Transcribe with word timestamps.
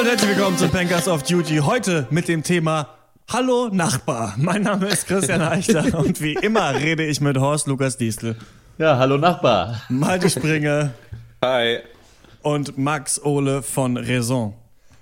Hallo 0.00 0.08
und 0.08 0.16
herzlich 0.16 0.34
willkommen 0.34 0.56
zum 0.56 0.70
Pankers 0.70 1.08
of 1.08 1.24
Duty. 1.24 1.58
Heute 1.58 2.06
mit 2.08 2.26
dem 2.26 2.42
Thema 2.42 2.88
Hallo 3.28 3.68
Nachbar. 3.68 4.32
Mein 4.38 4.62
Name 4.62 4.86
ist 4.88 5.06
Christian 5.06 5.42
Eichler 5.42 5.94
und 5.98 6.22
wie 6.22 6.32
immer 6.32 6.74
rede 6.74 7.04
ich 7.04 7.20
mit 7.20 7.36
Horst 7.36 7.66
Lukas 7.66 7.98
Diestel. 7.98 8.34
Ja, 8.78 8.96
hallo 8.96 9.18
Nachbar. 9.18 9.82
Malte 9.90 10.30
Springe. 10.30 10.94
Hi. 11.44 11.80
Und 12.40 12.78
Max 12.78 13.22
Ole 13.22 13.62
von 13.62 13.98
Raison. 13.98 14.54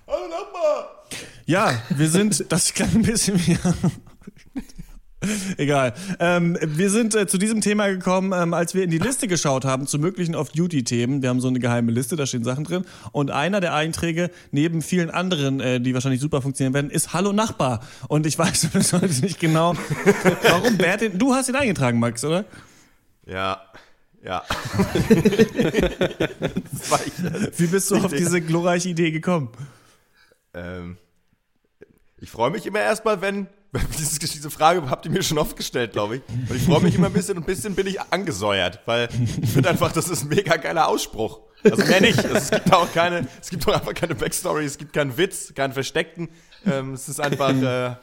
Hallo 0.08 0.26
Nachbar. 0.30 1.04
Ja, 1.46 1.80
wir 1.90 2.08
sind, 2.08 2.50
das 2.50 2.74
klang 2.74 2.90
ein 2.96 3.02
bisschen 3.02 3.38
wie. 3.46 3.56
Egal. 5.56 5.94
Ähm, 6.20 6.56
wir 6.62 6.90
sind 6.90 7.14
äh, 7.14 7.26
zu 7.26 7.38
diesem 7.38 7.60
Thema 7.60 7.88
gekommen, 7.88 8.32
ähm, 8.32 8.54
als 8.54 8.74
wir 8.74 8.84
in 8.84 8.90
die 8.90 8.98
Liste 8.98 9.26
geschaut 9.26 9.64
haben 9.64 9.86
zu 9.86 9.98
möglichen 9.98 10.34
Off-Duty-Themen. 10.34 11.22
Wir 11.22 11.28
haben 11.28 11.40
so 11.40 11.48
eine 11.48 11.58
geheime 11.58 11.90
Liste, 11.90 12.14
da 12.16 12.24
stehen 12.26 12.44
Sachen 12.44 12.64
drin. 12.64 12.84
Und 13.10 13.30
einer 13.30 13.60
der 13.60 13.74
Einträge, 13.74 14.30
neben 14.52 14.80
vielen 14.80 15.10
anderen, 15.10 15.60
äh, 15.60 15.80
die 15.80 15.92
wahrscheinlich 15.94 16.20
super 16.20 16.40
funktionieren 16.40 16.74
werden, 16.74 16.90
ist 16.90 17.12
Hallo 17.12 17.32
Nachbar. 17.32 17.80
Und 18.06 18.26
ich 18.26 18.38
weiß 18.38 18.68
bis 18.72 18.92
heute 18.92 19.20
nicht 19.22 19.40
genau, 19.40 19.74
warum 20.42 20.78
wer 20.78 20.96
den. 20.96 21.18
Du 21.18 21.34
hast 21.34 21.48
ihn 21.48 21.56
eingetragen, 21.56 21.98
Max, 21.98 22.24
oder? 22.24 22.44
Ja. 23.26 23.62
Ja. 24.24 24.42
Wie 27.56 27.66
bist 27.66 27.90
du 27.90 27.96
auf 27.96 28.12
diese 28.12 28.40
glorreiche 28.40 28.88
Idee 28.88 29.10
gekommen? 29.12 29.50
Ähm, 30.54 30.96
ich 32.18 32.30
freue 32.30 32.50
mich 32.50 32.66
immer 32.66 32.80
erstmal, 32.80 33.20
wenn 33.20 33.46
diese, 33.98 34.18
diese 34.18 34.50
Frage 34.50 34.88
habt 34.88 35.04
ihr 35.04 35.12
mir 35.12 35.22
schon 35.22 35.38
oft 35.38 35.56
gestellt, 35.56 35.92
glaube 35.92 36.16
ich. 36.16 36.22
Und 36.28 36.56
ich 36.56 36.62
freue 36.62 36.80
mich 36.80 36.94
immer 36.94 37.08
ein 37.08 37.12
bisschen 37.12 37.36
und 37.36 37.44
ein 37.44 37.46
bisschen 37.46 37.74
bin 37.74 37.86
ich 37.86 38.00
angesäuert, 38.00 38.80
weil 38.86 39.08
ich 39.42 39.50
finde 39.50 39.68
einfach, 39.68 39.92
das 39.92 40.08
ist 40.08 40.22
ein 40.22 40.28
mega 40.28 40.56
geiler 40.56 40.88
Ausspruch. 40.88 41.40
Also 41.64 41.84
mehr 41.84 42.00
nicht. 42.00 42.18
Also 42.18 42.36
es 42.36 42.50
gibt 42.50 42.72
auch 42.72 42.90
keine, 42.92 43.26
es 43.40 43.50
gibt 43.50 43.68
auch 43.68 43.74
einfach 43.74 43.94
keine 43.94 44.14
Backstory, 44.14 44.64
es 44.64 44.78
gibt 44.78 44.92
keinen 44.92 45.16
Witz, 45.16 45.52
keinen 45.54 45.72
Versteckten. 45.72 46.28
Ähm, 46.66 46.94
es 46.94 47.08
ist 47.08 47.20
einfach, 47.20 47.50
äh, 47.50 47.96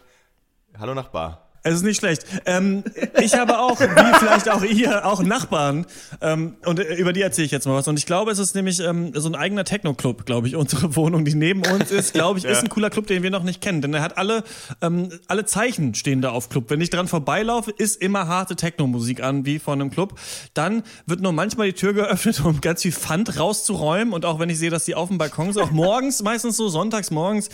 hallo 0.78 0.94
Nachbar. 0.94 1.45
Es 1.66 1.74
ist 1.74 1.82
nicht 1.82 1.98
schlecht. 1.98 2.28
Ähm, 2.46 2.84
ich 3.20 3.34
habe 3.34 3.58
auch, 3.58 3.80
wie 3.80 4.20
vielleicht 4.20 4.50
auch 4.50 4.62
ihr, 4.62 5.04
auch 5.04 5.24
Nachbarn. 5.24 5.88
Ähm, 6.22 6.58
und 6.64 6.78
über 6.78 7.12
die 7.12 7.24
erzähle 7.24 7.48
ich 7.48 7.52
jetzt 7.52 7.66
mal 7.66 7.74
was. 7.74 7.88
Und 7.88 7.98
ich 7.98 8.06
glaube, 8.06 8.30
es 8.30 8.38
ist 8.38 8.54
nämlich 8.54 8.80
ähm, 8.82 9.14
so 9.16 9.28
ein 9.28 9.34
eigener 9.34 9.64
Techno-Club, 9.64 10.28
glaube 10.28 10.48
ich. 10.48 10.56
Unsere 10.56 10.96
Wohnung, 10.96 11.26
die 11.26 11.34
neben 11.34 11.66
uns 11.66 11.90
ist, 11.90 12.14
glaube 12.14 12.38
ich, 12.38 12.44
ja. 12.46 12.52
ist 12.52 12.62
ein 12.62 12.70
cooler 12.70 12.92
Club, 12.92 13.08
den 13.08 13.24
wir 13.24 13.32
noch 13.32 13.42
nicht 13.42 13.62
kennen. 13.62 13.82
Denn 13.82 13.96
er 13.96 14.04
hat 14.04 14.20
alle, 14.20 14.44
ähm, 14.84 15.10
alle 15.28 15.46
Zeichen 15.46 15.96
stehen 15.96 16.22
da 16.22 16.30
auf 16.30 16.50
Club. 16.50 16.66
Wenn 16.70 16.82
ich 16.82 16.92
dran 16.92 17.08
vorbeilaufe, 17.08 17.72
ist 17.72 18.00
immer 18.00 18.28
harte 18.28 18.56
Techno-Musik 18.56 19.24
an, 19.24 19.48
wie 19.48 19.58
von 19.58 19.82
einem 19.82 19.90
Club. 19.90 20.20
Dann 20.54 20.84
wird 21.08 21.22
nur 21.22 21.32
manchmal 21.32 21.66
die 21.66 21.74
Tür 21.74 21.94
geöffnet, 21.94 22.46
um 22.46 22.62
ganz 22.62 22.84
viel 22.84 22.92
Pfand 22.92 23.40
rauszuräumen. 23.40 24.14
Und 24.14 24.24
auch 24.26 24.38
wenn 24.38 24.52
ich 24.52 24.60
sehe, 24.60 24.70
dass 24.70 24.86
die 24.86 24.94
auf 24.94 25.08
dem 25.08 25.18
Balkon 25.18 25.52
sind, 25.52 25.64
auch 25.64 25.72
morgens, 25.72 26.22
meistens 26.22 26.58
so 26.58 26.70
sonntags 26.70 27.10
morgens, 27.10 27.50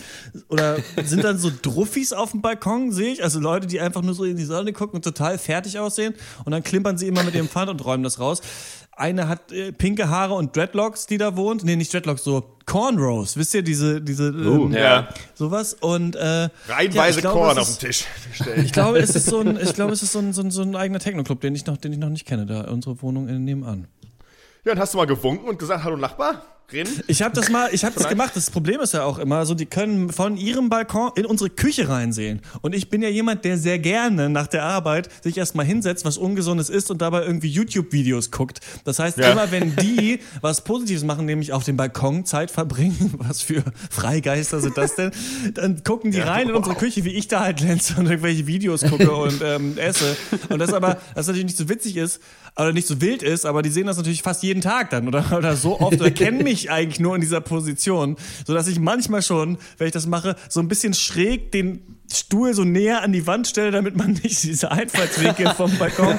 oder 0.48 0.76
sind 1.02 1.24
dann 1.24 1.38
so 1.38 1.50
Druffis 1.62 2.12
auf 2.12 2.32
dem 2.32 2.42
Balkon, 2.42 2.92
sehe 2.92 3.14
ich. 3.14 3.24
Also 3.24 3.40
Leute, 3.40 3.66
die 3.66 3.80
einfach 3.80 4.01
einfach 4.02 4.06
nur 4.06 4.14
so 4.14 4.24
in 4.24 4.36
die 4.36 4.44
Sonne 4.44 4.72
gucken 4.72 4.96
und 4.96 5.02
total 5.02 5.38
fertig 5.38 5.78
aussehen. 5.78 6.14
Und 6.44 6.52
dann 6.52 6.62
klimpern 6.62 6.98
sie 6.98 7.08
immer 7.08 7.22
mit 7.22 7.34
ihrem 7.34 7.48
Pfand 7.48 7.70
und 7.70 7.84
räumen 7.84 8.02
das 8.02 8.18
raus. 8.18 8.42
Eine 8.94 9.26
hat 9.26 9.52
äh, 9.52 9.72
pinke 9.72 10.10
Haare 10.10 10.34
und 10.34 10.54
Dreadlocks, 10.54 11.06
die 11.06 11.16
da 11.16 11.34
wohnt. 11.34 11.64
Nee, 11.64 11.76
nicht 11.76 11.92
Dreadlocks, 11.92 12.24
so 12.24 12.56
Cornrows. 12.66 13.36
Wisst 13.36 13.54
ihr, 13.54 13.62
diese, 13.62 14.02
diese, 14.02 14.28
ähm, 14.28 14.46
uh, 14.46 14.70
ja. 14.70 15.08
sowas. 15.34 15.74
Und, 15.74 16.14
äh, 16.16 16.50
Reihenweise 16.68 17.22
ja, 17.22 17.30
Korn 17.30 17.58
auf 17.58 17.68
dem 17.68 17.78
Tisch. 17.78 18.04
Ich 18.56 18.72
glaube, 18.72 18.98
es 18.98 19.14
ist 19.14 19.26
so 19.26 19.40
ein, 19.40 19.58
ich 19.62 19.74
glaube, 19.74 19.92
es 19.92 20.02
ist 20.02 20.12
so 20.12 20.18
ein, 20.18 20.32
so 20.32 20.42
ein, 20.42 20.50
so 20.50 20.62
ein 20.62 20.76
eigener 20.76 20.98
Techno-Club, 20.98 21.40
den 21.40 21.54
ich 21.54 21.64
noch, 21.66 21.78
den 21.78 21.92
ich 21.92 21.98
noch 21.98 22.10
nicht 22.10 22.26
kenne, 22.26 22.44
da 22.44 22.62
unsere 22.70 23.00
Wohnung 23.02 23.26
nebenan. 23.44 23.88
Ja, 24.64 24.72
und 24.72 24.78
hast 24.78 24.92
du 24.92 24.98
mal 24.98 25.06
gewunken 25.06 25.48
und 25.48 25.58
gesagt, 25.58 25.84
hallo 25.84 25.96
Nachbar? 25.96 26.44
Reden? 26.72 27.02
Ich 27.06 27.22
habe 27.22 27.34
das 27.34 27.50
mal, 27.50 27.68
ich 27.72 27.84
habe 27.84 27.94
das 27.94 28.08
gemacht. 28.08 28.32
Das 28.34 28.50
Problem 28.50 28.80
ist 28.80 28.94
ja 28.94 29.04
auch 29.04 29.18
immer 29.18 29.46
so, 29.46 29.54
die 29.54 29.66
können 29.66 30.10
von 30.10 30.36
ihrem 30.36 30.68
Balkon 30.68 31.12
in 31.16 31.26
unsere 31.26 31.50
Küche 31.50 31.88
reinsehen. 31.88 32.40
Und 32.60 32.74
ich 32.74 32.88
bin 32.88 33.02
ja 33.02 33.08
jemand, 33.08 33.44
der 33.44 33.58
sehr 33.58 33.78
gerne 33.78 34.28
nach 34.28 34.46
der 34.46 34.64
Arbeit 34.64 35.08
sich 35.22 35.36
erstmal 35.36 35.66
hinsetzt, 35.66 36.04
was 36.04 36.18
Ungesundes 36.18 36.70
isst 36.70 36.90
und 36.90 37.02
dabei 37.02 37.22
irgendwie 37.22 37.48
YouTube-Videos 37.48 38.30
guckt. 38.30 38.60
Das 38.84 38.98
heißt, 38.98 39.18
ja. 39.18 39.32
immer 39.32 39.50
wenn 39.50 39.76
die 39.76 40.20
was 40.40 40.64
Positives 40.64 41.04
machen, 41.04 41.26
nämlich 41.26 41.52
auf 41.52 41.64
dem 41.64 41.76
Balkon 41.76 42.24
Zeit 42.24 42.50
verbringen, 42.50 43.14
was 43.18 43.42
für 43.42 43.62
Freigeister 43.90 44.60
sind 44.60 44.76
das 44.76 44.94
denn, 44.94 45.10
dann 45.54 45.82
gucken 45.84 46.10
die 46.10 46.18
ja, 46.18 46.24
rein 46.24 46.48
in 46.48 46.54
unsere 46.54 46.76
Küche, 46.76 47.04
wie 47.04 47.14
ich 47.14 47.28
da 47.28 47.40
halt 47.40 47.58
glänze 47.58 47.94
und 47.98 48.06
irgendwelche 48.06 48.46
Videos 48.46 48.82
gucke 48.82 49.12
und 49.16 49.42
ähm, 49.42 49.76
esse. 49.78 50.16
Und 50.48 50.58
das 50.58 50.72
aber, 50.72 50.98
das 51.14 51.26
natürlich 51.26 51.46
nicht 51.46 51.58
so 51.58 51.68
witzig 51.68 51.96
ist, 51.96 52.20
oder 52.56 52.72
nicht 52.72 52.86
so 52.86 53.00
wild 53.00 53.22
ist, 53.22 53.46
aber 53.46 53.62
die 53.62 53.70
sehen 53.70 53.86
das 53.86 53.96
natürlich 53.96 54.22
fast 54.22 54.42
jeden 54.42 54.60
Tag 54.60 54.90
dann 54.90 55.08
oder, 55.08 55.24
oder 55.36 55.56
so 55.56 55.80
oft 55.80 55.98
oder 55.98 56.10
kennen 56.10 56.44
mich 56.62 56.70
eigentlich 56.70 57.00
nur 57.00 57.14
in 57.14 57.20
dieser 57.20 57.40
Position, 57.40 58.16
so 58.46 58.54
dass 58.54 58.68
ich 58.68 58.78
manchmal 58.78 59.22
schon, 59.22 59.58
wenn 59.78 59.86
ich 59.86 59.92
das 59.92 60.06
mache, 60.06 60.36
so 60.48 60.60
ein 60.60 60.68
bisschen 60.68 60.94
schräg 60.94 61.52
den 61.52 61.82
Stuhl 62.12 62.52
so 62.52 62.64
näher 62.64 63.02
an 63.02 63.12
die 63.12 63.26
Wand 63.26 63.46
stelle, 63.48 63.70
damit 63.70 63.96
man 63.96 64.12
nicht 64.12 64.42
diese 64.42 64.70
Einfallswinkel 64.70 65.48
vom 65.56 65.76
Balkon 65.78 66.18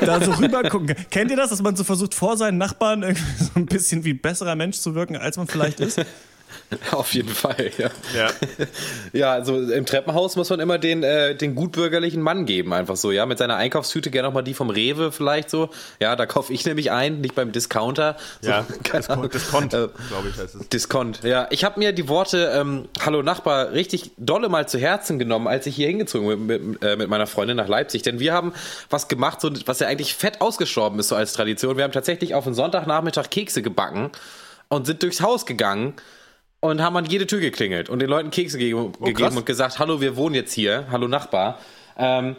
da 0.00 0.22
so 0.22 0.32
rüber 0.32 0.62
gucken 0.64 0.88
kann. 0.88 1.06
Kennt 1.10 1.30
ihr 1.30 1.36
das, 1.36 1.50
dass 1.50 1.62
man 1.62 1.76
so 1.76 1.84
versucht, 1.84 2.14
vor 2.14 2.36
seinen 2.36 2.58
Nachbarn 2.58 3.02
irgendwie 3.02 3.44
so 3.44 3.50
ein 3.54 3.66
bisschen 3.66 4.04
wie 4.04 4.12
besserer 4.14 4.54
Mensch 4.54 4.78
zu 4.78 4.94
wirken, 4.94 5.16
als 5.16 5.36
man 5.36 5.46
vielleicht 5.46 5.80
ist? 5.80 6.00
Auf 6.92 7.14
jeden 7.14 7.28
Fall, 7.28 7.70
ja. 7.78 7.90
Ja, 8.16 8.30
ja 9.12 9.32
also 9.32 9.60
im 9.60 9.86
Treppenhaus 9.86 10.36
muss 10.36 10.50
man 10.50 10.60
immer 10.60 10.78
den, 10.78 11.02
äh, 11.02 11.34
den 11.34 11.54
gutbürgerlichen 11.54 12.22
Mann 12.22 12.46
geben, 12.46 12.72
einfach 12.72 12.96
so, 12.96 13.10
ja, 13.12 13.26
mit 13.26 13.38
seiner 13.38 13.56
Einkaufstüte 13.56 14.10
gerne 14.10 14.28
nochmal 14.28 14.44
die 14.44 14.54
vom 14.54 14.70
Rewe 14.70 15.12
vielleicht 15.12 15.50
so. 15.50 15.70
Ja, 16.00 16.16
da 16.16 16.26
kaufe 16.26 16.52
ich 16.52 16.64
nämlich 16.64 16.90
ein, 16.90 17.20
nicht 17.20 17.34
beim 17.34 17.52
Discounter. 17.52 18.16
So, 18.40 18.50
ja, 18.50 18.66
Discount, 18.92 19.34
Discount 19.34 19.74
äh, 19.74 19.88
glaube 20.08 20.28
ich 20.28 20.36
heißt 20.36 20.54
es. 20.54 20.68
Discount, 20.68 21.22
ja. 21.22 21.46
Ich 21.50 21.64
habe 21.64 21.78
mir 21.78 21.92
die 21.92 22.08
Worte 22.08 22.52
ähm, 22.54 22.88
Hallo 23.00 23.22
Nachbar 23.22 23.72
richtig 23.72 24.12
dolle 24.16 24.48
mal 24.48 24.68
zu 24.68 24.78
Herzen 24.78 25.18
genommen, 25.18 25.46
als 25.46 25.66
ich 25.66 25.76
hier 25.76 25.88
hingezogen 25.88 26.46
bin 26.46 26.70
mit, 26.70 26.82
äh, 26.82 26.96
mit 26.96 27.08
meiner 27.08 27.26
Freundin 27.26 27.56
nach 27.56 27.68
Leipzig, 27.68 28.02
denn 28.02 28.18
wir 28.18 28.32
haben 28.32 28.52
was 28.90 29.08
gemacht, 29.08 29.40
so, 29.40 29.50
was 29.66 29.80
ja 29.80 29.88
eigentlich 29.88 30.14
fett 30.14 30.40
ausgestorben 30.40 30.98
ist 30.98 31.08
so 31.08 31.16
als 31.16 31.32
Tradition. 31.32 31.76
Wir 31.76 31.84
haben 31.84 31.92
tatsächlich 31.92 32.34
auf 32.34 32.46
einen 32.46 32.54
Sonntagnachmittag 32.54 33.30
Kekse 33.30 33.62
gebacken 33.62 34.10
und 34.68 34.86
sind 34.86 35.02
durchs 35.02 35.20
Haus 35.20 35.46
gegangen 35.46 35.94
und 36.64 36.80
haben 36.80 36.96
an 36.96 37.04
jede 37.04 37.26
Tür 37.26 37.40
geklingelt 37.40 37.90
und 37.90 37.98
den 37.98 38.08
Leuten 38.08 38.30
Kekse 38.30 38.56
ge 38.56 38.72
oh, 38.72 38.88
gegeben 38.88 39.36
und 39.36 39.44
gesagt, 39.44 39.78
hallo, 39.78 40.00
wir 40.00 40.16
wohnen 40.16 40.34
jetzt 40.34 40.54
hier, 40.54 40.86
hallo 40.90 41.08
Nachbar. 41.08 41.58
Ähm, 41.98 42.36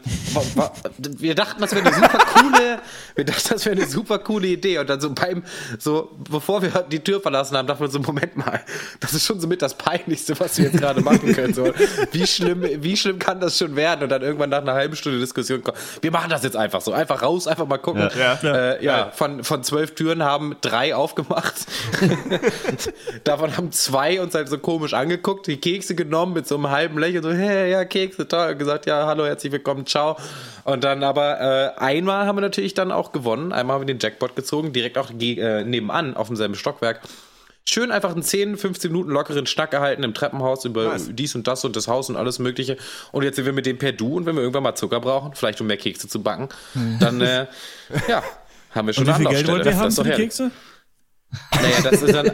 wir 0.98 1.36
dachten, 1.36 1.62
das 1.62 1.76
wäre 1.76 1.86
eine 1.86 1.96
super 1.96 2.18
coole, 2.42 2.80
wir 3.16 3.26
dachten, 3.26 3.50
das 3.50 3.66
wäre 3.66 3.76
eine 3.76 3.88
super 3.88 4.20
coole 4.20 4.48
Idee. 4.48 4.78
Und 4.80 4.90
dann 4.90 5.00
so 5.00 5.12
beim, 5.14 5.44
so, 5.80 6.12
bevor 6.30 6.62
wir 6.62 6.70
die 6.92 7.00
Tür 7.00 7.22
verlassen 7.22 7.58
haben, 7.58 7.68
dachten 7.68 7.82
wir 7.82 7.90
so, 7.90 8.00
Moment 8.00 8.36
mal, 8.36 8.62
das 9.00 9.14
ist 9.14 9.26
schon 9.26 9.40
so 9.40 9.48
mit 9.48 9.62
das 9.62 9.76
Peinlichste, 9.76 10.38
was 10.40 10.58
wir 10.58 10.66
jetzt 10.66 10.78
gerade 10.78 11.02
machen 11.02 11.34
können. 11.34 11.54
So, 11.54 11.72
wie 12.12 12.28
schlimm, 12.28 12.64
wie 12.64 12.98
schlimm 12.98 13.20
kann 13.20 13.40
das 13.40 13.58
schon 13.58 13.76
werden? 13.76 14.04
Und 14.04 14.10
dann 14.10 14.22
irgendwann 14.22 14.50
nach 14.50 14.62
einer 14.62 14.74
halben 14.74 14.96
Stunde 14.96 15.20
Diskussion 15.20 15.64
kommen, 15.64 15.78
wir 16.02 16.12
machen 16.12 16.30
das 16.30 16.44
jetzt 16.44 16.58
einfach 16.58 16.82
so, 16.82 16.92
einfach 16.92 17.22
raus, 17.22 17.48
einfach 17.48 17.68
mal 17.68 17.78
gucken. 17.78 18.10
Ja, 18.18 18.40
ja, 18.42 18.56
äh, 18.56 18.84
ja 18.84 19.12
von, 19.12 19.44
von 19.44 19.64
zwölf 19.64 19.96
Türen 19.96 20.24
haben 20.24 20.58
drei 20.62 20.94
aufgemacht. 20.96 21.56
Davon 23.24 23.56
haben 23.56 23.72
zwei 23.72 24.22
uns 24.22 24.36
halt 24.36 24.50
so 24.50 24.58
komisch 24.58 24.94
angeguckt, 24.94 25.48
die 25.48 25.58
Kekse 25.58 25.96
genommen 25.96 26.34
mit 26.34 26.48
so 26.48 26.56
einem 26.56 26.70
halben 26.70 27.00
Lächeln, 27.00 27.24
so, 27.24 27.32
hey, 27.32 27.72
ja, 27.72 27.86
Kekse, 27.86 28.28
toll, 28.28 28.52
und 28.52 28.60
gesagt, 28.60 28.86
ja, 28.86 29.06
hallo, 29.06 29.26
herzlich 29.26 29.46
herzlich 29.46 29.52
willkommen, 29.52 29.86
ciao. 29.86 30.18
Und 30.64 30.84
dann 30.84 31.04
aber 31.04 31.40
äh, 31.40 31.80
einmal 31.80 32.25
haben 32.26 32.38
wir 32.38 32.42
natürlich 32.42 32.74
dann 32.74 32.92
auch 32.92 33.12
gewonnen. 33.12 33.52
Einmal 33.52 33.76
haben 33.76 33.82
wir 33.82 33.94
den 33.94 34.00
Jackpot 34.00 34.36
gezogen, 34.36 34.74
direkt 34.74 34.98
auch 34.98 35.12
äh, 35.12 35.64
nebenan 35.64 36.16
auf 36.16 36.28
demselben 36.28 36.56
Stockwerk. 36.56 37.02
Schön 37.68 37.92
einfach 37.92 38.12
einen 38.12 38.22
10, 38.22 38.58
15 38.58 38.92
Minuten 38.92 39.10
lockeren 39.10 39.48
Schnack 39.48 39.72
gehalten 39.72 40.04
im 40.04 40.14
Treppenhaus 40.14 40.66
über 40.66 40.90
nice. 40.90 41.10
dies 41.12 41.34
und 41.34 41.48
das 41.48 41.66
und 41.66 41.76
das 41.76 41.88
Haus 41.88 42.10
und 42.10 42.16
alles 42.16 42.38
Mögliche. 42.38 42.78
Und 43.12 43.24
jetzt 43.24 43.38
sind 43.38 43.46
wir 43.46 43.54
mit 43.54 43.66
dem 43.66 43.80
per 43.80 43.92
Du 43.92 44.18
und 44.18 44.28
wenn 44.28 44.36
wir 44.36 44.42
irgendwann 44.42 44.64
mal 44.64 44.76
Zucker 44.76 45.00
brauchen, 45.00 45.34
vielleicht 45.34 45.60
um 45.62 45.68
mehr 45.68 45.78
Kekse 45.78 46.08
zu 46.08 46.22
backen, 46.22 46.50
dann 47.00 47.22
äh, 47.22 47.48
ja, 48.08 48.24
haben 48.72 48.88
wir 48.88 48.94
schon 48.94 49.08
und 49.08 49.20
wie 49.20 49.24
viel 49.24 49.32
Geld 49.32 49.48
wollt 49.48 49.66
ihr 49.66 49.78
haben 49.78 49.92
für 49.92 50.04
die 50.04 50.12
Kekse? 50.12 50.52
Naja, 51.66 51.90
das 51.90 52.02
ist 52.02 52.14
dann 52.14 52.32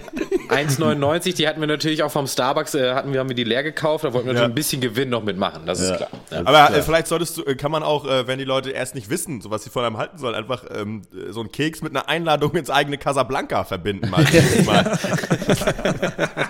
1,99. 0.49 1.35
Die 1.35 1.47
hatten 1.47 1.61
wir 1.61 1.67
natürlich 1.67 2.03
auch 2.03 2.11
vom 2.11 2.27
Starbucks, 2.27 2.75
äh, 2.75 2.93
hatten 2.93 3.13
wir, 3.13 3.19
haben 3.19 3.29
wir 3.29 3.35
die 3.35 3.43
leer 3.43 3.63
gekauft. 3.63 4.03
Da 4.03 4.13
wollten 4.13 4.27
wir 4.27 4.33
ja. 4.33 4.41
natürlich 4.41 4.51
ein 4.51 4.55
bisschen 4.55 4.81
Gewinn 4.81 5.09
noch 5.09 5.23
mitmachen, 5.23 5.65
das 5.65 5.79
ja. 5.79 5.91
ist 5.91 5.97
klar. 5.97 6.09
Ja. 6.31 6.39
Aber 6.39 6.51
klar. 6.51 6.75
Äh, 6.75 6.81
vielleicht 6.81 7.07
solltest 7.07 7.37
du, 7.37 7.43
äh, 7.43 7.55
kann 7.55 7.71
man 7.71 7.83
auch, 7.83 8.05
äh, 8.05 8.27
wenn 8.27 8.39
die 8.39 8.45
Leute 8.45 8.71
erst 8.71 8.95
nicht 8.95 9.09
wissen, 9.09 9.41
so 9.41 9.49
was 9.51 9.63
sie 9.63 9.69
von 9.69 9.83
einem 9.83 9.97
halten 9.97 10.17
sollen, 10.17 10.35
einfach 10.35 10.63
ähm, 10.75 11.03
so 11.29 11.39
einen 11.39 11.51
Keks 11.51 11.81
mit 11.81 11.95
einer 11.95 12.09
Einladung 12.09 12.55
ins 12.55 12.69
eigene 12.69 12.97
Casablanca 12.97 13.63
verbinden. 13.63 14.09
Mal. 14.09 14.25
mal. 14.65 14.99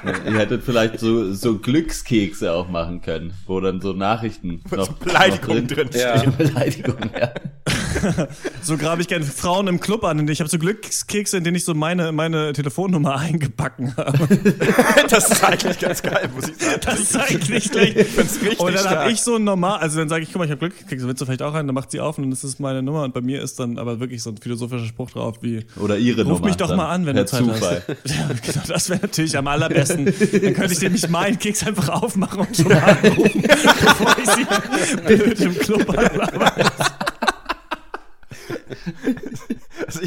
Ihr 0.26 0.38
hättet 0.38 0.64
vielleicht 0.64 1.00
so, 1.00 1.34
so 1.34 1.58
Glückskekse 1.58 2.54
auch 2.54 2.70
machen 2.70 3.02
können, 3.02 3.34
wo 3.46 3.60
dann 3.60 3.82
so 3.82 3.94
Nachrichten 3.94 4.62
noch, 4.72 4.88
Beleidigungen 4.94 5.68
drin, 5.68 5.90
drin 5.90 5.90
stehen. 5.90 6.24
Ja. 6.24 6.30
Beleidigungen, 6.38 7.12
ja. 7.20 7.32
so 8.62 8.78
grabe 8.78 9.02
ich 9.02 9.08
gerne 9.08 9.26
Frauen 9.26 9.68
im 9.68 9.80
Club 9.80 10.04
an. 10.04 10.20
Und 10.20 10.30
ich 10.30 10.40
habe 10.40 10.50
so 10.50 10.58
Glückskekse, 10.58 11.38
in 11.38 11.44
denen 11.44 11.56
ich 11.56 11.66
so 11.66 11.74
meine, 11.74 12.12
meine 12.12 12.54
Telefonnummer 12.72 13.18
eingebacken 13.18 13.96
habe. 13.98 14.28
das 15.10 15.30
ist 15.30 15.44
eigentlich 15.44 15.80
ganz 15.80 16.02
geil, 16.02 16.30
muss 16.34 16.48
ich 16.48 16.58
sagen. 16.58 16.80
Das 16.86 17.00
ist 17.00 17.18
eigentlich 17.18 17.70
gleich. 17.72 17.96
Und 18.60 18.74
dann 18.76 18.90
habe 18.90 19.12
ich 19.12 19.22
so 19.22 19.36
ein 19.36 19.44
normal, 19.44 19.80
also 19.80 20.00
dann 20.00 20.10
sage 20.10 20.24
ich, 20.24 20.30
guck 20.32 20.40
mal, 20.40 20.46
ich 20.46 20.52
habe 20.52 20.60
Glückskekse, 20.60 21.06
willst 21.06 21.22
du 21.22 21.26
vielleicht 21.26 21.42
auch 21.42 21.54
einen? 21.54 21.68
Dann 21.68 21.76
macht 21.76 21.92
sie 21.92 22.00
auf 22.00 22.18
und 22.18 22.24
dann 22.26 22.32
ist 22.32 22.44
das 22.44 22.60
meine 22.60 22.82
Nummer. 22.82 23.04
Und 23.04 23.14
bei 23.14 23.22
mir 23.22 23.42
ist 23.42 23.60
dann 23.60 23.78
aber 23.78 24.00
wirklich 24.00 24.24
so 24.24 24.30
ein 24.30 24.38
philosophischer 24.38 24.86
Spruch 24.86 25.12
drauf 25.12 25.38
wie 25.42 25.66
Oder 25.80 25.98
ihre 25.98 26.24
Ruf 26.24 26.36
Nummer. 26.40 26.46
mich 26.48 26.56
doch 26.58 26.74
mal 26.76 26.90
an, 26.90 27.06
wenn 27.06 27.16
du 27.16 27.26
Zeit 27.26 27.44
Zufall. 27.44 27.84
hast. 27.88 27.98
Ja, 28.12 28.28
genau, 28.28 28.66
das 28.68 28.90
wäre 28.90 29.00
natürlich 29.02 29.38
am 29.38 29.48
allerbesten. 29.48 30.06
Dann 30.06 30.54
könnte 30.54 30.74
ich 30.74 30.82
nämlich 30.82 31.10
meinen 31.10 31.38
Keks 31.40 31.66
einfach 31.66 31.90
aufmachen 31.90 32.40
und 32.40 32.56
schon 32.56 32.68
mal 32.68 32.98
anrufen, 33.04 33.42
bevor 33.42 34.16
ich 34.22 34.30
sie 34.30 35.06
blöd 35.06 35.40
im 35.40 35.58
Club 35.58 35.90
anlaber. 35.90 36.71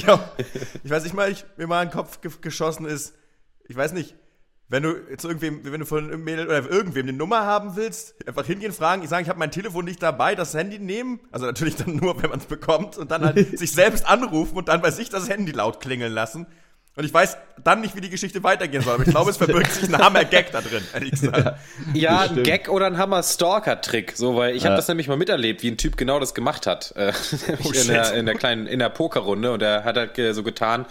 Ich, 0.05 0.11
auch, 0.11 0.21
ich 0.85 0.91
weiß 0.91 1.05
nicht 1.05 1.15
mal, 1.15 1.31
ich, 1.31 1.45
mir 1.57 1.67
mal 1.67 1.83
in 1.83 1.89
den 1.89 1.95
Kopf 1.95 2.21
ge 2.21 2.31
geschossen 2.41 2.85
ist, 2.85 3.15
ich 3.67 3.75
weiß 3.75 3.93
nicht, 3.93 4.15
wenn 4.69 4.83
du 4.83 4.97
jetzt 5.11 5.25
irgendwem, 5.25 5.61
wenn 5.65 5.81
du 5.81 5.87
von 5.87 6.05
einem 6.05 6.25
Mädel 6.25 6.47
oder 6.47 6.71
irgendwem 6.71 7.05
eine 7.05 7.17
Nummer 7.17 7.47
haben 7.47 7.77
willst, 7.77 8.15
einfach 8.27 8.45
hingehen, 8.45 8.73
fragen, 8.73 9.03
ich 9.03 9.09
sage, 9.09 9.23
ich 9.23 9.29
habe 9.29 9.39
mein 9.39 9.51
Telefon 9.51 9.85
nicht 9.85 10.03
dabei, 10.03 10.35
das 10.35 10.53
Handy 10.53 10.79
nehmen, 10.79 11.21
also 11.31 11.47
natürlich 11.47 11.77
dann 11.77 11.97
nur, 11.97 12.23
wenn 12.23 12.31
man 12.31 12.39
es 12.39 12.47
bekommt 12.47 12.99
und 12.99 13.11
dann 13.11 13.25
halt 13.25 13.59
sich 13.59 13.73
selbst 13.73 14.07
anrufen 14.07 14.57
und 14.57 14.69
dann 14.69 14.83
bei 14.83 14.91
sich 14.91 15.09
das 15.09 15.29
Handy 15.29 15.53
laut 15.53 15.81
klingeln 15.81 16.13
lassen. 16.13 16.47
Und 16.97 17.05
ich 17.05 17.13
weiß 17.13 17.37
dann 17.65 17.81
nicht, 17.81 17.97
wie 17.97 18.01
die 18.01 18.09
Geschichte 18.11 18.43
weitergehen 18.45 18.83
soll, 18.83 18.95
aber 18.95 19.03
ich 19.05 19.11
glaube, 19.11 19.31
es 19.31 19.37
verbirgt 19.37 19.73
sich 19.73 19.89
ein 19.89 19.99
Hammer-Gag 19.99 20.53
da 20.53 20.61
drin, 20.61 20.83
ehrlich 20.93 21.11
gesagt. 21.21 21.59
Ja, 21.93 22.21
ein. 22.21 22.43
Gag 22.45 22.69
oder 22.69 22.87
ein 22.87 22.99
Hammer-Stalker-Trick. 22.99 24.13
So, 24.17 24.37
weil 24.37 24.55
ich 24.55 24.63
Ja. 24.63 24.71
habe 24.71 24.77
das 24.77 24.87
nämlich 24.87 25.09
mal 25.09 25.17
miterlebt, 25.17 25.63
wie 25.65 25.71
ein 25.73 25.77
Typ 25.77 25.97
genau 25.97 26.21
das 26.21 26.35
gemacht 26.35 26.67
hat. 26.69 26.93
Äh, 26.97 27.13
nämlich 27.49 27.83
in, 27.83 27.89
der, 27.89 28.15
in 28.15 28.27
der 28.27 28.35
kleinen, 28.37 28.67
in 28.69 28.79
der 28.79 28.91
Pokerrunde. 28.91 29.53
Und 29.53 29.63
er 29.63 29.83
hat 29.85 29.97
halt 29.97 30.19
äh, 30.19 30.33
so 30.35 30.43
getan, 30.45 30.87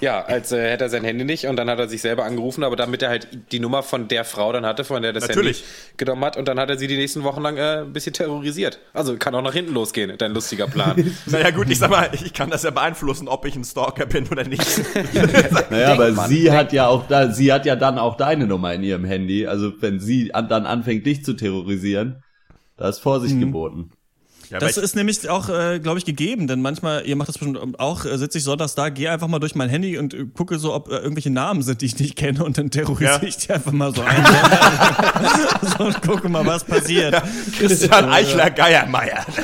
ja, 0.00 0.24
als 0.24 0.50
äh, 0.50 0.70
hätte 0.70 0.84
er 0.84 0.90
sein 0.90 1.04
Handy 1.04 1.24
nicht 1.24 1.46
und 1.46 1.54
dann 1.56 1.70
hat 1.70 1.78
er 1.78 1.88
sich 1.88 2.00
selber 2.00 2.24
angerufen, 2.24 2.64
aber 2.64 2.74
damit 2.76 3.02
er 3.02 3.10
halt 3.10 3.28
die 3.52 3.60
Nummer 3.60 3.82
von 3.84 4.08
der 4.08 4.24
Frau 4.24 4.52
dann 4.52 4.66
hatte, 4.66 4.82
von 4.84 5.02
der 5.02 5.12
das 5.12 5.28
Natürlich. 5.28 5.58
Handy 5.58 5.96
genommen 5.98 6.24
hat 6.24 6.36
und 6.36 6.48
dann 6.48 6.58
hat 6.58 6.68
er 6.70 6.78
sie 6.78 6.88
die 6.88 6.96
nächsten 6.96 7.22
Wochen 7.22 7.42
lang 7.42 7.56
äh, 7.58 7.82
ein 7.82 7.92
bisschen 7.92 8.12
terrorisiert. 8.12 8.80
Also 8.92 9.16
kann 9.18 9.34
auch 9.36 9.42
nach 9.42 9.52
hinten 9.54 9.72
losgehen, 9.72 10.16
dein 10.18 10.32
lustiger 10.32 10.66
Plan. 10.66 11.12
Naja 11.26 11.50
gut, 11.50 11.70
ich 11.70 11.78
sag 11.78 11.90
mal, 11.90 12.10
ich 12.12 12.32
kann 12.32 12.50
das 12.50 12.62
ja 12.64 12.70
beeinflussen, 12.70 13.28
ob 13.28 13.44
ich 13.46 13.54
ein 13.56 13.64
Stalker 13.64 14.06
bin 14.06 14.26
oder 14.28 14.44
nicht. 14.44 14.62
Naja, 15.70 15.92
aber 15.92 16.10
Mann, 16.12 16.28
sie 16.28 16.50
hat 16.52 16.72
ja 16.72 16.86
auch 16.86 17.06
da, 17.06 17.30
sie 17.30 17.52
hat 17.52 17.66
ja 17.66 17.76
dann 17.76 17.98
auch 17.98 18.16
deine 18.16 18.46
Nummer 18.46 18.74
in 18.74 18.82
ihrem 18.82 19.04
Handy. 19.04 19.46
Also 19.46 19.72
wenn 19.80 20.00
sie 20.00 20.34
an, 20.34 20.48
dann 20.48 20.66
anfängt, 20.66 21.06
dich 21.06 21.24
zu 21.24 21.34
terrorisieren, 21.34 22.22
da 22.76 22.88
ist 22.88 22.98
Vorsicht 22.98 23.38
geboten. 23.38 23.90
Ja, 24.50 24.58
Das 24.58 24.76
ist 24.76 24.94
nämlich 24.96 25.28
auch, 25.28 25.48
äh, 25.48 25.78
glaube 25.80 25.98
ich, 25.98 26.04
gegeben, 26.04 26.46
denn 26.46 26.60
manchmal, 26.62 27.06
ihr 27.06 27.16
macht 27.16 27.28
das 27.28 27.38
bestimmt 27.38 27.78
auch, 27.80 28.04
äh, 28.04 28.16
sitze 28.18 28.38
ich 28.38 28.44
sonntags 28.44 28.74
da, 28.74 28.88
gehe 28.90 29.10
einfach 29.10 29.28
mal 29.28 29.38
durch 29.38 29.54
mein 29.54 29.68
Handy 29.68 29.98
und 29.98 30.14
äh, 30.14 30.26
gucke 30.32 30.58
so, 30.58 30.74
ob 30.74 30.88
äh, 30.90 30.96
irgendwelche 30.96 31.30
Namen 31.30 31.62
sind, 31.62 31.80
die 31.80 31.86
ich 31.86 31.98
nicht 31.98 32.16
kenne 32.16 32.44
und 32.44 32.58
dann 32.58 32.70
terrorisiere 32.70 33.20
Ja. 33.22 33.28
ich 33.28 33.36
die 33.38 33.52
einfach 33.52 33.72
mal 33.72 33.94
so 33.94 34.02
ein. 34.02 34.24
so, 35.78 35.84
und 35.84 36.02
gucke 36.02 36.28
mal, 36.28 36.44
was 36.46 36.64
passiert. 36.64 37.20
Christian 37.58 38.08
Eichler 38.10 38.50
Geiermeier. 38.50 39.24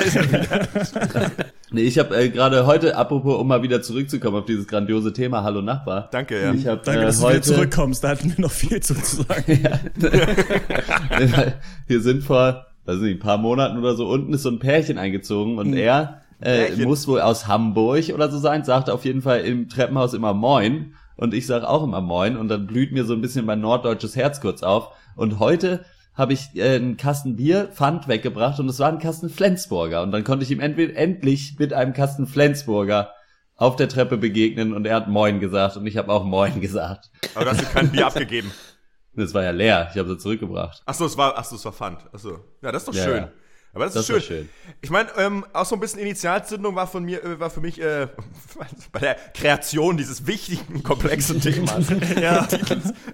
Nee, 1.73 1.83
ich 1.83 1.97
habe 1.97 2.13
äh, 2.17 2.27
gerade 2.27 2.65
heute, 2.65 2.97
apropos, 2.97 3.39
um 3.39 3.47
mal 3.47 3.63
wieder 3.63 3.81
zurückzukommen 3.81 4.35
auf 4.35 4.43
dieses 4.45 4.67
grandiose 4.67 5.13
Thema, 5.13 5.41
Hallo 5.43 5.61
Nachbar. 5.61 6.09
Danke, 6.11 6.41
ja. 6.41 6.53
Ich 6.53 6.67
hab, 6.67 6.83
Danke, 6.83 7.03
äh, 7.03 7.05
dass 7.05 7.15
du 7.19 7.21
wieder 7.21 7.35
heute, 7.35 7.41
zurückkommst, 7.47 8.03
da 8.03 8.09
hatten 8.09 8.27
wir 8.35 8.41
noch 8.41 8.51
viel 8.51 8.81
zu 8.81 8.93
sagen. 8.93 9.67
Hier 11.87 12.01
sind 12.01 12.23
vor, 12.25 12.65
weiß 12.91 13.01
nicht, 13.01 13.17
ein 13.17 13.19
paar 13.19 13.37
Monaten 13.37 13.77
oder 13.77 13.95
so, 13.95 14.07
unten 14.07 14.33
ist 14.33 14.43
so 14.43 14.49
ein 14.49 14.59
Pärchen 14.59 14.97
eingezogen 14.97 15.57
und 15.57 15.73
er 15.73 16.21
äh, 16.39 16.65
Pärchen. 16.65 16.83
muss 16.83 17.07
wohl 17.07 17.21
aus 17.21 17.47
Hamburg 17.47 18.09
oder 18.13 18.29
so 18.29 18.37
sein, 18.37 18.63
sagt 18.63 18.89
auf 18.89 19.05
jeden 19.05 19.21
Fall 19.21 19.41
im 19.41 19.69
Treppenhaus 19.69 20.13
immer 20.13 20.33
Moin 20.33 20.95
und 21.15 21.33
ich 21.33 21.45
sag 21.47 21.63
auch 21.63 21.83
immer 21.83 22.01
Moin 22.01 22.37
und 22.37 22.47
dann 22.47 22.67
blüht 22.67 22.91
mir 22.91 23.05
so 23.05 23.13
ein 23.13 23.21
bisschen 23.21 23.45
mein 23.45 23.61
norddeutsches 23.61 24.15
Herz 24.15 24.41
kurz 24.41 24.63
auf 24.63 24.89
und 25.15 25.39
heute 25.39 25.85
habe 26.13 26.33
ich 26.33 26.49
äh, 26.55 26.75
einen 26.75 26.97
Kasten 26.97 27.35
Bier, 27.35 27.69
Pfand 27.73 28.07
weggebracht 28.07 28.59
und 28.59 28.69
es 28.69 28.79
war 28.79 28.89
ein 28.89 28.99
Kasten 28.99 29.29
Flensburger 29.29 30.03
und 30.03 30.11
dann 30.11 30.23
konnte 30.23 30.43
ich 30.43 30.51
ihm 30.51 30.59
entweder 30.59 30.95
endlich 30.95 31.55
mit 31.57 31.73
einem 31.73 31.93
Kasten 31.93 32.27
Flensburger 32.27 33.11
auf 33.55 33.75
der 33.75 33.87
Treppe 33.87 34.17
begegnen 34.17 34.73
und 34.73 34.87
er 34.87 34.95
hat 34.95 35.07
Moin 35.07 35.39
gesagt 35.39 35.77
und 35.77 35.85
ich 35.85 35.95
habe 35.97 36.11
auch 36.11 36.25
Moin 36.25 36.59
gesagt. 36.61 37.11
Aber 37.35 37.45
du 37.45 37.51
hast 37.51 37.61
dir 37.61 37.65
kein 37.65 37.91
Bier 37.91 38.07
abgegeben. 38.07 38.51
Das 39.13 39.33
war 39.33 39.43
ja 39.43 39.51
leer, 39.51 39.89
ich 39.91 39.97
habe 39.99 40.09
sie 40.09 40.17
zurückgebracht. 40.17 40.81
Ach 40.85 40.93
so, 40.93 41.05
es 41.05 41.17
war, 41.17 41.33
ach 41.37 41.43
so, 41.45 41.55
es 41.55 41.65
war 41.65 41.73
Pfand. 41.73 41.99
Ach 42.13 42.19
so. 42.19 42.39
Ja, 42.61 42.71
das 42.71 42.83
ist 42.83 42.87
doch 42.87 42.93
Ja, 42.93 43.03
schön. 43.03 43.17
ja. 43.17 43.29
Aber 43.73 43.85
das, 43.85 43.93
Das 43.93 44.03
ist 44.03 44.07
schön. 44.07 44.21
schön. 44.21 44.49
Ich 44.81 44.89
meine, 44.89 45.09
ähm, 45.17 45.45
auch 45.53 45.65
so 45.65 45.75
ein 45.75 45.79
bisschen 45.79 45.99
Initialzündung 45.99 46.75
war 46.75 46.87
von 46.87 47.03
mir, 47.05 47.23
äh, 47.23 47.39
war 47.39 47.49
für 47.49 47.61
mich 47.61 47.79
äh, 47.81 48.07
bei 48.91 48.99
der 48.99 49.15
Kreation 49.33 49.95
dieses 49.97 50.27
wichtigen, 50.27 50.83
komplexen 50.83 51.39
Themas. 51.39 51.85
ja. 52.21 52.47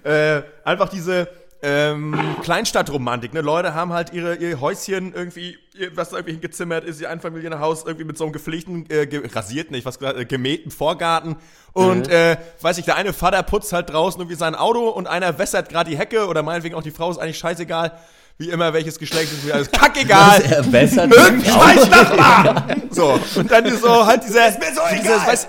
äh, 0.04 0.42
einfach 0.64 0.88
diese 0.88 1.28
ähm, 1.62 2.36
Kleinstadtromantik. 2.42 3.34
Ne? 3.34 3.40
Leute 3.40 3.74
haben 3.74 3.92
halt 3.92 4.12
ihre, 4.12 4.36
ihr 4.36 4.60
Häuschen 4.60 5.12
irgendwie, 5.12 5.58
ihr, 5.74 5.96
was 5.96 6.10
da 6.10 6.16
irgendwie 6.16 6.32
hingezimmert 6.32 6.84
ist, 6.84 7.00
ihr 7.00 7.10
Einfamilienhaus 7.10 7.84
irgendwie 7.84 8.04
mit 8.04 8.16
so 8.16 8.24
einem 8.24 8.32
gepflegten, 8.32 8.86
äh, 8.90 9.06
ge 9.06 9.28
rasierten, 9.32 9.72
nicht 9.74 9.84
was 9.84 9.98
gesagt, 9.98 10.18
äh, 10.18 10.24
gemähten 10.24 10.70
Vorgarten. 10.70 11.36
Und 11.72 12.08
äh, 12.08 12.36
weiß 12.60 12.78
ich, 12.78 12.84
der 12.84 12.96
eine 12.96 13.12
Vater 13.12 13.42
putzt 13.42 13.72
halt 13.72 13.90
draußen 13.90 14.20
irgendwie 14.20 14.36
sein 14.36 14.54
Auto 14.54 14.88
und 14.88 15.06
einer 15.06 15.38
wässert 15.38 15.68
gerade 15.68 15.90
die 15.90 15.98
Hecke 15.98 16.26
oder 16.28 16.42
meinetwegen 16.42 16.74
auch 16.74 16.82
die 16.82 16.90
Frau 16.90 17.10
ist 17.10 17.18
eigentlich 17.18 17.38
scheißegal. 17.38 17.98
Wie 18.40 18.50
immer, 18.50 18.72
welches 18.72 19.00
Geschlecht 19.00 19.32
ist 19.32 19.44
mir 19.44 19.54
alles 19.54 19.68
kackegal. 19.72 20.40
Er 20.42 20.62
bessert 20.62 21.12
Irgendwie 21.12 21.50
scheiß 21.50 21.90
Nachbar! 21.90 22.66
So, 22.90 23.20
und 23.36 23.50
dann 23.50 23.68
so 23.76 24.06
halt 24.06 24.22
diese. 24.24 24.38
Ist 24.38 24.58
mir 24.58 24.72
so 24.74 24.80
egal! 24.90 25.26
Weiß, 25.26 25.48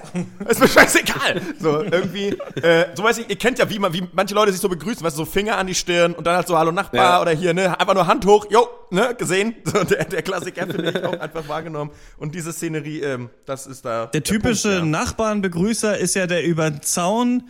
ist 0.50 0.60
mir 0.60 0.68
scheißegal! 0.68 1.42
So, 1.60 1.84
irgendwie, 1.84 2.38
äh, 2.62 2.88
so 2.96 3.04
weiß 3.04 3.20
ich, 3.20 3.30
ihr 3.30 3.38
kennt 3.38 3.60
ja, 3.60 3.70
wie, 3.70 3.80
man, 3.80 3.94
wie 3.94 4.04
manche 4.12 4.36
Leute 4.36 4.52
sich 4.52 4.60
so 4.60 4.68
begrüßen, 4.70 5.04
weißt 5.04 5.16
du, 5.18 5.24
so 5.24 5.26
Finger 5.26 5.58
an 5.58 5.68
die 5.68 5.74
Stirn 5.76 6.14
und 6.14 6.28
dann 6.28 6.36
halt 6.36 6.48
so 6.48 6.58
Hallo 6.58 6.72
Nachbar 6.72 7.02
Ja. 7.02 7.22
oder 7.22 7.32
hier, 7.32 7.54
ne, 7.54 7.80
einfach 7.80 7.94
nur 7.94 8.08
Hand 8.08 8.26
hoch, 8.26 8.46
jo, 8.50 8.68
ne, 8.90 9.16
gesehen. 9.18 9.56
So, 9.66 9.84
der, 9.84 10.06
der 10.06 10.22
Klassiker 10.22 10.68
finde 10.68 10.90
ich 10.90 11.04
auch 11.04 11.20
einfach 11.20 11.48
wahrgenommen. 11.48 11.92
Und 12.18 12.36
diese 12.36 12.52
Szenerie, 12.52 13.02
ähm, 13.02 13.30
das 13.46 13.68
ist 13.68 13.86
da. 13.86 14.08
Der 14.08 14.24
typische 14.24 14.80
Punkt, 14.80 14.94
ja. 14.96 15.00
Nachbarnbegrüßer 15.04 15.98
ist 15.98 16.16
ja 16.16 16.28
der 16.28 16.44
über 16.44 16.70
den 16.70 16.82
Zaun, 16.82 17.44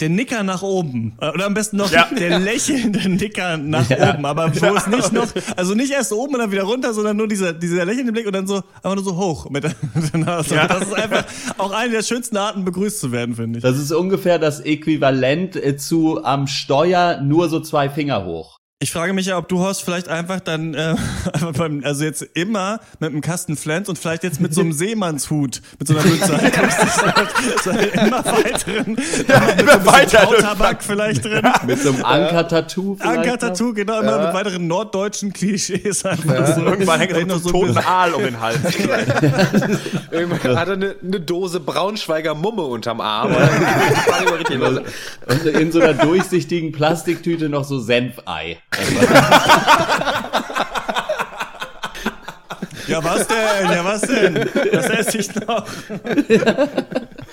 der 0.00 0.08
Nicker 0.08 0.42
nach 0.42 0.62
oben. 0.62 1.16
Äh, 1.20 1.30
Oder 1.30 1.46
am 1.46 1.54
besten 1.54 1.76
noch 1.76 1.90
Ja. 1.90 2.08
der 2.18 2.38
lächelnde 2.40 3.08
Nicker 3.08 3.56
nach 3.56 3.88
Ja. 3.88 4.14
oben. 4.14 4.26
Aber 4.26 4.52
wo 4.54 4.74
es 4.74 4.86
nicht 4.88 5.12
noch, 5.12 5.28
also 5.56 5.74
nicht 5.74 5.92
erst 5.92 6.12
oben 6.12 6.34
und 6.34 6.40
dann 6.40 6.50
wieder 6.52 6.64
runter, 6.64 6.92
sondern 6.92 7.16
nur 7.16 7.28
dieser, 7.28 7.52
dieser 7.52 7.84
lächelnde 7.84 8.12
Blick 8.12 8.26
und 8.26 8.34
dann 8.34 8.46
so, 8.46 8.56
einfach 8.82 8.94
nur 8.96 9.04
so 9.04 9.16
hoch 9.16 9.48
mit 9.50 9.64
der, 9.64 9.72
Nase. 10.18 10.56
Ja. 10.56 10.66
Das 10.66 10.82
ist 10.88 10.94
einfach 10.94 11.24
auch 11.58 11.70
eine 11.70 11.92
der 11.92 12.02
schönsten 12.02 12.36
Arten, 12.36 12.64
begrüßt 12.64 12.98
zu 12.98 13.12
werden, 13.12 13.36
finde 13.36 13.58
ich. 13.58 13.62
Das 13.62 13.78
ist 13.78 13.92
ungefähr 13.92 14.38
das 14.38 14.60
Äquivalent 14.60 15.56
äh, 15.56 15.76
zu 15.76 16.24
am 16.24 16.46
Steuer 16.46 17.20
nur 17.22 17.48
so 17.48 17.60
zwei 17.60 17.88
Finger 17.88 18.24
hoch. 18.24 18.58
Ich 18.80 18.92
frage 18.92 19.12
mich 19.14 19.26
ja, 19.26 19.38
ob 19.38 19.48
du, 19.48 19.60
Horst, 19.60 19.82
vielleicht 19.82 20.08
einfach 20.08 20.40
dann, 20.40 20.74
äh, 20.74 20.96
also 21.84 22.04
jetzt 22.04 22.22
immer 22.34 22.80
mit 22.98 23.12
einem 23.12 23.20
Kasten 23.22 23.56
Flens 23.56 23.88
und 23.88 23.98
vielleicht 23.98 24.24
jetzt 24.24 24.40
mit 24.40 24.52
so 24.52 24.60
einem 24.60 24.72
Seemannshut, 24.74 25.62
mit 25.78 25.88
so 25.88 25.96
einer 25.96 26.04
Mütze 26.04 26.34
ankommst, 26.38 26.78
so, 27.62 27.70
so 27.70 27.78
immer 27.78 28.24
weiteren, 28.26 28.98
Ja, 29.26 29.48
immer 29.52 29.86
weiter. 29.86 30.28
Tabak 30.38 30.82
vielleicht 30.82 31.24
drin. 31.24 31.48
Mit 31.66 31.80
so 31.80 31.90
einem 31.92 32.04
Anker-Tattoo. 32.04 32.98
Anker-Tattoo, 33.00 33.72
genau, 33.72 34.00
immer 34.00 34.26
mit 34.26 34.34
weiteren 34.34 34.66
norddeutschen 34.66 35.32
Klischees 35.32 36.04
einfach 36.04 36.46
so. 36.54 36.66
Irgendwann 36.66 36.98
hängt 36.98 37.12
Vielleicht 37.12 37.28
noch 37.28 37.38
so 37.38 37.50
ein 37.50 37.52
toten 37.52 37.78
Aal 37.78 38.12
um 38.12 38.22
den 38.22 38.40
Hals. 38.40 38.58
Irgendwann 40.10 40.58
hat 40.58 40.68
er 40.68 40.74
eine, 40.74 40.96
eine 41.02 41.20
Dose 41.20 41.60
Braunschweiger 41.60 42.34
Mumme 42.34 42.62
unterm 42.64 43.00
Arm. 43.00 43.34
Und 45.26 45.46
in 45.46 45.72
so 45.72 45.80
einer 45.80 45.94
durchsichtigen 45.94 46.72
Plastiktüte 46.72 47.48
noch 47.48 47.64
so 47.64 47.78
Senfei. 47.78 48.58
Ja, 52.86 53.02
was 53.02 53.26
denn? 53.26 53.70
Ja, 53.70 53.84
was 53.84 54.02
denn? 54.02 54.48
Das 54.72 54.90
esse 54.90 55.18
ich 55.18 55.34
noch. 55.34 55.66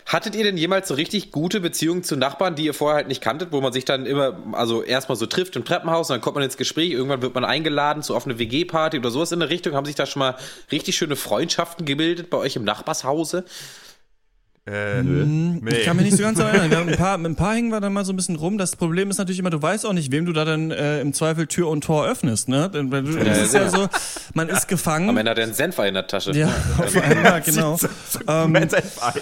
Hattet 0.06 0.36
ihr 0.36 0.44
denn 0.44 0.58
jemals 0.58 0.88
so 0.88 0.94
richtig 0.94 1.32
gute 1.32 1.60
Beziehungen 1.62 2.04
zu 2.04 2.16
Nachbarn, 2.16 2.56
die 2.56 2.66
ihr 2.66 2.74
vorher 2.74 2.98
halt 2.98 3.08
nicht 3.08 3.22
kanntet, 3.22 3.52
wo 3.52 3.62
man 3.62 3.72
sich 3.72 3.86
dann 3.86 4.06
immer, 4.06 4.38
also 4.54 4.84
erstmal 4.84 5.16
so 5.16 5.26
trifft 5.26 5.56
im 5.56 5.64
Treppenhaus 5.64 6.10
und 6.10 6.16
dann 6.16 6.22
kommt 6.22 6.36
man 6.36 6.44
ins 6.44 6.58
Gespräch, 6.58 6.92
irgendwann 6.92 7.22
wird 7.22 7.34
man 7.34 7.46
eingeladen 7.46 8.04
zu 8.04 8.16
auf 8.16 8.26
eine 8.26 8.38
WG-Party 8.40 8.98
oder 8.98 9.12
sowas 9.12 9.32
in 9.32 9.40
der 9.40 9.50
Richtung. 9.50 9.74
Haben 9.74 9.86
sich 9.86 9.96
da 9.96 10.06
schon 10.06 10.20
mal 10.22 10.36
richtig 10.72 10.96
schöne 10.96 11.16
Freundschaften 11.16 11.86
gebildet 11.86 12.30
bei 12.30 12.38
euch 12.38 12.56
im 12.56 12.64
Nachbarshause? 12.64 13.46
Äh, 14.68 15.02
Ich 15.02 15.86
kann 15.86 15.98
mich 15.98 16.06
nicht 16.06 16.18
so 16.18 16.24
ganz 16.24 16.38
erinnern. 16.38 16.70
Wir 16.70 16.78
haben 16.78 16.90
ein 16.90 16.96
paar, 16.96 17.18
mit 17.18 17.32
ein 17.32 17.36
paar 17.36 17.56
hängen 17.56 17.72
wir 17.72 17.82
dann 17.82 17.94
mal 17.94 18.06
so 18.06 18.14
ein 18.14 18.16
bisschen 18.16 18.36
rum. 18.36 18.60
Das 18.60 18.76
Problem 18.76 19.10
ist 19.10 19.18
natürlich 19.18 19.40
immer, 19.40 19.50
du 19.50 19.60
weißt 19.62 19.88
auch 19.88 19.94
nicht, 19.94 20.12
wem 20.12 20.26
du 20.26 20.34
da 20.34 20.46
dann 20.46 20.70
äh, 20.70 21.02
im 21.02 21.14
Zweifel 21.14 21.48
Tür 21.48 21.68
und 21.70 21.84
Tor 21.84 22.06
öffnest. 22.06 22.48
Ne? 22.48 22.70
Denn, 22.70 22.92
weil 22.92 23.04
du, 23.04 23.18
das 23.18 23.40
ist 23.40 23.54
ja 23.56 23.70
so, 23.70 23.88
man 24.36 24.50
ist 24.50 24.64
Am 24.64 24.68
gefangen. 24.68 25.18
Ende 25.18 25.32
hat 25.32 25.38
er 25.40 25.46
einen 25.46 25.54
Senfer 25.56 25.88
in 25.88 25.96
der 25.96 26.06
Tasche. 26.06 26.32
Ja, 26.34 26.48
auf 26.78 26.96
einmal, 26.96 27.42
genau. 27.42 27.80
Ähm, 28.28 28.52
Mensch, 28.52 28.74
ein 28.74 28.84
Ei. 29.02 29.14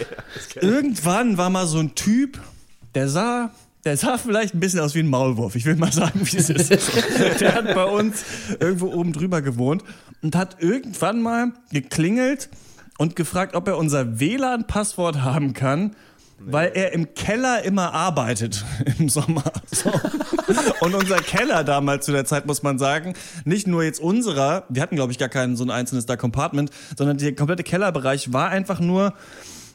irgendwann 0.60 1.38
war 1.38 1.50
mal 1.50 1.68
so 1.68 1.80
ein 1.80 1.96
Typ, 1.96 2.38
der 2.94 3.08
sah, 3.08 3.52
der 3.86 3.96
sah 3.96 4.18
vielleicht 4.18 4.56
ein 4.56 4.60
bisschen 4.60 4.82
aus 4.82 4.94
wie 4.94 5.00
ein 5.00 5.08
Maulwurf. 5.08 5.56
Ich 5.56 5.64
will 5.66 5.78
mal 5.78 5.92
sagen, 5.94 6.20
wie 6.22 6.36
es 6.36 6.50
ist. 6.50 6.68
So, 6.68 7.02
der 7.40 7.56
hat 7.56 7.74
bei 7.74 7.86
uns 7.86 8.26
irgendwo 8.60 8.88
oben 8.88 9.14
drüber 9.14 9.42
gewohnt 9.42 9.86
und 10.22 10.36
hat 10.36 10.58
irgendwann 10.60 11.22
mal 11.22 11.54
geklingelt 11.72 12.50
und 13.00 13.16
gefragt, 13.16 13.56
ob 13.56 13.66
er 13.70 13.78
unser 13.78 14.20
WLAN-Passwort 14.20 15.22
haben 15.22 15.54
kann. 15.54 15.96
Weil 16.42 16.72
er 16.74 16.94
im 16.94 17.16
Keller 17.16 17.64
immer 17.64 17.94
arbeitet 17.94 18.64
im 19.00 19.10
Sommer. 19.10 19.44
So. 19.70 19.92
Und 20.80 20.96
unser 20.96 21.18
Keller 21.18 21.66
damals 21.66 22.06
zu 22.06 22.14
der 22.14 22.24
Zeit, 22.24 22.46
muss 22.46 22.64
man 22.64 22.80
sagen, 22.80 23.14
nicht 23.44 23.68
nur 23.68 23.84
jetzt 23.84 24.00
unserer, 24.00 24.64
wir 24.70 24.82
hatten 24.82 24.96
glaube 24.96 25.12
ich 25.12 25.18
gar 25.18 25.28
kein 25.28 25.58
so 25.58 25.66
ein 25.66 25.70
einzelnes 25.70 26.06
da 26.06 26.16
Compartment, 26.16 26.72
sondern 26.98 27.18
der 27.18 27.36
komplette 27.36 27.64
Kellerbereich 27.64 28.32
war 28.32 28.50
einfach 28.50 28.80
nur 28.80 29.14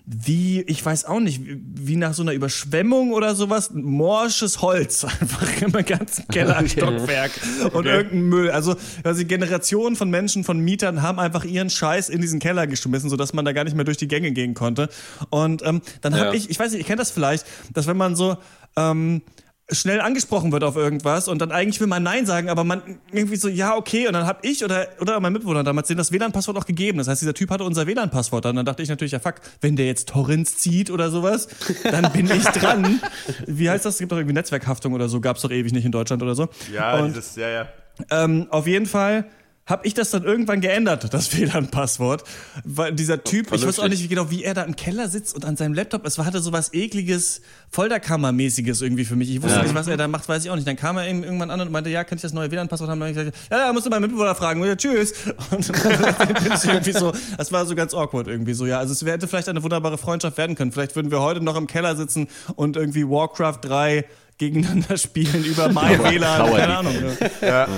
wie, 0.06 0.60
ich 0.62 0.84
weiß 0.84 1.06
auch 1.06 1.20
nicht, 1.20 1.40
wie 1.44 1.96
nach 1.96 2.12
so 2.12 2.22
einer 2.22 2.32
Überschwemmung 2.32 3.12
oder 3.12 3.34
sowas, 3.34 3.70
morsches 3.72 4.60
Holz 4.60 5.04
einfach 5.20 5.62
im 5.62 5.72
ganzen 5.72 6.28
Kellerstockwerk 6.28 7.30
okay. 7.64 7.76
und 7.76 7.86
irgendein 7.86 8.22
Müll. 8.28 8.50
Also, 8.50 8.76
also 9.02 9.24
Generationen 9.24 9.96
von 9.96 10.10
Menschen, 10.10 10.44
von 10.44 10.58
Mietern 10.60 11.00
haben 11.00 11.18
einfach 11.18 11.44
ihren 11.44 11.70
Scheiß 11.70 12.10
in 12.10 12.20
diesen 12.20 12.38
Keller 12.38 12.66
geschmissen, 12.66 13.08
sodass 13.08 13.32
man 13.32 13.46
da 13.46 13.52
gar 13.52 13.64
nicht 13.64 13.76
mehr 13.76 13.86
durch 13.86 13.96
die 13.96 14.08
Gänge 14.08 14.32
gehen 14.32 14.52
konnte. 14.52 14.90
Und 15.30 15.62
ähm, 15.64 15.80
dann 16.02 16.14
habe 16.14 16.26
ja. 16.26 16.32
ich, 16.34 16.50
ich 16.50 16.58
weiß 16.58 16.72
nicht, 16.72 16.80
ihr 16.80 16.86
kennt 16.86 17.00
das 17.00 17.10
vielleicht, 17.10 17.46
dass 17.72 17.86
wenn 17.86 17.96
man 17.96 18.14
so 18.14 18.36
ähm, 18.76 19.22
schnell 19.70 20.00
angesprochen 20.00 20.52
wird 20.52 20.62
auf 20.62 20.76
irgendwas 20.76 21.26
und 21.26 21.40
dann 21.40 21.50
eigentlich 21.50 21.80
will 21.80 21.86
man 21.86 22.02
Nein 22.02 22.26
sagen, 22.26 22.50
aber 22.50 22.64
man 22.64 22.98
irgendwie 23.12 23.36
so, 23.36 23.48
ja, 23.48 23.76
okay, 23.76 24.06
und 24.06 24.12
dann 24.12 24.26
hab 24.26 24.44
ich 24.44 24.62
oder, 24.62 24.88
oder 25.00 25.18
mein 25.20 25.32
Mitbewohner 25.32 25.64
damals 25.64 25.88
denen 25.88 25.98
das 25.98 26.12
WLAN-Passwort 26.12 26.58
auch 26.58 26.66
gegeben. 26.66 26.98
Das 26.98 27.08
heißt, 27.08 27.22
dieser 27.22 27.32
Typ 27.32 27.50
hatte 27.50 27.64
unser 27.64 27.86
WLAN-Passwort 27.86 28.44
dann. 28.44 28.56
Dann 28.56 28.66
dachte 28.66 28.82
ich 28.82 28.90
natürlich, 28.90 29.12
ja 29.12 29.20
fuck, 29.20 29.36
wenn 29.62 29.76
der 29.76 29.86
jetzt 29.86 30.10
Torrents 30.10 30.58
zieht 30.58 30.90
oder 30.90 31.10
sowas, 31.10 31.48
dann 31.82 32.12
bin 32.12 32.30
ich 32.30 32.42
dran. 32.44 33.00
Wie 33.46 33.70
heißt 33.70 33.86
das? 33.86 33.94
Es 33.94 34.00
gibt 34.00 34.12
doch 34.12 34.18
irgendwie 34.18 34.34
Netzwerkhaftung 34.34 34.92
oder 34.92 35.08
so, 35.08 35.20
gab's 35.20 35.40
doch 35.40 35.50
ewig 35.50 35.72
nicht 35.72 35.86
in 35.86 35.92
Deutschland 35.92 36.22
oder 36.22 36.34
so. 36.34 36.48
Ja, 36.72 36.98
und, 36.98 37.08
dieses, 37.08 37.36
ja, 37.36 37.48
ja. 37.48 37.68
Ähm, 38.10 38.48
auf 38.50 38.66
jeden 38.66 38.86
Fall 38.86 39.26
habe 39.66 39.86
ich 39.86 39.94
das 39.94 40.10
dann 40.10 40.24
irgendwann 40.24 40.60
geändert, 40.60 41.12
das 41.12 41.36
WLAN-Passwort. 41.36 42.24
Weil 42.64 42.92
dieser 42.92 43.24
Typ, 43.24 43.48
Vernünftig. 43.48 43.60
ich 43.60 43.66
weiß 43.66 43.78
auch 43.84 43.88
nicht 43.88 44.08
genau, 44.08 44.30
wie 44.30 44.44
er 44.44 44.54
da 44.54 44.62
im 44.62 44.76
Keller 44.76 45.08
sitzt 45.08 45.34
und 45.34 45.44
an 45.44 45.56
seinem 45.56 45.74
Laptop, 45.74 46.06
es 46.06 46.18
hatte 46.18 46.40
so 46.40 46.52
was 46.52 46.74
ekliges, 46.74 47.40
Folterkammer-mäßiges 47.74 48.82
irgendwie 48.82 49.04
für 49.04 49.16
mich. 49.16 49.30
Ich 49.30 49.42
wusste 49.42 49.58
ja. 49.58 49.62
nicht, 49.62 49.74
was 49.74 49.88
er 49.88 49.96
da 49.96 50.06
macht, 50.06 50.28
weiß 50.28 50.44
ich 50.44 50.50
auch 50.50 50.56
nicht. 50.56 50.68
Dann 50.68 50.76
kam 50.76 50.96
er 50.98 51.08
eben 51.08 51.24
irgendwann 51.24 51.50
an 51.50 51.60
und 51.60 51.72
meinte, 51.72 51.90
ja, 51.90 52.04
könnte 52.04 52.16
ich 52.16 52.22
das 52.22 52.32
neue 52.34 52.50
WLAN-Passwort 52.50 52.90
haben? 52.90 53.00
Und 53.00 53.08
ich 53.08 53.14
gesagt, 53.14 53.36
ja, 53.50 53.66
ja, 53.66 53.72
musst 53.72 53.86
du 53.86 53.90
meinen 53.90 54.02
Mitbewohner 54.02 54.34
fragen. 54.34 54.60
Und 54.60 54.68
ja, 54.68 54.76
tschüss. 54.76 55.14
Und 55.50 55.68
dann 55.68 56.34
bin 56.34 56.52
ich 56.52 56.64
irgendwie 56.64 56.92
so, 56.92 57.12
das 57.38 57.50
war 57.50 57.64
so 57.64 57.74
ganz 57.74 57.94
awkward 57.94 58.28
irgendwie 58.28 58.54
so, 58.54 58.66
ja. 58.66 58.78
Also 58.78 58.92
es 58.92 59.02
hätte 59.04 59.26
vielleicht 59.26 59.48
eine 59.48 59.62
wunderbare 59.62 59.96
Freundschaft 59.96 60.36
werden 60.36 60.56
können. 60.56 60.72
Vielleicht 60.72 60.94
würden 60.94 61.10
wir 61.10 61.20
heute 61.20 61.40
noch 61.40 61.56
im 61.56 61.66
Keller 61.66 61.96
sitzen 61.96 62.28
und 62.56 62.76
irgendwie 62.76 63.08
Warcraft 63.08 63.58
3 63.62 64.04
gegeneinander 64.36 64.96
spielen 64.98 65.44
über 65.44 65.70
mein 65.70 65.98
WLAN, 66.02 66.52
keine 66.52 66.76
Ahnung. 66.78 66.94
Ja. 67.40 67.46
ja. 67.46 67.68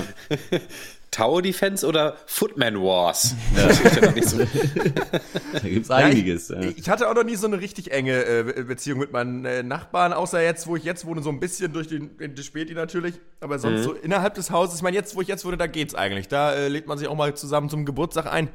Tower 1.11 1.41
Defense 1.41 1.85
oder 1.85 2.17
Footman 2.25 2.81
Wars? 2.81 3.35
Ja. 3.55 3.67
da 5.53 5.59
gibt's 5.59 5.89
einiges. 5.89 6.49
Ja, 6.49 6.61
ich, 6.61 6.77
ich, 6.77 6.89
hatte 6.89 7.09
auch 7.09 7.15
noch 7.15 7.23
nie 7.23 7.35
so 7.35 7.47
eine 7.47 7.59
richtig 7.59 7.91
enge 7.91 8.23
äh, 8.23 8.63
Beziehung 8.63 8.99
mit 8.99 9.11
meinen 9.11 9.45
äh, 9.45 9.63
Nachbarn, 9.63 10.13
außer 10.13 10.41
jetzt, 10.41 10.67
wo 10.67 10.75
ich 10.75 10.83
jetzt 10.83 11.05
wohne, 11.05 11.21
so 11.21 11.29
ein 11.29 11.39
bisschen 11.39 11.73
durch 11.73 11.87
die, 11.87 12.09
die 12.19 12.43
Späti 12.43 12.73
natürlich. 12.73 13.15
Aber 13.39 13.57
sonst 13.57 13.79
mhm. 13.79 13.83
so 13.83 13.93
innerhalb 13.93 14.35
des 14.35 14.51
Hauses, 14.51 14.75
ich 14.75 14.81
meine, 14.81 14.95
jetzt, 14.95 15.15
wo 15.15 15.21
ich 15.21 15.27
jetzt 15.27 15.45
wohne, 15.45 15.57
da 15.57 15.67
geht's 15.67 15.95
eigentlich. 15.95 16.27
Da 16.27 16.53
äh, 16.53 16.67
lädt 16.67 16.87
man 16.87 16.97
sich 16.97 17.07
auch 17.07 17.15
mal 17.15 17.35
zusammen 17.35 17.69
zum 17.69 17.85
Geburtstag 17.85 18.27
ein. 18.27 18.49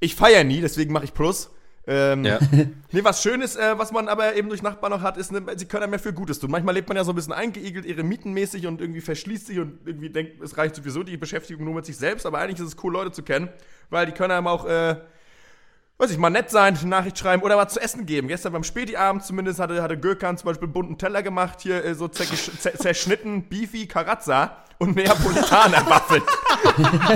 Ich 0.00 0.16
feiere 0.16 0.44
nie, 0.44 0.60
deswegen 0.60 0.92
mache 0.92 1.04
ich 1.04 1.14
Plus. 1.14 1.50
Ähm, 1.90 2.24
ja. 2.24 2.38
nee, 2.92 3.02
was 3.02 3.20
Schönes, 3.20 3.56
äh, 3.56 3.76
was 3.76 3.90
man 3.90 4.06
aber 4.06 4.36
eben 4.36 4.48
durch 4.48 4.62
Nachbarn 4.62 4.92
noch 4.92 5.02
hat, 5.02 5.16
ist, 5.16 5.32
ne, 5.32 5.42
sie 5.56 5.66
können 5.66 5.82
ja 5.82 5.86
mehr 5.88 5.98
für 5.98 6.12
Gutes 6.12 6.38
tun. 6.38 6.48
Manchmal 6.48 6.74
lebt 6.74 6.86
man 6.88 6.96
ja 6.96 7.02
so 7.02 7.10
ein 7.10 7.16
bisschen 7.16 7.32
eingeigelt, 7.32 7.84
ihre 7.84 8.04
Mietenmäßig 8.04 8.68
und 8.68 8.80
irgendwie 8.80 9.00
verschließt 9.00 9.48
sich 9.48 9.58
und 9.58 9.80
irgendwie 9.84 10.08
denkt, 10.08 10.40
es 10.40 10.56
reicht 10.56 10.76
sowieso 10.76 11.02
die 11.02 11.16
Beschäftigung 11.16 11.64
nur 11.64 11.74
mit 11.74 11.86
sich 11.86 11.96
selbst, 11.96 12.26
aber 12.26 12.38
eigentlich 12.38 12.60
ist 12.60 12.74
es 12.74 12.84
cool, 12.84 12.92
Leute 12.92 13.10
zu 13.10 13.24
kennen, 13.24 13.48
weil 13.90 14.06
die 14.06 14.12
können 14.12 14.30
einem 14.30 14.46
auch, 14.46 14.66
äh, 14.66 14.98
weiß 15.98 16.12
ich, 16.12 16.18
mal 16.18 16.30
nett 16.30 16.48
sein, 16.50 16.76
eine 16.78 16.88
Nachricht 16.88 17.18
schreiben 17.18 17.42
oder 17.42 17.56
was 17.56 17.74
zu 17.74 17.80
essen 17.80 18.06
geben. 18.06 18.28
Gestern 18.28 18.52
beim 18.52 18.62
Spätiabend 18.62 19.24
zumindest 19.24 19.58
hatte, 19.58 19.82
hatte 19.82 19.98
Gökhan 19.98 20.38
zum 20.38 20.46
Beispiel 20.46 20.66
einen 20.66 20.72
bunten 20.72 20.96
Teller 20.96 21.24
gemacht, 21.24 21.60
hier 21.60 21.84
äh, 21.84 21.96
so 21.96 22.06
zerschnitten 22.06 23.48
Beefy 23.48 23.88
Carazza 23.88 24.58
und 24.78 24.94
Neapolitaner 24.94 25.84
Waffeln. 25.90 26.22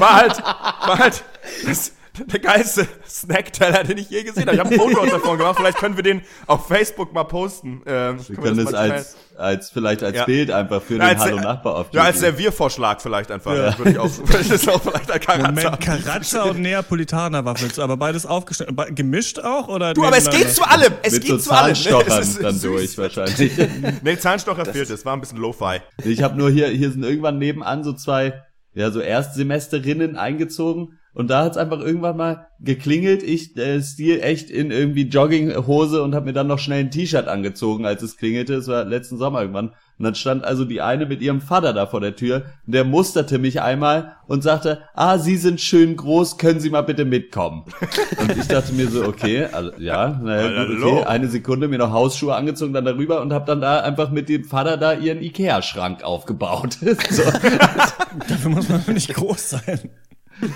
war 0.00 0.14
halt, 0.16 0.42
war 0.42 0.98
halt, 0.98 1.24
das, 1.64 1.92
der 2.18 2.38
geilste 2.38 2.86
Snackteller, 3.08 3.82
den 3.82 3.98
ich 3.98 4.08
je 4.08 4.22
gesehen 4.22 4.46
habe. 4.46 4.54
Ich 4.54 4.60
habe 4.60 4.70
ein 4.70 4.78
Foto 4.78 5.04
davon 5.06 5.36
gemacht. 5.36 5.56
Vielleicht 5.56 5.78
können 5.78 5.96
wir 5.96 6.02
den 6.04 6.22
auf 6.46 6.68
Facebook 6.68 7.12
mal 7.12 7.24
posten. 7.24 7.82
Ähm, 7.86 8.18
wir 8.28 8.36
können, 8.36 8.56
wir 8.56 8.64
das, 8.64 8.72
das 8.72 8.74
als, 8.74 9.16
als 9.36 9.70
vielleicht 9.70 10.02
als 10.02 10.16
ja. 10.16 10.24
Bild 10.24 10.50
einfach 10.50 10.80
für 10.80 10.96
ja, 10.96 11.08
den 11.08 11.18
Hallo 11.18 11.36
Nachbar 11.38 11.76
auf 11.76 11.86
Ja, 11.92 12.02
als 12.02 12.20
Serviervorschlag 12.20 13.02
vielleicht 13.02 13.30
einfach. 13.30 13.54
Ja. 13.54 13.76
Würde 13.76 13.90
ich 13.90 13.98
auch, 13.98 14.10
würde 14.18 14.40
ich 14.40 14.48
das 14.48 14.68
auch 14.68 14.80
vielleicht 14.80 15.10
als 15.10 15.26
Karazza. 15.26 15.48
Moment, 15.48 15.80
Karazza 15.80 16.42
und 16.44 16.60
Neapolitaner 16.60 17.44
Waffels, 17.44 17.78
aber 17.78 17.96
beides 17.96 18.26
aufgeschnitten, 18.26 18.76
gemischt 18.94 19.40
auch 19.40 19.68
oder? 19.68 19.94
Du, 19.94 20.04
aber 20.04 20.16
es 20.16 20.30
geht 20.30 20.50
zu 20.50 20.62
allem. 20.62 20.92
Es 21.02 21.14
Mit 21.14 21.22
geht 21.22 21.30
so 21.30 21.38
zu 21.38 21.50
allem. 21.50 21.74
Zahnstochern 21.74 22.36
dann 22.42 22.60
durch 22.60 22.98
wahrscheinlich. 22.98 23.52
nee, 24.02 24.16
Zahnstocher 24.16 24.66
fehlt 24.66 24.90
es. 24.90 25.04
War 25.04 25.14
ein 25.14 25.20
bisschen 25.20 25.38
Lo-Fi. 25.38 25.80
Ich 26.04 26.22
habe 26.22 26.36
nur 26.36 26.50
hier, 26.50 26.68
hier 26.68 26.90
sind 26.92 27.02
irgendwann 27.02 27.38
nebenan 27.38 27.82
so 27.82 27.92
zwei, 27.92 28.44
ja, 28.72 28.90
so 28.90 29.00
Erstsemesterinnen 29.00 30.16
eingezogen 30.16 30.98
und 31.14 31.30
da 31.30 31.44
hat's 31.44 31.56
einfach 31.56 31.80
irgendwann 31.80 32.16
mal 32.16 32.48
geklingelt. 32.60 33.22
Ich 33.22 33.56
äh, 33.56 33.80
Stil 33.80 34.20
echt 34.20 34.50
in 34.50 34.72
irgendwie 34.72 35.02
Jogginghose 35.02 36.02
und 36.02 36.14
habe 36.14 36.26
mir 36.26 36.32
dann 36.32 36.48
noch 36.48 36.58
schnell 36.58 36.80
ein 36.80 36.90
T-Shirt 36.90 37.28
angezogen, 37.28 37.86
als 37.86 38.02
es 38.02 38.16
klingelte. 38.16 38.54
Es 38.54 38.66
war 38.66 38.84
letzten 38.84 39.16
Sommer 39.16 39.40
irgendwann. 39.40 39.70
Und 39.96 40.04
dann 40.04 40.16
stand 40.16 40.44
also 40.44 40.64
die 40.64 40.80
eine 40.80 41.06
mit 41.06 41.22
ihrem 41.22 41.40
Vater 41.40 41.72
da 41.72 41.86
vor 41.86 42.00
der 42.00 42.16
Tür. 42.16 42.46
Und 42.66 42.74
der 42.74 42.82
musterte 42.82 43.38
mich 43.38 43.62
einmal 43.62 44.16
und 44.26 44.42
sagte, 44.42 44.82
ah, 44.94 45.18
Sie 45.18 45.36
sind 45.36 45.60
schön 45.60 45.96
groß, 45.96 46.36
können 46.36 46.58
Sie 46.58 46.70
mal 46.70 46.82
bitte 46.82 47.04
mitkommen? 47.04 47.64
und 48.20 48.36
ich 48.36 48.48
dachte 48.48 48.72
mir 48.72 48.88
so, 48.88 49.04
okay, 49.04 49.44
also, 49.44 49.70
ja, 49.78 50.20
naja, 50.20 50.64
gut, 50.64 50.82
okay. 50.82 51.04
Eine 51.04 51.28
Sekunde 51.28 51.68
mir 51.68 51.78
noch 51.78 51.92
Hausschuhe 51.92 52.34
angezogen, 52.34 52.72
dann 52.72 52.84
darüber 52.84 53.20
und 53.20 53.32
habe 53.32 53.46
dann 53.46 53.60
da 53.60 53.80
einfach 53.80 54.10
mit 54.10 54.28
dem 54.28 54.42
Vater 54.42 54.76
da 54.76 54.94
ihren 54.94 55.22
Ikea-Schrank 55.22 56.02
aufgebaut. 56.02 56.78
so. 57.10 57.22
Dafür 58.28 58.50
muss 58.50 58.68
man 58.68 58.82
nicht 58.88 59.14
groß 59.14 59.50
sein. 59.50 59.90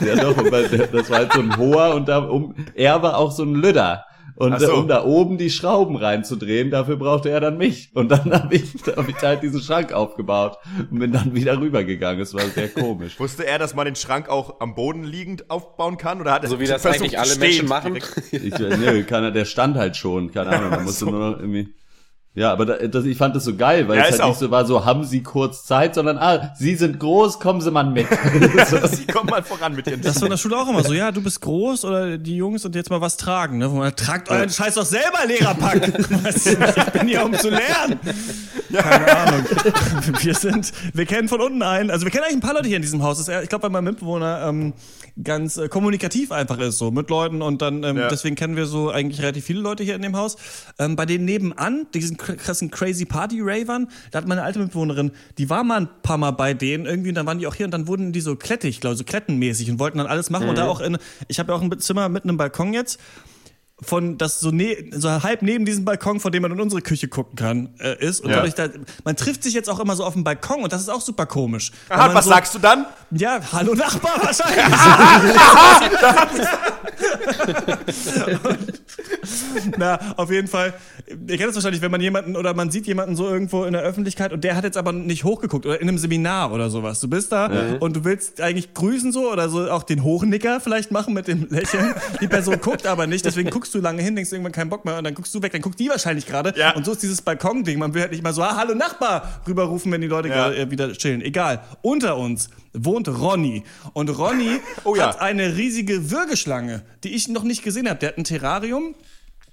Ja 0.05 0.17
doch, 0.17 0.37
das 0.37 1.11
war 1.11 1.19
halt 1.19 1.33
so 1.33 1.41
ein 1.41 1.57
hoher 1.57 1.95
und 1.95 2.09
da 2.09 2.19
um, 2.19 2.55
er 2.75 3.03
war 3.03 3.17
auch 3.17 3.31
so 3.31 3.45
ein 3.45 3.55
Lüder. 3.55 4.05
Und 4.39 4.61
so. 4.61 4.73
um 4.73 4.87
da 4.87 5.05
oben 5.05 5.37
die 5.37 5.51
Schrauben 5.51 5.97
reinzudrehen, 5.97 6.71
dafür 6.71 6.97
brauchte 6.97 7.29
er 7.29 7.41
dann 7.41 7.59
mich. 7.59 7.91
Und 7.95 8.09
dann 8.09 8.33
habe 8.33 8.55
ich, 8.55 8.73
hab 8.87 9.09
ich 9.09 9.21
halt 9.21 9.43
diesen 9.43 9.61
Schrank 9.61 9.93
aufgebaut 9.93 10.59
und 10.93 11.01
bin 11.01 11.11
dann 11.11 11.35
wieder 11.35 11.59
rübergegangen. 11.61 12.21
Es 12.21 12.35
war 12.35 12.43
sehr 12.43 12.69
komisch. 12.69 13.19
Wusste 13.19 13.45
er, 13.45 13.59
dass 13.59 13.75
man 13.75 13.87
den 13.87 13.97
Schrank 13.97 14.29
auch 14.29 14.61
am 14.61 14.77
Boden 14.77 15.03
liegend 15.03 15.51
aufbauen 15.51 15.97
kann? 15.97 16.21
Oder 16.21 16.35
hat 16.35 16.45
er 16.45 16.51
so 16.51 16.61
wie 16.61 16.69
das 16.69 16.87
eigentlich 16.87 17.19
alle 17.19 17.35
Menschen 17.35 17.67
machen? 17.67 17.97
Ich, 18.31 18.57
nö, 18.57 19.03
kann 19.03 19.25
er, 19.25 19.33
der 19.33 19.45
stand 19.45 19.77
halt 19.77 19.97
schon. 19.97 20.31
Keine 20.31 20.51
Ahnung, 20.57 20.71
da 20.71 20.81
musste 20.81 21.07
so. 21.07 21.11
nur 21.11 21.31
noch 21.33 21.41
irgendwie. 21.41 21.75
Ja, 22.35 22.53
aber 22.53 22.67
das, 22.67 23.05
ich 23.05 23.19
fand 23.19 23.35
das 23.35 23.45
so 23.45 23.57
geil, 23.57 23.89
weil 23.89 23.99
ja, 23.99 24.05
es 24.05 24.21
halt 24.21 24.29
nicht 24.29 24.39
so 24.39 24.51
war, 24.51 24.65
so 24.65 24.85
haben 24.85 25.03
sie 25.03 25.25
kurz 25.25 25.65
Zeit, 25.65 25.97
sondern 25.97 26.19
ah, 26.19 26.53
sie 26.57 26.77
sind 26.77 27.01
groß, 27.01 27.41
kommen 27.41 27.61
sie 27.61 27.73
mal 27.73 27.83
mit. 27.83 28.07
so. 28.71 28.87
sie 28.87 29.07
kommen 29.07 29.29
mal 29.29 29.43
voran 29.43 29.75
mit 29.75 29.89
ihren 29.89 30.01
Das 30.03 30.17
war 30.17 30.25
in 30.25 30.31
der 30.31 30.37
Schule 30.37 30.57
auch 30.57 30.69
immer 30.69 30.85
so, 30.85 30.93
ja, 30.93 31.11
du 31.11 31.21
bist 31.21 31.41
groß 31.41 31.85
oder 31.85 32.17
die 32.17 32.37
Jungs 32.37 32.65
und 32.65 32.77
jetzt 32.77 32.91
mal 32.91 33.01
was 33.01 33.17
tragen. 33.17 33.59
Ne? 33.59 33.69
Man, 33.69 33.95
Tragt 33.97 34.31
euren 34.31 34.51
Scheiß 34.51 34.75
doch 34.75 34.85
selber, 34.85 35.27
Lehrerpack. 35.27 35.89
ich 36.37 36.93
bin 36.93 37.09
hier, 37.09 37.25
um 37.25 37.35
zu 37.35 37.51
lernen. 37.51 37.99
Keine 38.73 39.17
Ahnung. 39.17 39.45
Wir 40.21 40.35
sind, 40.35 40.73
wir 40.95 41.07
kennen 41.07 41.29
von 41.29 41.41
unten 41.41 41.63
einen, 41.63 41.91
also 41.91 42.05
wir 42.05 42.13
kennen 42.13 42.25
eigentlich 42.25 42.37
ein 42.37 42.41
paar 42.41 42.55
Leute 42.55 42.69
hier 42.69 42.77
in 42.77 42.83
diesem 42.83 43.03
Haus. 43.03 43.27
ich 43.27 43.49
glaube, 43.49 43.65
weil 43.65 43.71
mein 43.71 43.85
Mitbewohner 43.85 44.47
ähm, 44.47 44.75
ganz 45.23 45.57
äh, 45.57 45.69
kommunikativ 45.69 46.33
einfach 46.33 46.59
ist, 46.59 46.79
so 46.79 46.91
mit 46.91 47.11
Leuten 47.11 47.43
und 47.43 47.63
dann, 47.63 47.83
ähm, 47.85 47.97
ja. 47.97 48.09
deswegen 48.09 48.37
kennen 48.37 48.57
wir 48.57 48.67
so 48.67 48.91
eigentlich 48.91 49.21
relativ 49.21 49.45
viele 49.45 49.61
Leute 49.61 49.83
hier 49.83 49.95
in 49.95 50.03
dem 50.03 50.17
Haus. 50.17 50.37
Ähm, 50.79 50.97
bei 50.97 51.07
denen 51.07 51.25
nebenan, 51.25 51.87
diesen 51.95 52.17
krassen 52.17 52.71
Crazy 52.71 53.05
Party 53.05 53.41
Ravern, 53.41 53.89
da 54.11 54.19
hat 54.19 54.29
meine 54.29 54.43
alte 54.43 54.59
Mitbewohnerin, 54.59 55.13
die 55.39 55.51
war 55.51 55.65
mal 55.65 55.83
ein 55.83 55.89
paar 56.03 56.19
Mal 56.19 56.33
bei 56.33 56.55
denen 56.55 56.87
irgendwie 56.87 57.11
und 57.11 57.15
dann 57.15 57.27
waren 57.27 57.39
die 57.39 57.47
auch 57.47 57.55
hier 57.55 57.67
und 57.67 57.73
dann 57.73 57.87
wurden 57.87 58.13
die 58.13 58.21
so 58.21 58.37
klettig, 58.37 58.81
glaube 58.81 58.95
ich, 58.95 58.99
so 58.99 59.05
klettenmäßig 59.05 59.71
und 59.71 59.79
wollten 59.79 59.99
dann 59.99 60.07
alles 60.07 60.31
machen 60.31 60.45
mhm. 60.45 60.51
und 60.51 60.59
da 60.59 60.67
auch 60.67 60.81
in, 60.81 60.99
ich 61.29 61.39
habe 61.39 61.53
ja 61.53 61.59
auch 61.59 61.63
ein 61.63 61.79
Zimmer 61.79 62.09
mit 62.09 62.25
einem 62.25 62.37
Balkon 62.37 62.73
jetzt 62.73 63.01
von 63.81 64.19
das 64.19 64.41
so, 64.41 64.51
ne, 64.51 64.91
so 64.93 65.23
halb 65.23 65.43
neben 65.43 65.65
diesem 65.65 65.85
Balkon, 65.85 66.19
von 66.19 66.33
dem 66.33 66.43
man 66.43 66.51
in 66.51 66.61
unsere 66.61 66.83
Küche 66.83 67.07
gucken 67.07 67.37
kann, 67.37 67.75
äh, 67.79 68.05
ist. 68.05 68.21
Und 68.21 68.31
ja. 68.31 68.37
dadurch 68.37 68.55
da, 68.55 68.69
man 69.05 69.17
trifft 69.17 69.45
sich 69.45 69.55
jetzt 69.55 69.71
auch 69.71 69.79
immer 69.79 69.95
so 69.95 70.05
auf 70.05 70.15
dem 70.15 70.25
Balkon 70.25 70.63
und 70.63 70.73
das 70.73 70.81
ist 70.81 70.89
auch 70.89 71.01
super 71.01 71.27
komisch. 71.27 71.71
Aha, 71.89 72.13
was 72.13 72.25
so, 72.25 72.31
sagst 72.31 72.55
du 72.55 72.59
dann? 72.59 72.87
Ja, 73.13 73.41
hallo 73.53 73.75
Nachbar 73.75 74.13
wahrscheinlich. 74.23 74.65
und, 78.45 78.75
na, 79.79 79.99
auf 80.17 80.31
jeden 80.31 80.49
Fall. 80.49 80.75
Ihr 81.07 81.39
kennt 81.39 81.51
es 81.51 81.55
wahrscheinlich, 81.55 81.81
wenn 81.81 81.91
man 81.91 82.01
jemanden 82.01 82.37
oder 82.37 82.55
man 82.55 82.71
sieht 82.71 82.87
jemanden 82.87 83.17
so 83.17 83.29
irgendwo 83.29 83.65
in 83.65 83.73
der 83.73 83.83
Öffentlichkeit 83.83 84.33
und 84.33 84.45
der 84.45 84.57
hat 84.57 84.65
jetzt 84.65 84.77
aber 84.77 84.93
nicht 84.93 85.25
hochgeguckt 85.25 85.67
oder 85.67 85.81
in 85.81 85.89
einem 85.89 85.99
Seminar 85.99 86.53
oder 86.53 86.69
sowas. 86.69 87.01
Du 87.01 87.09
bist 87.09 87.33
da 87.33 87.49
mhm. 87.49 87.77
und 87.79 87.97
du 87.97 88.05
willst 88.05 88.41
eigentlich 88.41 88.75
grüßen 88.75 89.13
so 89.13 89.31
oder 89.33 89.49
so 89.49 89.71
auch 89.71 89.85
den 89.85 90.03
Hochnicker 90.03 90.61
vielleicht 90.61 90.91
machen 90.91 91.15
mit 91.15 91.29
dem 91.29 91.47
Lächeln. 91.49 91.95
Die 92.21 92.29
Person 92.29 92.61
guckt 92.61 92.87
aber 92.87 93.07
nicht, 93.07 93.25
deswegen 93.25 93.51
guckst 93.51 93.68
du 93.75 93.81
lange 93.81 94.03
hin, 94.03 94.15
denkst 94.17 94.33
irgendwann 94.33 94.53
keinen 94.53 94.71
Bock 94.71 94.85
mehr 94.85 94.99
und 94.99 95.05
dann 95.05 95.15
guckst 95.15 95.35
du 95.35 95.43
weg, 95.43 95.53
dann 95.53 95.61
guckt 95.61 95.79
die 95.79 95.89
wahrscheinlich 95.89 96.27
gerade. 96.27 96.55
Ja. 96.57 96.75
Und 96.75 96.85
so 96.85 96.93
ist 96.93 97.03
dieses 97.03 97.23
Balkon-Ding. 97.23 97.79
Man 97.79 97.95
will 97.95 98.03
halt 98.03 98.13
nicht 98.13 98.23
mal 98.23 98.33
so, 98.33 98.43
ah, 98.43 98.57
hallo 98.57 98.75
Nachbar, 98.75 99.43
rüberrufen, 99.47 99.91
wenn 99.93 100.01
die 100.01 100.07
Leute 100.07 100.29
ja. 100.29 100.35
gerade 100.35 100.57
äh, 100.57 100.71
wieder 100.71 100.93
chillen. 100.93 101.23
Egal. 101.23 101.63
Unter 101.83 102.17
uns 102.17 102.51
wohnt 102.73 103.09
Ronny. 103.09 103.65
Und 103.93 104.11
Ronny 104.11 104.61
Oh 104.85 104.95
ja. 104.95 105.09
hat 105.09 105.21
eine 105.21 105.57
riesige 105.57 106.11
Würgeschlange, 106.11 106.83
die 107.05 107.15
ich 107.15 107.29
noch 107.29 107.43
nicht 107.43 107.63
gesehen 107.63 107.89
habe. 107.89 107.99
Der 107.99 108.11
hat 108.11 108.19
ein 108.19 108.25
Terrarium. 108.25 108.95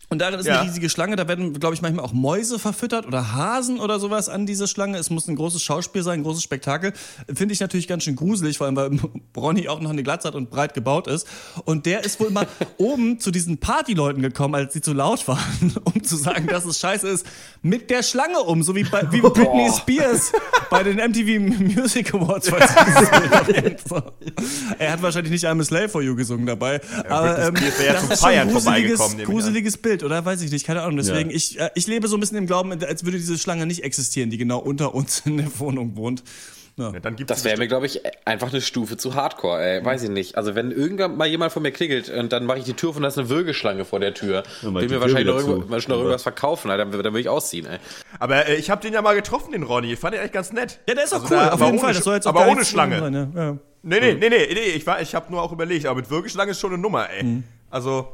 Und 0.09 0.19
darin 0.19 0.39
ist 0.39 0.45
Ja. 0.45 0.59
eine 0.59 0.69
riesige 0.69 0.89
Schlange, 0.89 1.15
da 1.15 1.27
werden, 1.27 1.53
glaube 1.59 1.74
ich, 1.75 1.81
manchmal 1.81 2.05
auch 2.05 2.13
Mäuse 2.13 2.59
verfüttert 2.59 3.05
oder 3.07 3.33
Hasen 3.33 3.79
oder 3.79 4.00
sowas 4.00 4.29
an 4.29 4.45
diese 4.45 4.67
Schlange. 4.67 4.97
Es 4.97 5.09
muss 5.09 5.27
ein 5.27 5.35
großes 5.35 5.63
Schauspiel 5.63 6.03
sein, 6.03 6.19
ein 6.19 6.24
großes 6.24 6.43
Spektakel. 6.43 6.93
Finde 7.33 7.53
ich 7.53 7.59
natürlich 7.59 7.88
ganz 7.88 8.03
schön 8.03 8.15
gruselig, 8.15 8.57
vor 8.57 8.67
allem 8.67 8.75
weil 8.75 9.00
Ronny 9.38 9.67
auch 9.67 9.79
noch 9.81 9.89
eine 9.89 10.03
Glatze 10.03 10.27
hat 10.27 10.35
und 10.35 10.50
breit 10.51 10.74
gebaut 10.74 11.07
ist. 11.07 11.27
Und 11.65 11.85
der 11.85 12.03
ist 12.03 12.19
wohl 12.19 12.29
mal 12.29 12.47
oben 12.77 13.19
zu 13.19 13.31
diesen 13.31 13.57
Partyleuten 13.57 14.21
gekommen, 14.21 14.55
als 14.55 14.74
sie 14.74 14.81
zu 14.81 14.93
laut 14.93 15.27
waren, 15.27 15.75
um 15.85 16.03
zu 16.03 16.15
sagen, 16.17 16.47
dass 16.47 16.65
es 16.65 16.79
scheiße 16.79 17.07
ist, 17.07 17.25
mit 17.62 17.89
der 17.89 18.03
Schlange 18.03 18.39
um, 18.41 18.62
so 18.63 18.75
wie, 18.75 18.83
bei, 18.83 19.12
wie 19.12 19.21
Britney 19.21 19.69
Spears 19.75 20.31
bei 20.69 20.83
den 20.83 20.97
MTV 20.97 21.39
Music 21.75 22.13
Awards. 22.13 22.51
So. 23.88 24.01
Er 24.79 24.91
hat 24.93 25.01
wahrscheinlich 25.01 25.31
nicht 25.31 25.45
I'm 25.45 25.59
a 25.62 25.63
Slave 25.63 25.89
for 25.89 26.01
You 26.01 26.15
gesungen 26.15 26.45
dabei. 26.45 26.79
aber 27.09 27.39
ähm, 27.47 27.55
ja 27.85 27.93
das 27.93 28.03
ist 28.09 28.19
schon 28.21 28.29
ein 28.29 28.50
gruseliges, 28.51 28.97
vorbeigekommen, 29.00 29.25
gruseliges 29.25 29.77
Bild, 29.77 29.94
oder? 30.03 30.25
Weiß 30.25 30.41
ich 30.41 30.51
nicht, 30.51 30.65
keine 30.65 30.81
Ahnung. 30.81 30.97
Deswegen, 30.97 31.29
Ja. 31.29 31.35
ich, 31.35 31.59
äh, 31.59 31.69
ich 31.75 31.87
lebe 31.87 32.07
so 32.07 32.17
ein 32.17 32.19
bisschen 32.19 32.37
im 32.37 32.47
Glauben, 32.47 32.71
als 32.83 33.03
würde 33.05 33.17
diese 33.17 33.37
Schlange 33.37 33.65
nicht 33.65 33.83
existieren, 33.83 34.29
die 34.29 34.37
genau 34.37 34.59
unter 34.59 34.93
uns 34.95 35.19
in 35.25 35.37
der 35.37 35.59
Wohnung 35.59 35.95
wohnt. 35.95 36.23
Ja. 36.77 36.91
Ja, 36.91 36.99
dann 36.99 37.15
gibt's 37.15 37.29
Das 37.31 37.45
wäre 37.45 37.57
mir, 37.57 37.69
glaube 37.69 37.85
ich, 37.85 38.01
einfach 38.27 38.49
eine 38.51 38.59
Stufe 38.59 38.97
zu 38.97 39.15
Hardcore, 39.15 39.63
ey. 39.63 39.85
Weiß 39.85 40.03
ich 40.03 40.09
nicht. 40.09 40.35
Also, 40.37 40.55
wenn 40.55 40.71
irgendwann 40.71 41.15
mal 41.15 41.25
jemand 41.25 41.53
vor 41.53 41.61
mir 41.61 41.71
klingelt 41.71 42.09
und 42.09 42.33
dann 42.33 42.45
mache 42.45 42.57
ich 42.59 42.65
die 42.65 42.73
Tür 42.73 42.89
auf 42.89 42.97
und 42.97 43.03
da 43.03 43.07
ist 43.07 43.17
eine 43.17 43.29
Würgeschlange 43.29 43.85
vor 43.85 44.01
der 44.01 44.13
Tür, 44.13 44.43
mach 44.61 44.81
will 44.81 44.89
mir 44.89 44.99
wahrscheinlich 44.99 45.25
noch, 45.33 45.39
irgendwo, 45.47 45.73
noch 45.73 45.89
irgendwas 45.89 46.23
verkaufen, 46.23 46.69
Alter. 46.69 46.83
Dann, 46.83 47.01
dann 47.01 47.13
will 47.13 47.21
ich 47.21 47.29
ausziehen, 47.29 47.65
ey. 47.65 47.77
Aber 48.19 48.47
äh, 48.49 48.55
ich 48.55 48.69
habe 48.69 48.81
den 48.81 48.91
ja 48.93 49.01
mal 49.01 49.15
getroffen, 49.15 49.53
den 49.53 49.63
Ronny. 49.63 49.93
Ich 49.93 49.99
fand 49.99 50.15
den 50.15 50.21
echt 50.21 50.33
ganz 50.33 50.51
nett. 50.51 50.79
Ja, 50.89 50.95
der 50.95 51.05
ist 51.05 51.13
auch 51.13 51.21
Also 51.23 51.33
cool, 51.33 51.39
da- 51.39 51.47
auf 51.47 51.53
aber 51.53 51.65
jeden 51.67 51.77
ohne 51.77 51.85
Fall. 51.85 51.93
Das 51.93 52.03
soll 52.03 52.15
jetzt 52.15 52.27
auch 52.27 52.35
aber 52.35 52.47
ohne 52.51 52.65
Schlange. 52.65 52.99
Sein, 52.99 53.13
ja. 53.13 53.29
Ja. 53.33 53.57
Nee, 53.83 53.99
nee, 54.01 54.13
nee, 54.15 54.29
nee, 54.29 54.47
nee, 54.53 54.59
ich, 54.75 54.85
war- 54.85 54.99
ich 55.01 55.15
habe 55.15 55.31
nur 55.31 55.41
auch 55.41 55.53
überlegt, 55.53 55.85
aber 55.85 55.95
mit 56.01 56.09
Würgeschlange 56.09 56.51
ist 56.51 56.59
schon 56.59 56.73
eine 56.73 56.81
Nummer, 56.81 57.09
ey. 57.09 57.41
Also, 57.69 58.09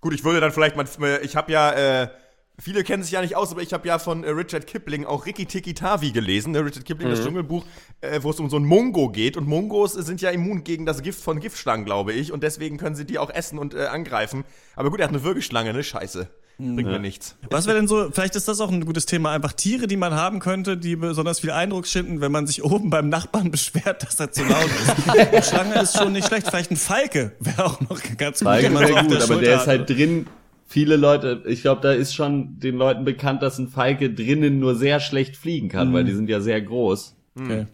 gut, 0.00 0.14
ich 0.14 0.24
würde 0.24 0.40
dann 0.40 0.52
vielleicht 0.52 0.76
mal, 0.76 1.20
ich 1.22 1.36
habe 1.36 1.52
ja, 1.52 2.02
äh, 2.02 2.08
viele 2.58 2.84
kennen 2.84 3.02
sich 3.02 3.12
ja 3.12 3.20
nicht 3.20 3.36
aus, 3.36 3.52
aber 3.52 3.62
ich 3.62 3.72
habe 3.72 3.86
ja 3.88 3.98
von 3.98 4.24
äh, 4.24 4.30
Richard 4.30 4.66
Kipling 4.66 5.04
auch 5.04 5.26
Rikki 5.26 5.46
Tikki 5.46 5.74
Tavi 5.74 6.12
gelesen, 6.12 6.52
ne? 6.52 6.64
Richard 6.64 6.84
Kipling, 6.84 7.10
das 7.10 7.22
Dschungelbuch, 7.22 7.64
äh, 8.00 8.20
wo 8.22 8.30
es 8.30 8.40
um 8.40 8.50
so 8.50 8.56
einen 8.56 8.66
Mongo 8.66 9.08
geht 9.10 9.36
und 9.36 9.46
Mongos 9.46 9.92
sind 9.92 10.20
ja 10.20 10.30
immun 10.30 10.64
gegen 10.64 10.86
das 10.86 11.02
Gift 11.02 11.22
von 11.22 11.40
Giftschlangen, 11.40 11.84
glaube 11.84 12.12
ich, 12.12 12.32
und 12.32 12.42
deswegen 12.42 12.76
können 12.76 12.94
sie 12.94 13.04
die 13.04 13.18
auch 13.18 13.30
essen 13.30 13.58
und 13.58 13.74
äh, 13.74 13.86
angreifen. 13.86 14.44
Aber 14.76 14.90
gut, 14.90 15.00
er 15.00 15.04
hat 15.04 15.14
eine 15.14 15.22
Würgeschlange, 15.22 15.72
ne? 15.72 15.82
Scheiße. 15.82 16.30
Bringt 16.60 16.88
mir 16.90 16.98
nichts. 16.98 17.36
Was 17.50 17.66
wäre 17.66 17.76
denn 17.76 17.88
so, 17.88 18.10
vielleicht 18.12 18.36
ist 18.36 18.46
das 18.48 18.60
auch 18.60 18.70
ein 18.70 18.84
gutes 18.84 19.06
Thema, 19.06 19.30
einfach 19.32 19.52
Tiere, 19.52 19.86
die 19.86 19.96
man 19.96 20.14
haben 20.14 20.38
könnte, 20.40 20.76
die 20.76 20.96
besonders 20.96 21.40
viel 21.40 21.50
Eindruck 21.50 21.86
schinden, 21.86 22.20
wenn 22.20 22.30
man 22.32 22.46
sich 22.46 22.62
oben 22.64 22.90
beim 22.90 23.08
Nachbarn 23.08 23.50
beschwert, 23.50 24.02
dass 24.02 24.20
er 24.20 24.30
zu 24.30 24.42
laut 24.44 24.64
ist. 24.66 25.08
Eine 25.32 25.42
Schlange 25.42 25.80
ist 25.80 25.96
schon 25.96 26.12
nicht 26.12 26.26
schlecht, 26.28 26.46
vielleicht 26.48 26.70
ein 26.70 26.76
Falke 26.76 27.32
wäre 27.40 27.64
auch 27.64 27.80
noch 27.80 28.00
ganz 28.18 28.40
gut, 28.40 28.48
Falke 28.48 28.70
man 28.70 28.86
so 28.86 28.94
wäre 28.94 29.02
gut, 29.04 29.10
der 29.12 29.16
aber 29.18 29.26
Schulter 29.26 29.40
der 29.42 29.54
ist 29.54 29.60
hat. 29.62 29.66
halt 29.68 29.90
drin. 29.90 30.26
Viele 30.66 30.94
Leute, 30.96 31.42
ich 31.46 31.62
glaube, 31.62 31.80
da 31.80 31.92
ist 31.92 32.14
schon 32.14 32.60
den 32.60 32.76
Leuten 32.76 33.04
bekannt, 33.04 33.42
dass 33.42 33.58
ein 33.58 33.66
Falke 33.68 34.08
drinnen 34.14 34.60
nur 34.60 34.76
sehr 34.76 35.00
schlecht 35.00 35.36
fliegen 35.36 35.68
kann, 35.68 35.88
Mhm. 35.88 35.92
weil 35.94 36.04
die 36.04 36.12
sind 36.12 36.28
ja 36.28 36.40
sehr 36.40 36.60
groß. 36.60 37.16
Okay. 37.40 37.66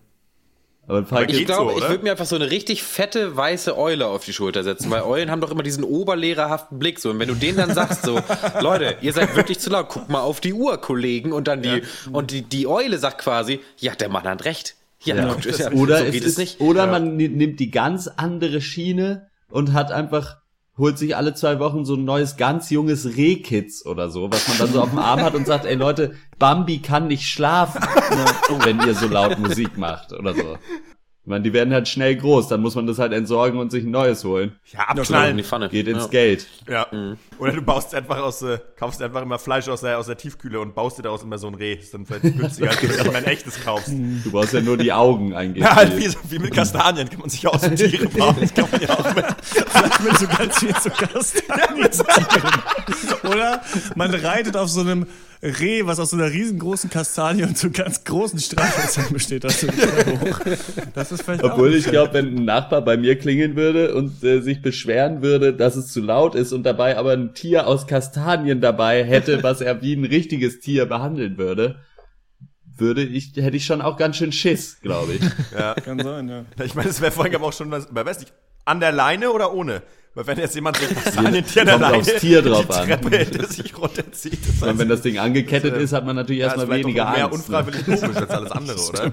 Aber 0.89 0.99
ein 0.99 1.07
Falke 1.07 1.33
Ich 1.33 1.47
glaube, 1.47 1.73
so, 1.73 1.79
ich 1.79 1.89
würde 1.89 2.05
mir 2.05 2.13
einfach 2.13 2.27
so 2.27 2.37
eine 2.37 2.51
richtig 2.51 2.83
fette 2.85 3.37
weiße 3.37 3.77
Eule 3.77 4.07
auf 4.07 4.25
die 4.25 4.33
Schulter 4.33 4.63
setzen, 4.63 4.91
weil 4.91 5.03
Eulen 5.03 5.31
haben 5.31 5.41
doch 5.41 5.51
immer 5.51 5.65
diesen 5.65 5.83
oberlehrerhaften 5.83 6.79
Blick 6.79 7.01
so. 7.01 7.11
Und 7.11 7.19
wenn 7.19 7.29
du 7.29 7.35
denen 7.35 7.59
dann 7.59 7.75
sagst 7.75 8.05
so, 8.05 8.21
Leute, 8.61 8.97
ihr 9.01 9.13
seid 9.13 9.35
wirklich 9.35 9.59
zu 9.59 9.71
laut, 9.71 9.87
guck 9.89 10.09
mal 10.09 10.21
auf 10.21 10.41
die 10.41 10.53
Uhr, 10.53 10.79
Kollegen. 10.81 11.33
Und 11.33 11.49
dann 11.49 11.63
die, 11.63 11.83
und 12.13 12.31
die, 12.31 12.43
die 12.43 12.67
Eule 12.69 12.99
sagt 12.99 13.19
quasi, 13.19 13.61
ja, 13.79 13.95
der 13.95 14.09
Mann 14.09 14.25
hat 14.25 14.45
recht. 14.45 14.77
Ja, 15.01 15.15
Ja. 15.17 15.27
guckt, 15.33 15.45
ja, 15.45 15.71
Oder, 15.73 15.99
so 15.99 16.05
es 16.05 16.13
geht 16.13 16.23
ist, 16.25 16.33
es 16.33 16.39
nicht. 16.39 16.61
oder 16.61 16.87
man 16.87 17.17
ni- 17.17 17.29
nimmt 17.29 17.61
die 17.61 17.71
ganz 17.71 18.09
andere 18.09 18.61
Schiene 18.61 19.29
und 19.51 19.73
hat 19.73 19.93
einfach, 19.93 20.39
holt 20.79 20.99
sich 20.99 21.17
alle 21.17 21.35
zwei 21.35 21.59
Wochen 21.59 21.85
so 21.85 21.95
ein 21.95 22.05
neues, 22.05 22.37
ganz 22.37 22.71
junges 22.71 23.17
Rehkitz 23.17 23.85
oder 23.87 24.11
so, 24.11 24.31
was 24.31 24.47
man 24.49 24.59
dann 24.59 24.73
so 24.73 24.83
auf 24.83 24.91
dem 24.91 24.99
Arm 24.99 25.21
hat 25.21 25.35
und 25.35 25.47
sagt, 25.47 25.65
ey 25.65 25.75
Leute, 25.75 26.15
Bambi 26.39 26.79
kann 26.79 27.09
nicht 27.09 27.27
schlafen, 27.27 27.81
ne, 27.81 28.25
wenn 28.65 28.81
ihr 28.81 28.95
so 28.95 29.09
laut 29.09 29.39
Musik 29.39 29.79
macht 29.79 30.13
oder 30.13 30.35
so. 30.35 30.59
Ich 31.27 31.29
meine, 31.29 31.43
die 31.43 31.53
werden 31.53 31.75
halt 31.75 31.89
schnell 31.89 32.15
groß, 32.15 32.47
dann 32.47 32.61
muss 32.61 32.77
man 32.77 32.87
das 32.87 33.01
halt 33.01 33.13
entsorgen 33.13 33.59
und 33.59 33.73
sich 33.73 33.83
ein 33.83 33.91
neues 33.91 34.23
holen. 34.23 34.53
Ja, 34.67 34.85
Knallen 34.85 34.95
in 34.95 35.01
abknallen. 35.01 35.37
die 35.39 35.43
Pfanne. 35.43 35.69
Geht 35.71 35.89
ins 35.89 36.05
ja. 36.05 36.09
Geld. 36.11 36.47
Ja. 36.71 36.87
Oder 37.41 37.51
du 37.53 37.63
baust 37.63 37.93
einfach 37.97 38.19
aus, 38.19 38.43
äh, 38.43 38.59
kaufst 38.79 39.03
einfach 39.03 39.23
immer 39.23 39.41
Fleisch 39.41 39.67
aus 39.67 39.81
der, 39.81 39.99
aus 39.99 40.07
der 40.07 40.17
Tiefkühle 40.17 40.61
und 40.61 40.77
baust 40.77 40.99
dir 40.99 41.03
daraus 41.03 41.25
immer 41.25 41.37
so 41.39 41.49
ein 41.49 41.57
Reh. 41.57 41.73
Ist 41.75 41.93
dann 41.95 42.07
vielleicht 42.07 42.39
günstiger, 42.39 42.71
als 42.71 42.81
wenn 42.81 42.91
du 42.91 43.09
immer 43.09 43.19
ein 43.19 43.25
echtes 43.25 43.61
kaufst. 43.65 43.89
Du 43.89 44.31
brauchst 44.31 44.53
ja 44.53 44.61
nur 44.61 44.77
die 44.77 44.93
Augen 44.93 45.35
eingeben. 45.35 45.67
Ja, 45.67 45.75
halt 45.75 45.97
wie, 45.97 46.07
so- 46.07 46.19
wie 46.29 46.39
mit 46.39 46.55
Kastanien 46.55 47.11
kann 47.11 47.19
man 47.19 47.29
sich 47.29 47.43
ja 47.43 47.51
aus 47.51 47.63
dem 47.63 47.75
Tiere 47.75 48.07
bauen. 48.09 48.37
Das 48.41 48.55
kann 48.55 48.69
man 48.71 48.81
ja 48.81 48.91
auch 48.91 49.13
mit. 49.17 49.25
mit 50.05 50.19
so 50.21 50.27
ganz 50.29 50.59
viel 50.61 50.77
zu 50.77 50.91
Kastanien. 50.91 51.91
Oder 53.29 53.63
man 53.97 54.15
reitet 54.15 54.57
auf 54.57 54.69
so 54.69 54.81
einem 54.83 55.07
Reh, 55.47 55.87
was 55.87 55.99
aus 56.01 56.11
so 56.11 56.17
einer 56.17 56.31
riesengroßen 56.31 56.91
Kastanie 56.91 57.45
und 57.45 57.57
so 57.57 57.71
ganz 57.71 58.05
großen 58.05 58.39
Streichhölzern 58.39 59.13
besteht. 59.13 59.45
Das, 59.45 59.63
ist 59.63 59.73
hoch. 59.73 60.41
das 60.95 61.13
ist 61.13 61.23
vielleicht 61.23 61.45
Obwohl 61.45 61.71
auch 61.71 61.75
ich 61.75 61.87
glaube, 61.87 62.15
wenn 62.15 62.37
ein 62.37 62.45
Nachbar 62.45 62.83
bei 62.83 62.97
mir 62.97 63.19
klingeln 63.19 63.57
würde 63.57 63.95
und 63.95 64.23
äh, 64.25 64.41
sich 64.41 64.63
beschweren 64.63 65.23
würde, 65.23 65.55
dass 65.55 65.77
es 65.77 65.93
zu 65.93 66.01
laut 66.01 66.35
ist 66.35 66.53
und 66.53 66.65
dabei 66.65 66.99
aber 66.99 67.13
ein 67.13 67.35
Tier 67.35 67.67
aus 67.67 67.87
Kastanien 67.87 68.61
dabei 68.61 69.05
hätte, 69.05 69.43
was 69.43 69.61
er 69.61 69.83
wie 69.83 69.95
ein 69.95 70.05
richtiges 70.05 70.61
Tier 70.61 70.87
behandeln 70.87 71.39
würde, 71.39 71.77
würde 72.77 73.03
ich, 73.03 73.33
hätte 73.37 73.57
ich 73.57 73.65
schon 73.65 73.81
auch 73.81 73.97
ganz 73.97 74.17
schön 74.17 74.33
Schiss, 74.33 74.81
glaube 74.81 75.15
ich. 75.15 75.21
kann 75.85 75.99
sein, 75.99 76.29
ja. 76.29 76.45
Ich 76.65 76.75
meine, 76.75 76.91
es 76.91 77.01
wäre 77.01 77.13
vorhin 77.13 77.35
aber 77.35 77.47
auch 77.47 77.53
schon, 77.53 77.71
was, 77.71 77.89
weiß 77.91 78.21
nicht, 78.21 78.35
an 78.65 78.81
der 78.81 78.93
Leine 78.93 79.31
oder 79.31 79.55
ohne? 79.55 79.83
Weil 80.17 80.27
wenn 80.29 80.39
jetzt 80.39 80.55
jemand 80.55 80.79
so 80.79 80.87
ein 80.87 80.95
Kastanientier 80.95 81.61
an 81.61 81.67
der 81.67 81.75
Kommt 81.75 81.83
Leine 81.83 81.97
aufs 81.99 82.15
Tier 82.15 82.41
drauf 82.41 82.67
die 82.67 82.73
an. 82.73 82.87
Treppe 82.89 83.17
hinter 83.19 83.47
sich 83.49 83.77
runterzieht, 83.79 84.39
das 84.49 84.63
Und 84.63 84.69
heißt, 84.71 84.79
wenn 84.79 84.89
das 84.89 85.03
Ding 85.03 85.19
angekettet 85.19 85.77
ist, 85.77 85.93
hat 85.93 86.07
man 86.07 86.17
natürlich 86.17 86.41
ja, 86.41 86.47
ist 86.47 86.57
erstmal 86.57 86.79
weniger 86.79 87.11
mehr 87.11 87.27
Angst. 87.27 87.51
ne? 87.51 87.59
unfreiwillig 87.59 87.85
komisch 88.01 88.17
als 88.17 88.31
alles 88.31 88.51
andere, 88.51 88.81
oder? 88.81 89.13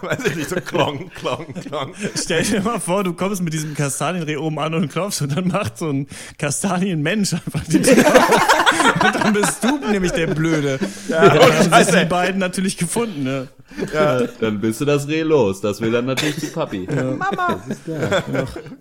Weiß 0.00 0.24
ich 0.24 0.36
nicht, 0.36 0.48
so 0.48 0.54
klong, 0.60 1.10
klong, 1.16 1.46
klong. 1.66 1.94
Stell 2.14 2.44
dir 2.44 2.60
mal 2.60 2.78
vor, 2.78 3.02
du 3.02 3.14
kommst 3.14 3.42
mit 3.42 3.52
diesem 3.52 3.74
Kastanienreh 3.74 4.36
oben 4.36 4.60
an 4.60 4.74
und 4.74 4.92
klopfst 4.92 5.22
und 5.22 5.36
dann 5.36 5.48
macht 5.48 5.78
so 5.78 5.90
ein 5.90 6.06
Kastanienmensch 6.38 7.32
einfach 7.32 7.64
die 7.64 7.82
Tür 7.82 8.06
auf. 8.06 8.62
Und 9.04 9.14
dann 9.14 9.32
bist 9.32 9.62
du 9.62 9.78
nämlich 9.90 10.12
der 10.12 10.28
Blöde. 10.28 10.78
Ja, 11.08 11.28
dann 11.28 11.40
haben 11.42 11.62
sich 11.62 11.68
Scheiße. 11.72 11.98
die 12.00 12.04
beiden 12.06 12.38
natürlich 12.40 12.76
gefunden. 12.76 13.22
Ne? 13.22 13.48
Ja, 13.92 14.22
dann 14.40 14.60
bist 14.60 14.80
du 14.80 14.84
das 14.84 15.06
Reh 15.08 15.22
los. 15.22 15.60
Das 15.60 15.80
will 15.80 15.90
dann 15.92 16.06
natürlich 16.06 16.36
die 16.36 16.46
Papi. 16.46 16.88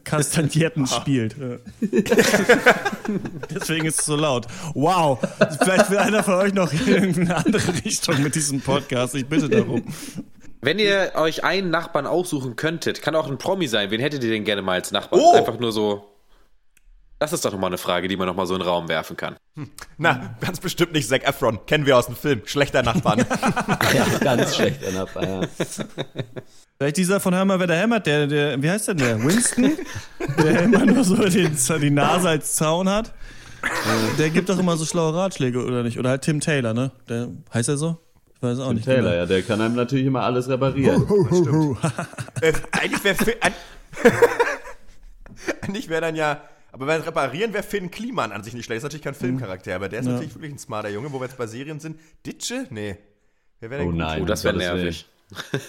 Kastanierten 0.03 0.87
spielt. 0.87 1.30
Ja. 1.39 1.57
Deswegen 3.53 3.85
ist 3.85 3.99
es 3.99 4.05
so 4.05 4.15
laut. 4.15 4.47
Wow. 4.73 5.19
Vielleicht 5.61 5.89
will 5.89 5.97
einer 5.97 6.23
von 6.23 6.35
euch 6.35 6.53
noch 6.53 6.71
in 6.71 6.87
irgendeine 6.87 7.37
andere 7.37 7.73
Richtung 7.85 8.21
mit 8.21 8.35
diesem 8.35 8.61
Podcast. 8.61 9.15
Ich 9.15 9.25
bitte 9.25 9.49
darum. 9.49 9.83
Wenn 10.61 10.77
ihr 10.77 11.13
euch 11.15 11.43
einen 11.43 11.71
Nachbarn 11.71 12.05
aussuchen 12.05 12.55
könntet, 12.55 13.01
kann 13.01 13.15
auch 13.15 13.27
ein 13.27 13.39
Promi 13.39 13.67
sein, 13.67 13.89
wen 13.89 13.99
hättet 13.99 14.23
ihr 14.23 14.29
denn 14.29 14.43
gerne 14.43 14.61
mal 14.61 14.73
als 14.73 14.91
Nachbarn? 14.91 15.21
Oh! 15.21 15.35
Einfach 15.35 15.59
nur 15.59 15.71
so. 15.71 16.10
Das 17.21 17.33
ist 17.33 17.45
doch 17.45 17.51
nochmal 17.51 17.67
eine 17.67 17.77
Frage, 17.77 18.07
die 18.07 18.17
man 18.17 18.25
nochmal 18.25 18.47
so 18.47 18.55
in 18.55 18.61
den 18.61 18.67
Raum 18.67 18.89
werfen 18.89 19.15
kann. 19.15 19.35
Na, 19.99 20.35
ganz 20.41 20.59
bestimmt 20.59 20.93
nicht 20.93 21.07
Zac 21.07 21.23
Efron. 21.23 21.63
Kennen 21.67 21.85
wir 21.85 21.95
aus 21.95 22.07
dem 22.07 22.15
Film. 22.15 22.41
Schlechter 22.45 22.81
Nachbarn. 22.81 23.19
Ja, 23.93 24.07
ganz 24.17 24.55
schlecht, 24.55 24.81
Nachbar. 24.91 25.23
Ja. 25.23 25.41
Vielleicht 26.79 26.97
dieser 26.97 27.19
von 27.19 27.35
Hör 27.35 27.45
mal, 27.45 27.59
wer 27.59 27.67
da 27.67 27.75
hämmert, 27.75 28.07
der, 28.07 28.25
der, 28.25 28.59
wie 28.63 28.67
heißt 28.67 28.87
denn 28.87 28.97
der? 28.97 29.23
Winston? 29.23 29.73
Der 30.39 30.63
immer 30.63 30.83
nur 30.83 31.03
so 31.03 31.15
den, 31.15 31.55
die 31.79 31.91
Nase 31.91 32.27
als 32.27 32.55
Zaun 32.55 32.89
hat. 32.89 33.13
Der 34.17 34.31
gibt 34.31 34.49
doch 34.49 34.57
immer 34.57 34.75
so 34.75 34.85
schlaue 34.85 35.13
Ratschläge, 35.13 35.63
oder 35.63 35.83
nicht? 35.83 35.99
Oder 35.99 36.09
halt 36.09 36.23
Tim 36.23 36.39
Taylor, 36.39 36.73
ne? 36.73 36.89
Der, 37.07 37.27
heißt 37.53 37.69
er 37.69 37.77
so? 37.77 37.99
Ich 38.33 38.41
weiß 38.41 38.57
auch 38.61 38.73
nicht. 38.73 38.85
Taylor, 38.85 39.13
ja, 39.13 39.27
der 39.27 39.43
kann 39.43 39.61
einem 39.61 39.75
natürlich 39.75 40.07
immer 40.07 40.23
alles 40.23 40.49
reparieren. 40.49 41.05
äh, 42.41 42.51
eigentlich 42.71 43.03
wäre 43.03 43.35
Eigentlich 45.61 45.87
wäre 45.87 46.01
dann 46.01 46.15
ja. 46.15 46.41
Aber 46.71 46.85
beim 46.85 47.01
Reparieren 47.01 47.53
wäre 47.53 47.63
Finn 47.63 47.91
Kliman 47.91 48.31
an 48.31 48.43
sich 48.43 48.53
nicht 48.53 48.65
schlecht. 48.65 48.77
Ist 48.77 48.83
natürlich 48.83 49.03
kein 49.03 49.13
Filmcharakter, 49.15 49.75
aber 49.75 49.89
der 49.89 49.99
ist 49.99 50.05
natürlich 50.05 50.33
wirklich 50.35 50.53
ein 50.53 50.57
smarter 50.59 50.89
Junge, 50.89 51.11
wo 51.11 51.19
wir 51.19 51.25
jetzt 51.25 51.37
bei 51.37 51.47
Serien 51.47 51.79
sind. 51.79 51.99
Ditsche? 52.25 52.65
Nee. 52.69 52.97
Wer 53.59 53.69
wäre 53.69 53.81
denn 53.81 53.89
Oh 53.89 53.95
nein. 53.95 54.21
Oh, 54.21 54.25
das 54.25 54.43
wäre 54.43 54.55
nervig. 54.57 55.05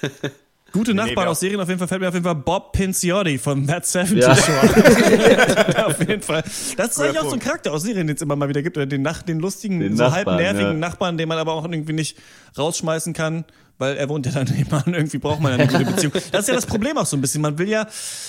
Gute 0.72 0.92
Nee, 0.92 0.96
Nachbarn 1.02 1.26
wer- 1.26 1.30
aus 1.30 1.40
Serien 1.40 1.60
auf 1.60 1.68
jeden 1.68 1.78
Fall 1.78 1.86
fällt 1.88 2.00
mir 2.00 2.08
auf 2.08 2.14
jeden 2.14 2.24
Fall 2.24 2.34
Bob 2.34 2.72
Pinciotti 2.72 3.36
von 3.36 3.66
That 3.66 3.84
70 3.84 4.20
Ja. 4.20 4.34
Show. 4.34 4.52
auf 5.84 5.98
jeden 6.00 6.22
Fall. 6.22 6.42
Das 6.78 6.92
ist 6.92 7.00
eigentlich 7.00 7.18
auch 7.20 7.24
so 7.28 7.32
ein. 7.34 7.40
Charakter 7.40 7.72
aus 7.72 7.82
Serien, 7.82 8.06
den 8.06 8.16
es 8.16 8.22
immer 8.22 8.36
mal 8.36 8.48
wieder 8.48 8.62
gibt. 8.62 8.78
Oder 8.78 8.86
den, 8.86 9.02
Nach 9.02 9.22
den 9.22 9.38
lustigen, 9.38 9.80
Den 9.80 9.96
so 9.98 10.04
halb 10.04 10.26
Nachbarn, 10.26 10.36
nervigen 10.42 10.72
ja. 10.72 10.78
Nachbarn, 10.78 11.18
den 11.18 11.28
man 11.28 11.36
aber 11.36 11.52
auch 11.52 11.64
irgendwie 11.64 11.92
nicht 11.92 12.16
rausschmeißen 12.56 13.12
kann, 13.12 13.44
weil 13.76 13.98
er 13.98 14.08
wohnt 14.08 14.24
ja 14.24 14.32
dann 14.32 14.46
nebenan. 14.46 14.94
Irgendwie 14.94 15.18
braucht 15.18 15.40
man 15.40 15.52
ja 15.52 15.58
eine 15.58 15.70
gute 15.70 15.84
Beziehung. 15.84 16.12
Das 16.32 16.42
ist 16.42 16.48
ja 16.48 16.54
das 16.54 16.64
Problem 16.64 16.96
auch 16.96 17.04
so 17.06 17.18
ein 17.18 17.20
bisschen. 17.20 17.42
Man 17.42 17.58
will 17.58 17.68
ja, 17.68 17.82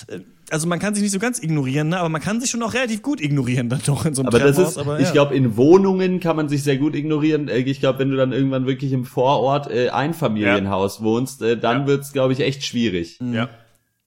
äh, 0.07 0.19
also 0.53 0.67
man 0.67 0.79
kann 0.79 0.93
sich 0.93 1.03
nicht 1.03 1.11
so 1.11 1.19
ganz 1.19 1.41
ignorieren, 1.41 1.89
ne? 1.89 1.99
aber 1.99 2.07
man 2.09 2.21
kann 2.21 2.39
sich 2.39 2.49
schon 2.49 2.63
auch 2.63 2.73
relativ 2.73 3.01
gut 3.01 3.19
ignorieren 3.19 3.67
dann 3.69 3.81
doch 3.85 4.05
in 4.05 4.13
so 4.13 4.21
einem 4.21 4.27
Aber 4.29 4.39
das 4.39 4.55
Treppenhaus. 4.55 4.71
ist, 4.71 4.77
aber, 4.77 4.99
ich 4.99 5.07
ja. 5.07 5.11
glaube, 5.11 5.35
in 5.35 5.57
Wohnungen 5.57 6.19
kann 6.21 6.35
man 6.35 6.47
sich 6.47 6.63
sehr 6.63 6.77
gut 6.77 6.95
ignorieren. 6.95 7.49
Äh, 7.49 7.57
Ich 7.59 7.79
glaube, 7.79 7.99
wenn 7.99 8.09
du 8.11 8.15
dann 8.15 8.31
irgendwann 8.31 8.65
wirklich 8.65 8.93
im 8.93 9.03
Vorort 9.03 9.69
äh, 9.69 9.89
Einfamilienhaus 9.89 11.01
wohnst, 11.03 11.41
äh, 11.41 11.57
dann 11.57 11.81
Ja. 11.81 11.87
wird's, 11.87 12.13
glaube 12.13 12.33
ich, 12.33 12.39
echt 12.39 12.63
schwierig. 12.63 13.19
Ja. 13.21 13.49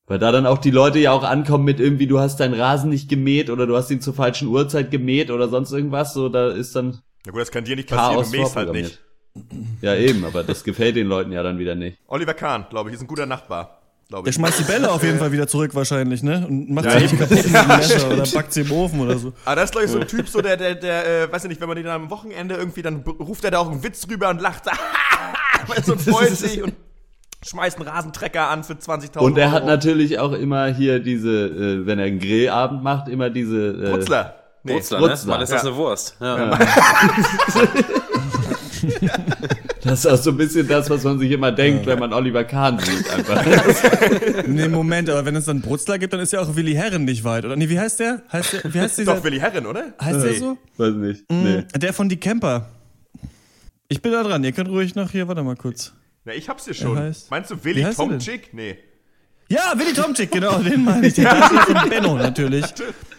Weil 0.06 0.18
da 0.20 0.30
dann 0.30 0.46
auch 0.46 0.58
die 0.58 0.70
Leute 0.70 0.98
ja 1.00 1.10
auch 1.12 1.24
ankommen 1.24 1.64
mit 1.64 1.80
irgendwie, 1.80 2.06
du 2.06 2.20
hast 2.20 2.38
deinen 2.38 2.54
Rasen 2.54 2.90
nicht 2.90 3.08
gemäht 3.08 3.50
oder 3.50 3.66
du 3.66 3.76
hast 3.76 3.90
ihn 3.90 4.00
zur 4.00 4.14
falschen 4.14 4.46
Uhrzeit 4.48 4.90
gemäht 4.92 5.30
oder 5.32 5.48
sonst 5.48 5.72
irgendwas, 5.72 6.14
so 6.14 6.28
da 6.28 6.48
ist 6.50 6.76
dann 6.76 6.98
Ja 7.26 7.32
gut, 7.32 7.40
das 7.40 7.50
kann 7.50 7.64
dir 7.64 7.74
nicht 7.76 7.88
passieren, 7.88 8.14
Chaos 8.22 8.30
du 8.30 8.38
mähst 8.38 8.54
halt 8.56 8.70
nicht. 8.72 9.02
Ja 9.82 9.94
eben, 9.96 10.24
aber 10.24 10.44
das 10.44 10.62
gefällt 10.64 10.94
den 10.96 11.08
Leuten 11.08 11.32
ja 11.32 11.42
dann 11.42 11.58
wieder 11.58 11.74
nicht. 11.74 11.98
Oliver 12.06 12.34
Kahn, 12.34 12.66
glaube 12.70 12.88
ich, 12.90 12.94
ist 12.94 13.02
ein 13.02 13.08
guter 13.08 13.26
Nachbar. 13.26 13.82
Glaube 14.08 14.22
Der 14.24 14.30
ich. 14.30 14.36
schmeißt 14.36 14.60
die 14.60 14.64
Bälle 14.64 14.92
auf 14.92 15.02
jeden 15.02 15.18
Fall 15.18 15.32
wieder 15.32 15.48
zurück 15.48 15.74
wahrscheinlich, 15.74 16.22
ne? 16.22 16.46
Und 16.46 16.70
macht 16.70 16.84
Ja, 16.84 16.92
sie 16.92 16.98
nicht 17.00 17.18
kaputt 17.18 17.36
mit 17.38 17.46
dem 17.46 17.66
Messer 17.66 18.06
oder 18.12 18.22
backt 18.22 18.52
sie 18.52 18.60
im 18.60 18.70
Ofen 18.70 19.00
oder 19.00 19.18
so. 19.18 19.32
Aber 19.44 19.56
das 19.56 19.64
ist, 19.64 19.72
glaube 19.72 19.86
ich, 19.86 19.90
so 19.90 19.98
ein 19.98 20.06
Typ, 20.06 20.28
so 20.28 20.40
der, 20.40 20.56
der, 20.56 20.76
der, 20.76 21.22
äh, 21.24 21.32
weiß 21.32 21.42
ich 21.44 21.48
nicht, 21.48 21.60
wenn 21.60 21.66
man 21.66 21.76
den 21.76 21.88
am 21.88 22.08
Wochenende 22.10 22.54
irgendwie, 22.54 22.82
dann 22.82 22.98
ruft 23.02 23.44
er 23.44 23.50
da 23.50 23.58
auch 23.58 23.68
einen 23.70 23.82
Witz 23.82 24.06
rüber 24.08 24.28
und 24.28 24.40
lacht, 24.40 24.66
weißt 25.66 25.88
du, 25.88 25.92
und 25.94 26.02
freut 26.02 26.30
sich 26.36 26.62
und 26.62 26.74
schmeißt 27.44 27.78
einen 27.80 27.88
Rasentrecker 27.88 28.48
an 28.48 28.62
für 28.62 28.74
20.000 28.74 29.18
Und 29.18 29.36
er 29.38 29.50
hat 29.50 29.62
Euro. 29.62 29.70
natürlich 29.72 30.20
auch 30.20 30.32
immer 30.32 30.66
hier 30.68 31.00
diese, 31.00 31.46
äh, 31.46 31.86
wenn 31.86 31.98
er 31.98 32.04
einen 32.04 32.20
Grillabend 32.20 32.84
macht, 32.84 33.08
immer 33.08 33.28
diese 33.30 33.70
äh, 33.70 33.90
Brutzler. 33.90 34.36
Nee. 34.62 34.74
Brutzler, 34.74 35.00
ne? 35.00 35.08
Brutzler. 35.08 35.30
Mann, 35.32 35.42
ist 35.42 35.52
das 35.52 35.62
Ja. 35.64 35.68
eine 35.68 35.76
Wurst. 35.76 36.16
Ja. 36.20 36.58
Das 39.86 40.00
ist 40.04 40.06
auch 40.06 40.16
so 40.16 40.30
ein 40.30 40.36
bisschen 40.36 40.66
das, 40.68 40.90
was 40.90 41.04
man 41.04 41.18
sich 41.18 41.30
immer 41.30 41.52
denkt, 41.52 41.86
wenn 41.86 41.98
man 41.98 42.12
Oliver 42.12 42.44
Kahn 42.44 42.78
sieht. 42.78 43.08
Einfach. 43.10 43.44
Nee, 44.46 44.68
Moment, 44.68 45.08
aber 45.10 45.24
wenn 45.24 45.36
es 45.36 45.44
dann 45.46 45.60
Brutzler 45.60 45.98
gibt, 45.98 46.12
dann 46.12 46.20
ist 46.20 46.32
ja 46.32 46.40
auch 46.40 46.54
Willi 46.56 46.74
Herren 46.74 47.04
nicht 47.04 47.24
weit, 47.24 47.44
oder? 47.44 47.56
Nee, 47.56 47.68
wie 47.68 47.78
heißt 47.78 48.00
der? 48.00 48.22
Heißt 48.32 48.52
der, 48.64 48.74
wie 48.74 48.80
heißt 48.80 48.98
dieser? 48.98 49.14
Doch, 49.16 49.24
Willi 49.24 49.38
Herren, 49.38 49.66
oder? 49.66 49.92
heißt 50.00 50.22
der 50.24 50.32
Nee. 50.32 50.38
so? 50.38 50.58
Weiß 50.76 50.94
nicht. 50.94 51.24
Nee. 51.30 51.64
Der 51.76 51.92
von 51.92 52.08
Die 52.08 52.16
Camper. 52.18 52.68
Ich 53.88 54.02
bin 54.02 54.12
da 54.12 54.22
dran, 54.22 54.42
ihr 54.44 54.52
könnt 54.52 54.68
ruhig 54.68 54.94
noch 54.94 55.10
hier, 55.10 55.28
warte 55.28 55.42
mal 55.42 55.56
kurz. 55.56 55.92
Na, 56.24 56.32
ich 56.34 56.48
hab's 56.48 56.64
dir 56.64 56.74
schon. 56.74 56.98
heißt- 56.98 57.26
Meinst 57.30 57.50
du 57.50 57.56
Willi? 57.62 57.84
Tomczyk? 57.94 58.52
Nee. 58.52 58.76
Ja, 59.48 59.74
Willi 59.76 59.92
Tomczyk, 59.92 60.30
genau, 60.32 60.58
den 60.62 60.84
meine 60.84 61.06
ich. 61.06 61.14
Der 61.14 61.24
ja. 61.24 61.48
von 61.48 61.88
Benno 61.88 62.16
natürlich. 62.16 62.64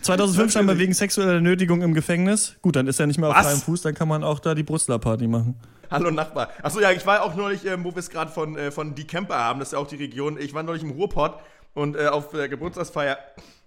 2005 0.01 0.51
stand 0.51 0.69
er 0.69 0.77
wegen 0.77 0.93
sexueller 0.93 1.39
Nötigung 1.39 1.81
im 1.81 1.93
Gefängnis. 1.93 2.55
Gut, 2.61 2.75
dann 2.75 2.87
ist 2.87 2.99
er 2.99 3.07
nicht 3.07 3.17
mehr 3.19 3.29
auf 3.29 3.35
freiem 3.37 3.59
Fuß, 3.59 3.81
dann 3.83 3.93
kann 3.93 4.07
man 4.09 4.23
auch 4.23 4.39
da 4.39 4.53
die 4.55 4.63
Brutzler 4.63 4.99
Party 4.99 5.27
machen. 5.27 5.55
Hallo 5.89 6.11
Nachbar. 6.11 6.49
Achso, 6.61 6.79
ja, 6.79 6.91
ich 6.91 7.05
war 7.05 7.23
auch 7.23 7.35
neulich, 7.35 7.65
ähm, 7.65 7.83
wo 7.83 7.91
wir 7.91 7.99
es 7.99 8.09
gerade 8.09 8.31
von, 8.31 8.57
äh, 8.57 8.71
von 8.71 8.95
Die 8.95 9.07
Camper 9.07 9.37
haben, 9.37 9.59
das 9.59 9.69
ist 9.69 9.73
ja 9.73 9.79
auch 9.79 9.87
die 9.87 9.95
Region. 9.95 10.37
Ich 10.39 10.53
war 10.53 10.63
neulich 10.63 10.83
im 10.83 10.91
Ruhrpott 10.91 11.39
und 11.73 11.95
äh, 11.95 12.07
auf 12.07 12.29
der 12.31 12.49
Geburtstagsfeier. 12.49 13.17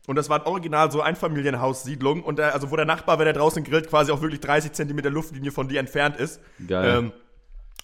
Und 0.06 0.16
das 0.16 0.28
war 0.28 0.46
original 0.46 0.90
so 0.90 1.02
Einfamilienhaussiedlung. 1.02 2.22
Und 2.22 2.38
der, 2.38 2.54
also 2.54 2.70
wo 2.70 2.76
der 2.76 2.85
Nachbar, 2.85 3.18
wenn 3.18 3.26
er 3.26 3.33
draußen 3.33 3.62
grillt, 3.64 3.88
quasi 3.88 4.12
auch 4.12 4.20
wirklich 4.22 4.40
30 4.40 4.72
Zentimeter 4.72 5.11
Luftlinie 5.11 5.52
von 5.52 5.68
dir 5.68 5.80
entfernt 5.80 6.16
ist. 6.16 6.40
Geil. 6.66 6.98
Ähm, 6.98 7.12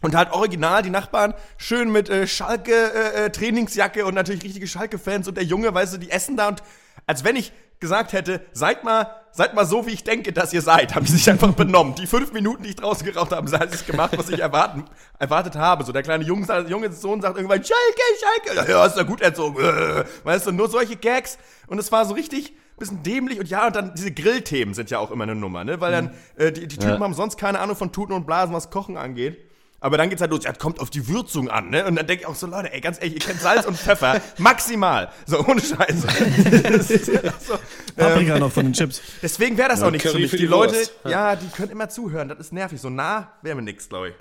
und 0.03 0.15
halt 0.15 0.33
original 0.33 0.83
die 0.83 0.91
Nachbarn 0.91 1.35
schön 1.57 1.91
mit 1.91 2.11
äh, 2.11 2.27
Schalke 2.27 2.73
äh, 2.73 3.27
äh, 3.27 3.31
Trainingsjacke 3.31 4.05
und 4.05 4.15
natürlich 4.15 4.45
richtige 4.45 4.67
Schalke-Fans 4.67 5.27
und 5.29 5.37
der 5.37 5.45
Junge, 5.45 5.73
weißt 5.73 5.95
du, 5.95 5.99
die 5.99 6.11
essen 6.11 6.37
da 6.37 6.49
und 6.49 6.63
als 7.07 7.25
wenn 7.25 7.37
ich 7.37 7.53
gesagt 7.81 8.13
hätte, 8.13 8.45
seid 8.53 8.85
mal, 8.85 9.09
seid 9.33 9.55
mal 9.55 9.67
so, 9.67 9.87
wie 9.87 9.91
ich 9.91 10.03
denke, 10.05 10.33
dass 10.33 10.53
ihr 10.53 10.63
seid, 10.63 10.95
haben 10.95 11.05
die 11.05 11.13
sich 11.13 11.29
einfach 11.31 11.53
benommen. 11.55 11.95
Die 11.95 12.07
fünf 12.07 12.33
Minuten, 12.33 12.63
die 12.63 12.71
ich 12.71 12.77
draußen 12.77 13.05
geraucht 13.07 13.33
habe, 13.33 13.51
haben 13.53 13.69
sie 13.71 13.85
gemacht, 13.85 14.17
was 14.17 14.29
ich 14.31 14.41
erwarten, 14.41 14.85
erwartet 15.19 15.57
habe. 15.57 15.85
So 15.85 15.93
der 15.93 16.03
kleine 16.03 16.25
Junge, 16.25 16.47
junge 16.69 16.93
Sohn 16.93 17.21
sagt 17.21 17.37
irgendwann, 17.37 17.63
Schalke, 17.63 18.55
Schalke, 18.55 18.71
ja, 18.71 18.87
ist 18.87 18.97
ja 18.97 19.03
gut 19.03 19.21
erzogen. 19.21 19.61
Äh, 19.63 20.05
Weißt 20.25 20.47
du, 20.47 20.53
nur 20.53 20.69
solche 20.69 20.97
Gags 20.97 21.39
und 21.67 21.79
es 21.79 21.93
war 21.93 22.05
so 22.07 22.15
richtig 22.15 22.55
bisschen 22.79 23.03
dämlich 23.03 23.41
und 23.41 23.49
ja, 23.49 23.67
und 23.69 23.75
dann 23.75 23.95
diese 23.95 24.13
Grillthemen 24.13 24.75
sind 24.75 24.91
ja 24.91 24.99
auch 24.99 25.11
immer 25.11 25.25
eine 25.25 25.35
Nummer, 25.35 25.65
ne? 25.65 25.81
Weil 25.81 25.93
dann 25.93 26.11
äh, 26.37 26.53
die, 26.53 26.67
die 26.69 26.77
Typen 26.77 26.91
Ja. 26.97 27.01
haben 27.01 27.15
sonst 27.15 27.39
keine 27.39 27.59
Ahnung 27.61 27.75
von 27.75 27.91
Tuten 27.91 28.13
und 28.13 28.27
Blasen, 28.27 28.55
was 28.55 28.69
Kochen 28.71 28.99
angeht. 28.99 29.46
Aber 29.87 29.99
dann 29.99 30.11
geht's 30.11 30.21
halt 30.21 30.33
los, 30.33 30.43
ja, 30.43 30.53
kommt 30.53 30.81
auf 30.81 30.91
die 30.91 31.07
Würzung 31.07 31.49
an, 31.49 31.71
ne? 31.71 31.87
Und 31.87 31.95
dann 31.95 32.09
denke 32.09 32.23
ich 32.23 32.27
auch 32.27 32.35
so, 32.35 32.49
Leute, 32.49 32.73
ey, 32.73 32.81
ganz 32.81 32.99
ehrlich, 32.99 33.15
ihr 33.15 33.21
kennt 33.21 33.41
Salz 33.41 33.67
und 33.67 33.77
Pfeffer, 33.79 34.21
maximal. 34.39 35.13
So, 35.27 35.39
ohne 35.47 35.61
Scheiße. 35.61 36.07
Das 36.77 36.91
ist 36.91 37.07
ja 37.07 37.21
so, 37.39 37.57
Paprika 37.95 38.37
noch 38.41 38.51
von 38.51 38.65
den 38.65 38.73
Chips. 38.73 39.01
deswegen 39.23 39.57
wäre 39.57 39.69
das 39.69 39.83
auch 39.83 39.93
nichts 39.93 40.11
für 40.11 40.19
mich. 40.19 40.29
für 40.29 40.39
Die, 40.39 40.43
die 40.43 40.49
Leute, 40.49 40.77
ja. 41.05 41.37
die 41.37 41.47
können 41.51 41.71
immer 41.71 41.89
zuhören, 41.89 42.29
das 42.29 42.39
ist 42.39 42.53
nervig. 42.53 42.81
So 42.81 42.91
nah 42.91 43.31
wäre 43.43 43.55
mir 43.55 43.63
nichts, 43.63 43.89
glaube 43.89 44.09
ich. 44.09 44.15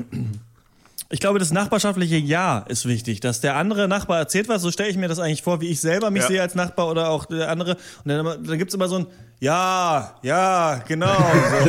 Ich 1.09 1.19
glaube, 1.19 1.37
das 1.37 1.51
nachbarschaftliche 1.51 2.15
Ja 2.17 2.59
ist 2.67 2.85
wichtig, 2.87 3.19
dass 3.19 3.39
der 3.39 3.55
andere 3.57 3.87
Nachbar 3.87 4.17
erzählt 4.17 4.49
was, 4.49 4.63
so 4.63 4.71
stelle 4.71 4.89
ich 4.89 4.97
mir 4.97 5.07
das 5.07 5.19
eigentlich 5.19 5.43
vor, 5.43 5.61
wie 5.61 5.67
ich 5.69 5.79
selber 5.79 6.09
mich 6.09 6.23
Ja. 6.23 6.27
sehe 6.27 6.41
als 6.41 6.55
Nachbar 6.55 6.87
oder 6.89 7.09
auch 7.09 7.25
der 7.25 7.49
andere. 7.49 7.75
Und 8.03 8.09
dann, 8.09 8.25
dann 8.43 8.57
gibt's 8.57 8.73
immer 8.73 8.87
so 8.87 8.95
ein 8.99 9.07
Ja, 9.39 10.15
ja, 10.23 10.81
genau. 10.87 11.15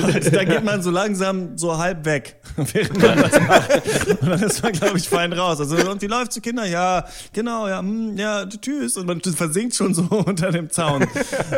So. 0.01 0.07
Und 0.07 0.33
da 0.35 0.45
geht 0.45 0.65
man 0.65 0.83
so 0.83 0.91
langsam 0.91 1.59
so 1.59 1.77
halb 1.77 2.07
weg, 2.07 2.37
während 2.57 3.03
man 3.03 3.19
das 3.19 3.41
macht. 3.41 4.21
Und 4.23 4.29
dann 4.31 4.43
ist 4.43 4.63
man, 4.63 4.73
glaube 4.73 4.97
ich, 4.99 5.07
fein 5.09 5.33
raus. 5.35 5.61
Also, 5.61 5.77
und 5.91 6.01
wie 6.01 6.07
läuft's 6.07 6.35
zu 6.35 6.41
Kinder? 6.41 6.65
Ja, 6.65 7.05
genau, 7.35 7.69
ja, 7.69 7.81
hm, 7.81 8.17
ja, 8.17 8.47
tschüss. 8.47 8.97
Und 8.97 9.07
man 9.07 9.21
versinkt 9.21 9.75
schon 9.75 9.93
so 9.93 10.03
unter 10.27 10.51
dem 10.51 10.71
Zaun. 10.71 11.07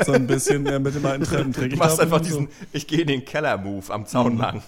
So 0.04 0.12
ein 0.12 0.26
bisschen 0.26 0.66
äh, 0.66 0.80
mit 0.80 0.96
dem 0.96 1.06
alten 1.06 1.22
Treppentrick. 1.24 1.68
Du 1.70 1.74
Ich 1.74 1.78
machst 1.78 1.98
glaube, 1.98 2.14
einfach 2.16 2.28
so. 2.28 2.40
diesen, 2.40 2.48
ich 2.72 2.88
gehe 2.88 3.02
in 3.02 3.06
den 3.06 3.24
Keller-Move 3.24 3.92
am 3.94 4.04
Zaun 4.04 4.36
lang. 4.36 4.62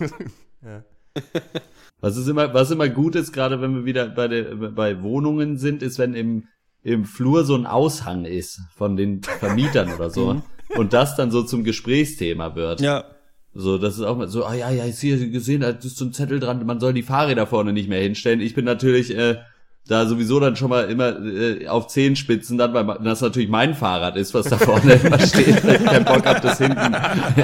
Was 2.01 2.17
ist 2.17 2.29
immer, 2.29 2.55
was 2.55 2.71
immer 2.71 2.89
gut 2.89 3.15
ist, 3.15 3.33
gerade 3.33 3.61
wenn 3.61 3.75
wir 3.75 3.85
wieder 3.85 4.09
bei 4.09 4.29
der, 4.29 4.55
bei 4.55 5.03
Wohnungen 5.03 5.59
sind, 5.59 5.83
ist, 5.83 5.99
wenn 5.99 6.15
im, 6.15 6.45
im 6.83 7.05
Flur 7.05 7.45
so 7.45 7.55
ein 7.55 7.67
Aushang 7.67 8.25
ist 8.25 8.61
von 8.77 8.97
den 8.97 9.23
Vermietern 9.23 9.93
oder 9.93 10.11
so. 10.11 10.43
Und 10.77 10.93
das 10.93 11.17
dann 11.17 11.31
so 11.31 11.43
zum 11.43 11.65
Gesprächsthema 11.65 12.55
wird. 12.55 12.81
Ja, 12.81 13.05
So, 13.53 13.79
das 13.79 13.97
ist 13.97 14.03
auch 14.03 14.17
mal 14.17 14.29
so, 14.29 14.45
ah 14.45 14.55
ja, 14.55 14.71
ja, 14.71 14.87
ich 14.87 14.95
sehe 14.95 15.31
gesehen, 15.31 15.63
da 15.63 15.71
ist 15.71 15.97
so 15.97 16.05
ein 16.05 16.13
Zettel 16.13 16.39
dran, 16.39 16.65
man 16.65 16.79
soll 16.79 16.93
die 16.93 17.03
Fahrräder 17.03 17.47
vorne 17.47 17.73
nicht 17.73 17.89
mehr 17.89 18.01
hinstellen. 18.01 18.41
Ich 18.41 18.55
bin 18.55 18.65
natürlich 18.65 19.17
äh, 19.17 19.39
da 19.87 20.07
sowieso 20.07 20.39
dann 20.39 20.57
schon 20.57 20.71
mal 20.71 20.91
immer 20.91 21.19
äh, 21.25 21.67
auf 21.67 21.89
Zehenspitzen 21.89 22.59
dann, 22.59 22.75
weil 22.75 22.99
das 23.03 23.21
natürlich 23.21 23.49
mein 23.49 23.75
Fahrrad 23.75 24.17
ist, 24.17 24.35
was 24.35 24.47
da 24.47 24.57
vorne 24.57 24.95
immer 24.95 25.19
steht, 25.27 25.67
weil 25.67 25.77
ich 25.77 25.85
keinen 25.85 26.05
Bock 26.05 26.25
hab, 26.27 26.43
das 26.43 26.59
hinten 26.59 26.95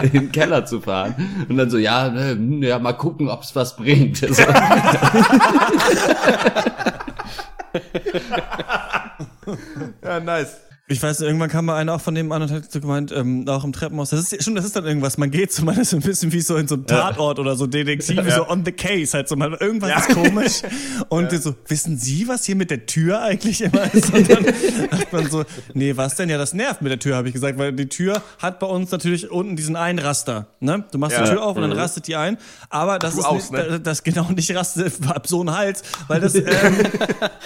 in 0.02 0.12
den 0.12 0.32
Keller 0.32 0.64
zu 0.64 0.80
fahren. 0.80 1.14
Und 1.48 1.56
dann 1.56 1.70
so, 1.70 1.78
ja, 1.78 2.08
ne, 2.08 2.30
hm, 2.30 2.62
ja, 2.62 2.78
mal 2.78 2.92
gucken, 2.92 3.28
ob's 3.28 3.56
was 3.56 3.76
bringt. 3.76 4.24
So. 4.36 4.42
ja, 10.02 10.20
nice. 10.20 10.60
Ich 10.88 11.02
weiß, 11.02 11.20
irgendwann 11.22 11.50
kam 11.50 11.64
mal 11.64 11.74
einer 11.74 11.94
auch 11.94 12.00
von 12.00 12.14
dem 12.14 12.30
an 12.30 12.42
und 12.42 12.50
hat 12.52 12.70
so 12.70 12.78
gemeint, 12.80 13.10
ähm, 13.10 13.48
auch 13.48 13.64
im 13.64 13.72
Treppenhaus, 13.72 14.10
das 14.10 14.32
ist 14.32 14.44
schon, 14.44 14.54
das 14.54 14.64
ist 14.64 14.76
dann 14.76 14.84
irgendwas, 14.86 15.18
man 15.18 15.32
geht 15.32 15.52
so, 15.52 15.68
ist 15.68 15.90
so 15.90 15.96
ein 15.96 16.02
bisschen 16.02 16.30
wie 16.30 16.40
so 16.40 16.54
in 16.54 16.68
so 16.68 16.76
einem 16.76 16.86
Tatort 16.86 17.40
oder 17.40 17.56
so 17.56 17.66
Detektiv, 17.66 18.20
so 18.32 18.48
on 18.48 18.64
the 18.64 18.70
case, 18.70 19.12
halt 19.16 19.26
so, 19.28 19.34
man, 19.34 19.54
irgendwas 19.54 19.90
Ja. 19.90 19.98
ist 19.98 20.08
komisch 20.10 20.62
und 21.08 21.32
so, 21.42 21.56
wissen 21.66 21.98
Sie, 21.98 22.28
was 22.28 22.44
hier 22.44 22.54
mit 22.54 22.70
der 22.70 22.86
Tür 22.86 23.20
eigentlich 23.20 23.62
immer 23.62 23.92
ist? 23.92 24.14
Und 24.14 24.30
dann 24.30 24.44
sagt 24.92 25.12
man 25.12 25.28
so, 25.28 25.42
nee, 25.74 25.96
was 25.96 26.14
denn? 26.14 26.30
Ja, 26.30 26.38
das 26.38 26.54
nervt 26.54 26.82
mit 26.82 26.92
der 26.92 27.00
Tür, 27.00 27.16
habe 27.16 27.26
ich 27.26 27.34
gesagt, 27.34 27.58
weil 27.58 27.72
die 27.72 27.88
Tür 27.88 28.22
hat 28.38 28.60
bei 28.60 28.68
uns 28.68 28.92
natürlich 28.92 29.28
unten 29.28 29.56
diesen 29.56 29.74
einen 29.74 29.98
Raster, 29.98 30.46
ne? 30.60 30.84
Du 30.92 30.98
machst 30.98 31.16
Ja. 31.16 31.24
die 31.24 31.30
Tür 31.32 31.44
auf 31.44 31.56
und 31.56 31.62
dann 31.62 31.72
rastet 31.72 32.06
die 32.06 32.14
ein, 32.14 32.38
aber 32.70 33.00
das 33.00 33.14
Du 33.14 33.20
ist 33.22 33.26
aus, 33.26 33.50
nicht, 33.50 33.68
ne? 33.70 33.80
das 33.80 34.04
genau 34.04 34.30
nicht 34.30 34.54
rastet 34.54 34.94
ab 35.08 35.26
so 35.26 35.40
einen 35.40 35.50
Hals, 35.50 35.82
weil 36.06 36.20
das 36.20 36.36
ähm, 36.36 36.44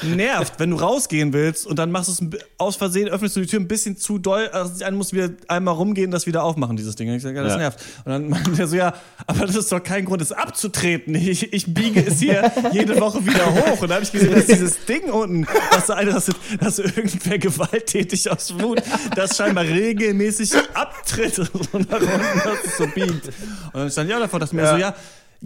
nervt, 0.02 0.58
wenn 0.58 0.68
du 0.72 0.76
rausgehen 0.76 1.32
willst 1.32 1.66
und 1.66 1.78
dann 1.78 1.90
machst 1.90 2.20
du 2.20 2.26
es 2.36 2.40
aus 2.58 2.76
Versehen, 2.76 3.08
öffnest 3.08 3.29
du 3.36 3.40
die 3.40 3.46
Tür 3.46 3.60
ein 3.60 3.68
bisschen 3.68 3.96
zu 3.96 4.18
doll, 4.18 4.48
also 4.48 4.72
die 4.78 4.84
eine 4.84 4.96
muss 4.96 5.12
wieder 5.12 5.30
einmal 5.48 5.74
rumgehen, 5.74 6.10
das 6.10 6.26
wieder 6.26 6.42
aufmachen, 6.44 6.76
dieses 6.76 6.96
Ding. 6.96 7.08
Und 7.08 7.16
ich 7.16 7.22
sage, 7.22 7.36
ja, 7.36 7.42
das 7.42 7.52
Ja. 7.52 7.58
nervt. 7.58 7.80
Und 8.04 8.12
dann 8.12 8.28
meinte 8.28 8.52
er 8.58 8.66
so, 8.68 8.76
ja, 8.76 8.94
aber 9.26 9.46
das 9.46 9.56
ist 9.56 9.70
doch 9.72 9.82
kein 9.82 10.04
Grund, 10.04 10.22
es 10.22 10.32
abzutreten. 10.32 11.14
Ich, 11.14 11.52
ich 11.52 11.72
biege 11.72 12.04
es 12.06 12.18
hier 12.20 12.50
jede 12.72 13.00
Woche 13.00 13.24
wieder 13.26 13.46
hoch. 13.54 13.82
Und 13.82 13.88
da 13.88 13.94
habe 13.94 14.04
ich 14.04 14.12
gesehen, 14.12 14.32
dass 14.34 14.46
dieses 14.46 14.84
Ding 14.86 15.10
unten, 15.10 15.46
was 15.72 15.86
da 15.86 15.94
eine, 15.94 16.12
dass, 16.12 16.30
dass 16.60 16.78
irgendwer 16.78 17.38
gewalttätig 17.38 18.30
aus 18.30 18.54
Wut, 18.58 18.82
das 19.16 19.36
scheinbar 19.36 19.64
regelmäßig 19.64 20.52
abtritt 20.74 21.34
so 21.36 21.42
nach 21.42 22.00
unten, 22.00 22.38
dass 22.44 22.64
es 22.66 22.76
so 22.78 22.86
biegt. 22.86 23.26
Und 23.72 23.74
dann 23.74 23.90
stand 23.90 24.10
ja 24.10 24.18
davor, 24.18 24.40
dass 24.40 24.52
mir 24.52 24.62
Ja. 24.62 24.70
so, 24.72 24.76
ja, 24.76 24.94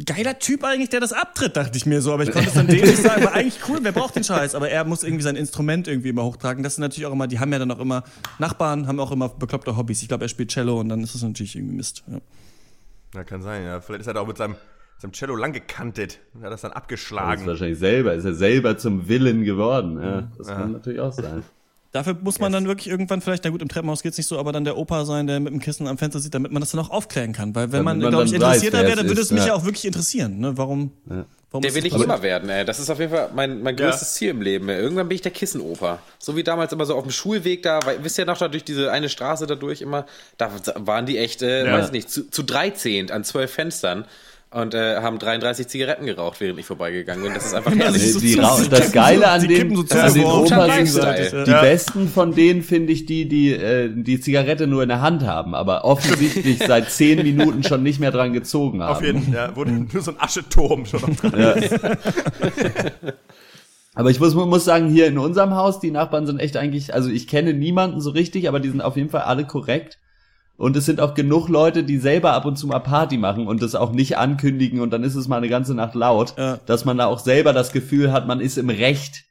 Geiler 0.05 0.39
Typ 0.41 0.65
eigentlich, 0.65 0.89
der 0.91 0.99
das 1.01 1.13
abtritt, 1.13 1.57
dachte 1.57 1.77
ich 1.77 1.87
mir 1.87 2.03
so. 2.03 2.13
Aber 2.13 2.25
ich 2.25 2.33
konnte 2.33 2.49
es 2.49 2.55
dann 2.55 2.67
dem 2.67 2.81
nicht 2.81 2.99
sagen. 2.99 3.23
Aber 3.23 3.33
eigentlich 3.35 3.61
cool, 3.69 3.79
wer 3.83 3.93
braucht 3.93 4.17
den 4.17 4.25
Scheiß? 4.25 4.57
Aber 4.57 4.69
er 4.69 4.85
muss 4.85 5.05
irgendwie 5.05 5.23
sein 5.23 5.37
Instrument 5.37 5.87
irgendwie 5.87 6.09
immer 6.09 6.25
hochtragen. 6.25 6.65
Das 6.65 6.75
sind 6.75 6.83
natürlich 6.83 7.07
auch 7.07 7.13
immer, 7.13 7.29
die 7.29 7.39
haben 7.39 7.53
ja 7.53 7.61
dann 7.61 7.71
auch 7.71 7.79
immer, 7.79 8.03
Nachbarn 8.39 8.89
haben 8.89 8.99
auch 8.99 9.13
immer 9.13 9.29
bekloppte 9.29 9.77
Hobbys. 9.77 10.03
Ich 10.03 10.09
glaube, 10.09 10.25
er 10.25 10.29
spielt 10.29 10.51
Cello 10.51 10.81
und 10.81 10.89
dann 10.89 11.03
ist 11.03 11.15
das 11.15 11.23
natürlich 11.23 11.55
irgendwie 11.55 11.77
Mist. 11.77 12.03
Ja. 12.11 12.19
Ja, 13.15 13.23
kann 13.25 13.43
sein, 13.43 13.63
ja. 13.65 13.81
Vielleicht 13.81 14.01
ist 14.01 14.07
er 14.09 14.15
da 14.15 14.21
auch 14.21 14.27
mit 14.27 14.37
seinem, 14.37 14.57
seinem 14.99 15.13
Cello 15.13 15.37
lang 15.37 15.53
gekantet 15.53 16.19
und 16.35 16.43
hat 16.43 16.51
das 16.51 16.63
dann 16.63 16.71
Das 16.73 16.79
ist 16.79 16.83
abgeschlagen. 16.83 17.47
wahrscheinlich 17.47 17.79
selber, 17.79 18.15
ist 18.15 18.25
er 18.25 18.35
selber 18.35 18.77
zum 18.77 19.07
Willen 19.09 19.45
geworden. 19.45 20.01
Ja, 20.03 20.29
das 20.37 20.49
kann 20.49 20.73
natürlich 20.73 20.99
auch 20.99 21.13
sein. 21.13 21.45
Dafür 21.95 22.17
muss 22.21 22.41
man 22.41 22.51
dann 22.51 22.67
wirklich 22.67 22.89
irgendwann 22.89 23.21
vielleicht, 23.21 23.45
na 23.45 23.51
gut, 23.51 23.63
im 23.63 23.69
Treppenhaus 23.69 24.03
geht's 24.03 24.19
nicht 24.19 24.27
so, 24.27 24.37
aber 24.37 24.51
dann 24.51 24.65
der 24.65 24.77
Opa 24.77 25.05
sein, 25.05 25.29
der 25.29 25.39
mit 25.39 25.53
dem 25.53 25.61
Kissen 25.61 25.87
am 25.87 25.97
Fenster 25.97 26.19
sieht, 26.19 26.35
damit 26.35 26.51
man 26.51 26.59
das 26.59 26.73
dann 26.73 26.81
auch 26.81 26.91
aufklären 26.91 27.33
kann. 27.33 27.55
Weil 27.55 27.71
wenn 27.71 27.85
Damit 27.85 27.85
man, 27.85 27.99
man 28.01 28.11
glaube 28.11 28.25
ich, 28.25 28.33
interessierter 28.33 28.79
wäre, 28.79 28.91
es 28.91 28.97
dann 28.97 29.07
würde 29.07 29.21
es 29.21 29.31
mich 29.31 29.43
ja. 29.43 29.47
ja 29.47 29.55
auch 29.55 29.65
wirklich 29.65 29.85
interessieren. 29.85 30.41
Ne? 30.41 30.59
Warum? 30.59 30.91
warum 31.53 31.63
Der 31.63 31.73
will 31.73 31.87
ich 31.87 31.95
immer 31.95 32.21
werden, 32.21 32.49
ey. 32.49 32.65
Das 32.65 32.81
ist 32.81 32.91
auf 32.91 32.99
jeden 32.99 33.13
Fall 33.13 33.31
mein, 33.33 33.63
mein 33.63 33.77
Ja. 33.77 33.89
größtes 33.91 34.15
Ziel 34.15 34.31
im 34.31 34.43
Leben. 34.43 34.69
Ey. 34.71 34.81
Irgendwann 34.81 35.07
bin 35.09 35.15
ich 35.15 35.23
der 35.23 35.31
Kissenoper. 35.31 36.01
So 36.19 36.35
wie 36.35 36.43
damals 36.43 36.73
immer 36.73 36.85
so 36.85 36.97
auf 36.97 37.05
dem 37.05 37.13
Schulweg 37.13 37.63
da, 37.63 37.79
weil, 37.85 38.03
wisst 38.03 38.19
ihr 38.19 38.25
noch, 38.27 38.39
da 38.39 38.49
durch 38.49 38.65
diese 38.65 38.91
eine 38.91 39.09
Straße 39.09 39.47
da 39.47 39.55
durch 39.55 39.81
immer, 39.81 40.05
da 40.37 40.51
waren 40.75 41.07
die 41.07 41.19
echt, 41.19 41.43
äh, 41.43 41.65
Ja. 41.65 41.79
weiß 41.79 41.93
nicht, 41.93 42.11
zu, 42.11 42.29
zu 42.29 42.43
13 42.43 43.13
an 43.13 43.23
zwölf 43.23 43.53
Fenstern. 43.53 44.05
Und 44.55 44.73
äh, 44.73 44.97
haben 44.97 45.19
33 45.19 45.67
Zigaretten 45.69 46.07
geraucht, 46.07 46.41
während 46.41 46.59
ich 46.61 46.67
vorbeigegangen 46.67 47.25
bin. 47.25 47.35
Das 47.35 47.45
ist 47.47 47.55
einfach 47.55 47.73
herrlich. 47.77 48.15
Nee, 48.15 48.21
die 48.21 48.35
Rau- 48.39 48.59
das 48.71 48.93
Geile 48.93 49.29
an 49.29 49.41
die 49.41 49.49
den, 49.49 49.75
so 49.75 49.83
zu, 49.83 50.01
an 50.01 50.15
den 50.15 50.23
so 50.23 50.29
Opas 50.29 50.51
Lifestyle. 50.69 51.31
sind, 51.31 51.47
die 51.49 51.51
besten 51.53 52.09
von 52.09 52.35
denen 52.35 52.63
finde 52.63 52.93
ich 52.93 53.05
die, 53.07 53.29
die 53.29 53.53
äh, 53.53 53.91
die 53.93 54.21
Zigarette 54.21 54.67
nur 54.67 54.83
in 54.85 54.89
der 54.89 55.01
Hand 55.01 55.25
haben, 55.25 55.55
aber 55.55 55.85
offensichtlich 55.85 56.59
seit 56.67 56.91
zehn 56.91 57.23
Minuten 57.23 57.63
schon 57.65 57.83
nicht 57.83 57.99
mehr 58.01 58.13
dran 58.13 58.33
gezogen 58.33 58.83
haben. 58.83 58.93
Auf 58.97 59.03
jeden 59.03 59.23
Fall, 59.25 59.35
ja, 59.35 59.57
wurde 59.57 59.73
nur 59.73 60.03
so 60.03 60.13
ein 60.13 60.17
Ascheturm 60.21 60.87
schon 60.87 61.01
noch 61.01 61.17
dran. 61.17 61.41
Ja. 61.41 61.55
Aber 63.97 64.11
ich 64.11 64.19
muss, 64.19 64.35
muss 64.35 64.65
sagen, 64.65 64.89
hier 64.89 65.07
in 65.07 65.19
unserem 65.19 65.55
Haus, 65.55 65.79
die 65.79 65.93
Nachbarn 65.93 66.27
sind 66.27 66.41
echt 66.41 66.57
eigentlich, 66.57 66.93
also 66.93 67.09
ich 67.11 67.29
kenne 67.29 67.55
niemanden 67.55 68.01
so 68.01 68.11
richtig, 68.11 68.49
aber 68.49 68.59
die 68.59 68.69
sind 68.69 68.81
auf 68.81 68.97
jeden 68.97 69.09
Fall 69.11 69.23
alle 69.23 69.45
korrekt. 69.47 69.99
Und 70.57 70.77
es 70.77 70.87
sind 70.87 71.01
auch 71.01 71.15
genug 71.15 71.49
Leute, 71.49 71.83
die 71.83 71.99
selber 71.99 72.33
ab 72.33 72.45
und 72.45 72.57
zu 72.57 72.67
mal 72.69 72.79
Party 72.79 73.19
machen 73.19 73.47
und 73.49 73.61
das 73.61 73.75
auch 73.75 73.91
nicht 73.93 74.17
ankündigen 74.19 74.81
und 74.81 74.91
dann 74.93 75.03
ist 75.03 75.17
es 75.17 75.27
mal 75.27 75.39
eine 75.39 75.49
ganze 75.49 75.75
Nacht 75.75 75.95
laut, 75.97 76.35
Ja. 76.39 76.59
dass 76.67 76.85
man 76.85 76.97
da 76.97 77.07
auch 77.07 77.19
selber 77.19 77.53
das 77.53 77.73
Gefühl 77.73 78.13
hat, 78.13 78.27
man 78.29 78.41
ist 78.41 78.57
im 78.57 78.71
Recht, 78.71 79.25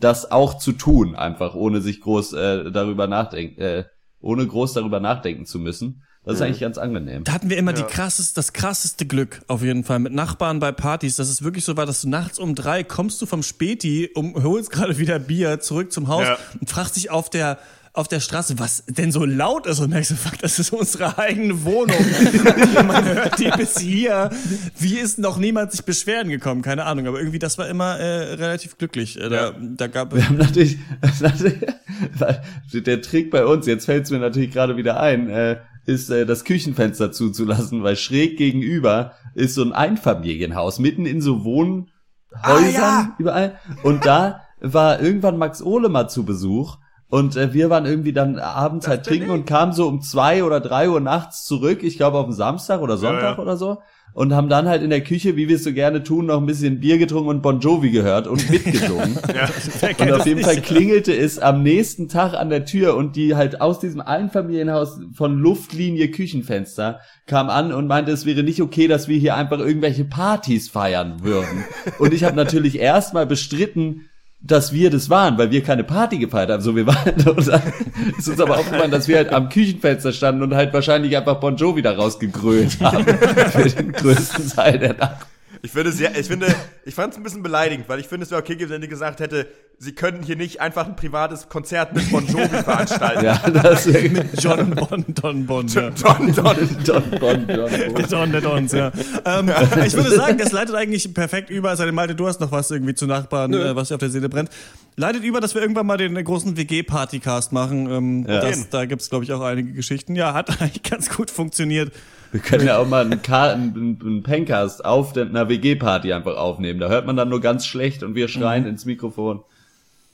das 0.00 0.30
auch 0.30 0.58
zu 0.58 0.72
tun, 0.72 1.16
einfach 1.16 1.54
ohne 1.54 1.80
sich 1.80 2.00
groß 2.02 2.34
äh, 2.34 2.70
darüber 2.70 3.06
nachdenken, 3.06 3.60
äh, 3.60 3.84
ohne 4.20 4.46
groß 4.46 4.74
darüber 4.74 5.00
nachdenken 5.00 5.46
zu 5.46 5.58
müssen. 5.58 6.02
Das 6.24 6.34
ist 6.36 6.42
eigentlich 6.42 6.60
ganz 6.60 6.76
angenehm. 6.76 7.24
Da 7.24 7.32
hatten 7.32 7.48
wir 7.48 7.56
immer 7.56 7.72
die 7.72 7.84
krasseste, 7.84 8.34
das 8.34 8.52
krasseste 8.52 9.06
Glück, 9.06 9.40
auf 9.48 9.62
jeden 9.62 9.82
Fall, 9.84 9.98
mit 10.00 10.12
Nachbarn 10.12 10.60
bei 10.60 10.72
Partys, 10.72 11.16
dass 11.16 11.30
es 11.30 11.42
wirklich 11.42 11.64
so 11.64 11.78
war, 11.78 11.86
dass 11.86 12.02
du 12.02 12.08
nachts 12.10 12.38
um 12.38 12.54
drei 12.54 12.84
kommst 12.84 13.22
du 13.22 13.26
vom 13.26 13.42
Späti, 13.42 14.10
um, 14.14 14.34
holst 14.42 14.70
gerade 14.70 14.98
wieder 14.98 15.18
Bier 15.18 15.60
zurück 15.60 15.90
zum 15.90 16.08
Haus 16.08 16.26
Ja. 16.26 16.36
und 16.60 16.68
fragst 16.68 16.96
dich 16.96 17.10
auf 17.10 17.30
der 17.30 17.58
auf 17.98 18.06
der 18.06 18.20
Straße, 18.20 18.60
was 18.60 18.84
denn 18.86 19.10
so 19.10 19.24
laut 19.24 19.66
ist 19.66 19.80
und 19.80 19.90
merkst 19.90 20.12
du, 20.12 20.14
fuck, 20.14 20.38
das 20.38 20.60
ist 20.60 20.72
unsere 20.72 21.18
eigene 21.18 21.64
Wohnung. 21.64 21.96
Man 22.86 23.04
hört 23.04 23.38
die 23.40 23.50
bis 23.56 23.80
hier. 23.80 24.30
Wie 24.78 24.94
ist 24.94 25.18
noch 25.18 25.36
niemand 25.36 25.72
sich 25.72 25.84
beschweren 25.84 26.28
gekommen? 26.28 26.62
Keine 26.62 26.84
Ahnung, 26.84 27.08
aber 27.08 27.18
irgendwie 27.18 27.40
das 27.40 27.58
war 27.58 27.68
immer 27.68 27.98
äh, 27.98 28.34
relativ 28.34 28.78
glücklich. 28.78 29.20
Äh, 29.20 29.28
da, 29.28 29.52
da 29.58 29.88
gab 29.88 30.14
Wir 30.14 30.28
haben 30.28 30.36
natürlich, 30.36 30.78
der 32.86 33.02
Trick 33.02 33.32
bei 33.32 33.44
uns, 33.44 33.66
jetzt 33.66 33.86
fällt 33.86 34.04
es 34.04 34.12
mir 34.12 34.20
natürlich 34.20 34.52
gerade 34.52 34.76
wieder 34.76 35.00
ein, 35.00 35.28
äh, 35.28 35.56
ist 35.84 36.08
äh, 36.10 36.24
das 36.24 36.44
Küchenfenster 36.44 37.10
zuzulassen, 37.10 37.82
weil 37.82 37.96
schräg 37.96 38.38
gegenüber 38.38 39.14
ist 39.34 39.56
so 39.56 39.62
ein 39.62 39.72
Einfamilienhaus, 39.72 40.78
mitten 40.78 41.04
in 41.04 41.20
so 41.20 41.42
Wohnhäusern 41.44 42.72
ja. 42.72 43.16
überall. 43.18 43.58
Und 43.82 44.06
da 44.06 44.42
war 44.60 45.00
irgendwann 45.00 45.36
Max 45.36 45.60
Ohle 45.60 45.88
mal 45.88 46.08
zu 46.08 46.24
Besuch. 46.24 46.78
Und 47.10 47.36
äh, 47.36 47.54
wir 47.54 47.70
waren 47.70 47.86
irgendwie 47.86 48.12
dann 48.12 48.38
abends 48.38 48.86
halt 48.86 49.04
bin 49.04 49.14
trinken 49.14 49.30
und 49.30 49.46
kamen 49.46 49.72
so 49.72 49.88
um 49.88 50.02
zwei 50.02 50.44
oder 50.44 50.60
drei 50.60 50.90
Uhr 50.90 51.00
nachts 51.00 51.44
zurück, 51.44 51.82
ich 51.82 51.96
glaube 51.96 52.18
auf 52.18 52.26
den 52.26 52.34
Samstag 52.34 52.82
oder 52.82 52.98
Sonntag 52.98 53.38
ja. 53.38 53.42
oder 53.42 53.56
so. 53.56 53.78
Und 54.14 54.34
haben 54.34 54.48
dann 54.48 54.66
halt 54.66 54.82
in 54.82 54.90
der 54.90 55.02
Küche, 55.02 55.36
wie 55.36 55.48
wir 55.48 55.56
es 55.56 55.64
so 55.64 55.72
gerne 55.72 56.02
tun, 56.02 56.26
noch 56.26 56.38
ein 56.38 56.46
bisschen 56.46 56.80
Bier 56.80 56.98
getrunken 56.98 57.28
und 57.28 57.42
Bon 57.42 57.60
Jovi 57.60 57.90
gehört 57.90 58.26
und 58.26 58.50
mitgesungen. 58.50 59.16
Und 59.98 60.12
auf 60.12 60.26
jeden 60.26 60.42
Fall 60.42 60.56
klingelte 60.56 61.14
es 61.14 61.38
am 61.38 61.62
nächsten 61.62 62.08
Tag 62.08 62.34
an 62.34 62.50
der 62.50 62.64
Tür 62.64 62.96
und 62.96 63.14
die 63.16 63.36
halt 63.36 63.60
aus 63.60 63.78
diesem 63.78 64.00
Einfamilienhaus 64.00 64.98
von 65.12 65.38
Luftlinie 65.38 66.10
Küchenfenster 66.10 67.00
kam 67.26 67.48
an 67.48 67.72
und 67.72 67.86
meinte, 67.86 68.10
es 68.10 68.26
wäre 68.26 68.42
nicht 68.42 68.60
okay, 68.60 68.88
dass 68.88 69.08
wir 69.08 69.18
hier 69.18 69.36
einfach 69.36 69.58
irgendwelche 69.58 70.04
Partys 70.04 70.68
feiern 70.68 71.22
würden. 71.22 71.64
Und 71.98 72.12
ich 72.12 72.24
habe 72.24 72.34
natürlich 72.34 72.78
erstmal 72.78 73.26
bestritten, 73.26 74.08
dass 74.40 74.72
wir 74.72 74.90
das 74.90 75.10
waren, 75.10 75.36
weil 75.36 75.50
wir 75.50 75.62
keine 75.62 75.84
Party 75.84 76.18
gefeiert 76.18 76.50
haben. 76.50 76.62
So, 76.62 76.76
wir 76.76 76.86
waren, 76.86 77.14
und 77.26 77.38
ist 77.38 78.28
uns 78.28 78.40
aber 78.40 78.58
aufgefallen, 78.58 78.90
dass 78.90 79.08
wir 79.08 79.16
halt 79.16 79.32
am 79.32 79.48
Küchenfenster 79.48 80.12
standen 80.12 80.42
und 80.42 80.54
halt 80.54 80.72
wahrscheinlich 80.72 81.16
einfach 81.16 81.40
Bon 81.40 81.56
Jovi 81.56 81.82
da 81.82 81.92
rausgegrölt 81.92 82.80
haben. 82.80 83.04
Für 83.50 83.68
den 83.68 83.92
größten 83.92 84.48
Teil 84.50 84.78
der 84.78 84.94
Nacht. 84.94 85.26
Ich 85.62 85.72
finde 85.72 85.92
sehr, 85.92 86.16
ich 86.16 86.26
finde, 86.26 86.54
ich 86.84 86.94
fand 86.94 87.12
es 87.12 87.18
ein 87.18 87.22
bisschen 87.22 87.42
beleidigend, 87.42 87.88
weil 87.88 88.00
ich 88.00 88.06
finde, 88.06 88.24
es 88.24 88.30
wäre 88.30 88.40
okay 88.40 88.54
gewesen, 88.54 88.70
wenn 88.70 88.80
die 88.80 88.88
gesagt 88.88 89.20
hätte, 89.20 89.46
sie 89.78 89.92
können 89.92 90.22
hier 90.22 90.36
nicht 90.36 90.60
einfach 90.60 90.86
ein 90.86 90.96
privates 90.96 91.48
Konzert 91.48 91.94
mit 91.94 92.10
Bon 92.10 92.26
Jovi 92.26 92.48
veranstalten. 92.64 93.24
Ja, 93.24 93.38
das 93.50 93.86
wäre 93.92 94.24
John 94.38 94.70
Bon, 94.70 95.04
Don 95.08 95.46
Bon. 95.46 95.66
Ja. 95.68 95.90
Don, 95.90 96.32
Don. 96.32 96.56
Don, 96.84 97.10
Bon, 97.18 97.46
Don, 97.46 97.94
Die 97.96 98.02
Don 98.02 98.32
der 98.32 98.40
Dons, 98.40 98.72
ja. 98.72 98.92
Ähm, 99.24 99.50
ich 99.84 99.94
würde 99.94 100.14
sagen, 100.14 100.38
das 100.38 100.52
leitet 100.52 100.74
eigentlich 100.74 101.12
perfekt 101.14 101.50
über. 101.50 101.70
Also, 101.70 101.90
Malte, 101.92 102.14
du 102.14 102.26
hast 102.26 102.40
noch 102.40 102.52
was 102.52 102.70
irgendwie 102.70 102.94
zu 102.94 103.06
Nachbarn, 103.06 103.52
äh, 103.52 103.74
was 103.74 103.88
dir 103.88 103.94
auf 103.94 104.00
der 104.00 104.10
Seele 104.10 104.28
brennt. 104.28 104.50
Leitet 104.96 105.22
über, 105.22 105.40
dass 105.40 105.54
wir 105.54 105.62
irgendwann 105.62 105.86
mal 105.86 105.96
den 105.96 106.22
großen 106.22 106.56
WG-Partycast 106.56 107.52
machen. 107.52 107.90
Ähm, 107.90 108.26
das, 108.26 108.68
da 108.70 108.84
gibt's 108.84 109.10
glaube 109.10 109.24
ich, 109.24 109.32
auch 109.32 109.42
einige 109.42 109.72
Geschichten. 109.72 110.16
Ja, 110.16 110.34
hat 110.34 110.48
eigentlich 110.60 110.82
ganz 110.82 111.08
gut 111.08 111.30
funktioniert. 111.30 111.92
Wir 112.32 112.40
können 112.40 112.66
ja 112.66 112.78
auch 112.78 112.86
mal 112.86 113.04
einen, 113.04 113.22
Ka 113.22 113.50
einen, 113.52 113.98
einen 114.02 114.22
Pencast 114.22 114.84
auf 114.84 115.12
der- 115.12 115.26
einer 115.26 115.48
WG-Party 115.48 116.12
einfach 116.12 116.36
aufnehmen. 116.36 116.78
Da 116.80 116.88
hört 116.88 117.06
man 117.06 117.16
dann 117.16 117.28
nur 117.30 117.40
ganz 117.40 117.66
schlecht 117.66 118.02
und 118.02 118.14
wir 118.14 118.28
schreien 118.28 118.66
ins 118.66 118.84
Mikrofon. 118.84 119.42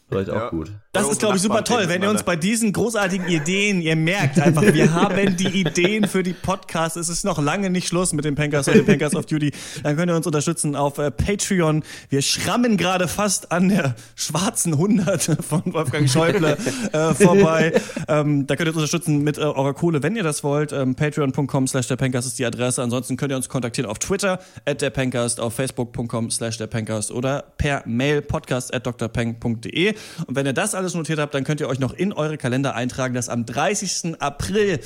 Vielleicht 0.09 0.31
auch 0.31 0.37
Ja. 0.37 0.49
gut. 0.51 0.73
Das 0.95 1.11
ist, 1.11 1.19
glaube 1.19 1.37
ich, 1.37 1.43
super 1.43 1.65
toll, 1.65 1.89
wenn 1.89 2.03
ihr 2.03 2.11
uns 2.11 2.23
bei 2.23 2.37
diesen 2.37 2.73
großartigen 2.73 3.27
Ideen, 3.29 3.83
ihr 3.83 3.97
merkt 3.97 4.39
einfach, 4.39 4.63
wir 4.63 4.95
haben 4.95 5.37
die 5.37 5.49
Ideen 5.49 6.07
für 6.07 6.23
die 6.23 6.33
Podcasts. 6.33 6.97
Es 6.97 7.09
ist 7.09 7.25
noch 7.25 7.43
lange 7.43 7.69
nicht 7.69 7.89
Schluss 7.89 8.13
mit 8.13 8.25
dem 8.25 8.37
Pencast 8.37 8.69
und 8.69 8.77
dem 8.77 8.87
Pencast 8.87 9.17
of 9.17 9.27
Duty. 9.27 9.51
Dann 9.83 9.97
könnt 9.97 10.11
ihr 10.11 10.15
uns 10.15 10.27
unterstützen 10.27 10.77
auf 10.77 10.99
äh, 10.99 11.11
Patreon. 11.11 11.83
Wir 12.11 12.23
schrammen 12.23 12.77
gerade 12.77 13.09
fast 13.09 13.51
an 13.51 13.71
der 13.71 13.97
schwarzen 14.15 14.75
100 14.75 15.39
von 15.45 15.63
Wolfgang 15.67 16.09
Schäuble 16.09 16.57
äh, 16.93 17.15
vorbei. 17.15 17.73
ähm, 18.07 18.47
da 18.47 18.55
könnt 18.55 18.69
ihr 18.69 18.77
uns 18.77 18.77
unterstützen 18.77 19.23
mit 19.25 19.37
äh, 19.37 19.41
eurer 19.41 19.75
Kohle, 19.75 20.03
wenn 20.05 20.15
ihr 20.15 20.23
das 20.23 20.45
wollt. 20.45 20.73
Ähm, 20.73 20.95
Patreon.com 20.95 21.67
slash 21.67 21.89
der 21.89 21.97
Pencast 21.97 22.29
ist 22.29 22.39
die 22.39 22.47
Adresse. 22.47 22.81
Ansonsten 22.81 23.17
könnt 23.17 23.33
ihr 23.33 23.37
uns 23.37 23.49
kontaktieren 23.49 23.91
auf 23.91 23.99
Twitter 23.99 24.39
at 24.65 24.81
der 24.81 24.91
Pencast, 24.91 25.41
auf 25.41 25.55
Facebook.com 25.55 26.31
slash 26.31 26.59
der 26.59 26.69
Pencast 26.69 27.11
oder 27.11 27.43
per 27.59 27.83
Mail 27.85 28.23
podcast 28.23 28.73
at 28.73 28.87
drpeng.de. 28.87 29.95
Und 30.27 30.37
wenn 30.37 30.47
ihr 30.47 30.53
das 30.53 30.75
alles 30.75 30.84
notiert 30.93 31.19
habt, 31.19 31.33
dann 31.33 31.45
könnt 31.45 31.63
ihr 31.63 31.69
euch 31.69 31.79
noch 31.79 31.95
in 31.95 32.13
eure 32.13 32.37
Kalender 32.37 32.75
eintragen, 32.75 33.15
dass 33.15 33.31
am 33.31 33.47
30. 33.47 34.21
April 34.21 34.81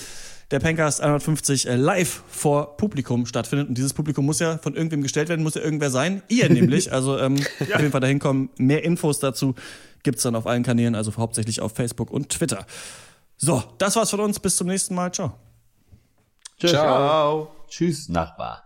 der 0.53 0.61
Pencast 0.61 1.01
150 1.01 1.69
äh, 1.69 1.75
live 1.75 2.23
vor 2.29 2.77
Publikum 2.77 3.27
stattfindet. 3.27 3.69
Und 3.69 3.77
dieses 3.77 3.93
Publikum 3.93 4.25
muss 4.25 4.39
ja 4.39 4.59
von 4.59 4.75
irgendwem 4.75 5.03
gestellt 5.03 5.29
werden, 5.29 5.43
muss 5.43 5.57
ja 5.57 5.63
irgendwer 5.63 5.91
sein. 5.91 6.23
Ihr 6.29 6.49
nämlich. 6.53 6.93
Also 6.93 7.19
ähm, 7.19 7.37
auf 7.61 7.81
jeden 7.81 7.91
Fall 7.91 8.01
dahin 8.01 8.19
kommen. 8.19 8.51
Mehr 8.57 8.85
Infos 8.85 9.19
dazu 9.19 9.55
gibt's 10.05 10.23
dann 10.23 10.37
auf 10.37 10.47
allen 10.47 10.63
Kanälen, 10.63 10.95
also 10.95 11.15
hauptsächlich 11.17 11.61
auf 11.61 11.73
Facebook 11.73 12.11
und 12.11 12.29
Twitter. 12.29 12.67
So, 13.37 13.63
das 13.79 13.97
war's 13.97 14.11
von 14.11 14.21
uns. 14.21 14.41
Bis 14.41 14.57
zum 14.57 14.69
nächsten 14.69 14.95
Mal. 14.95 15.13
Ciao. 15.13 15.35
Ciao. 16.59 16.71
Ciao. 16.71 17.51
Tschüss, 17.69 18.09
Nachbar. 18.09 18.65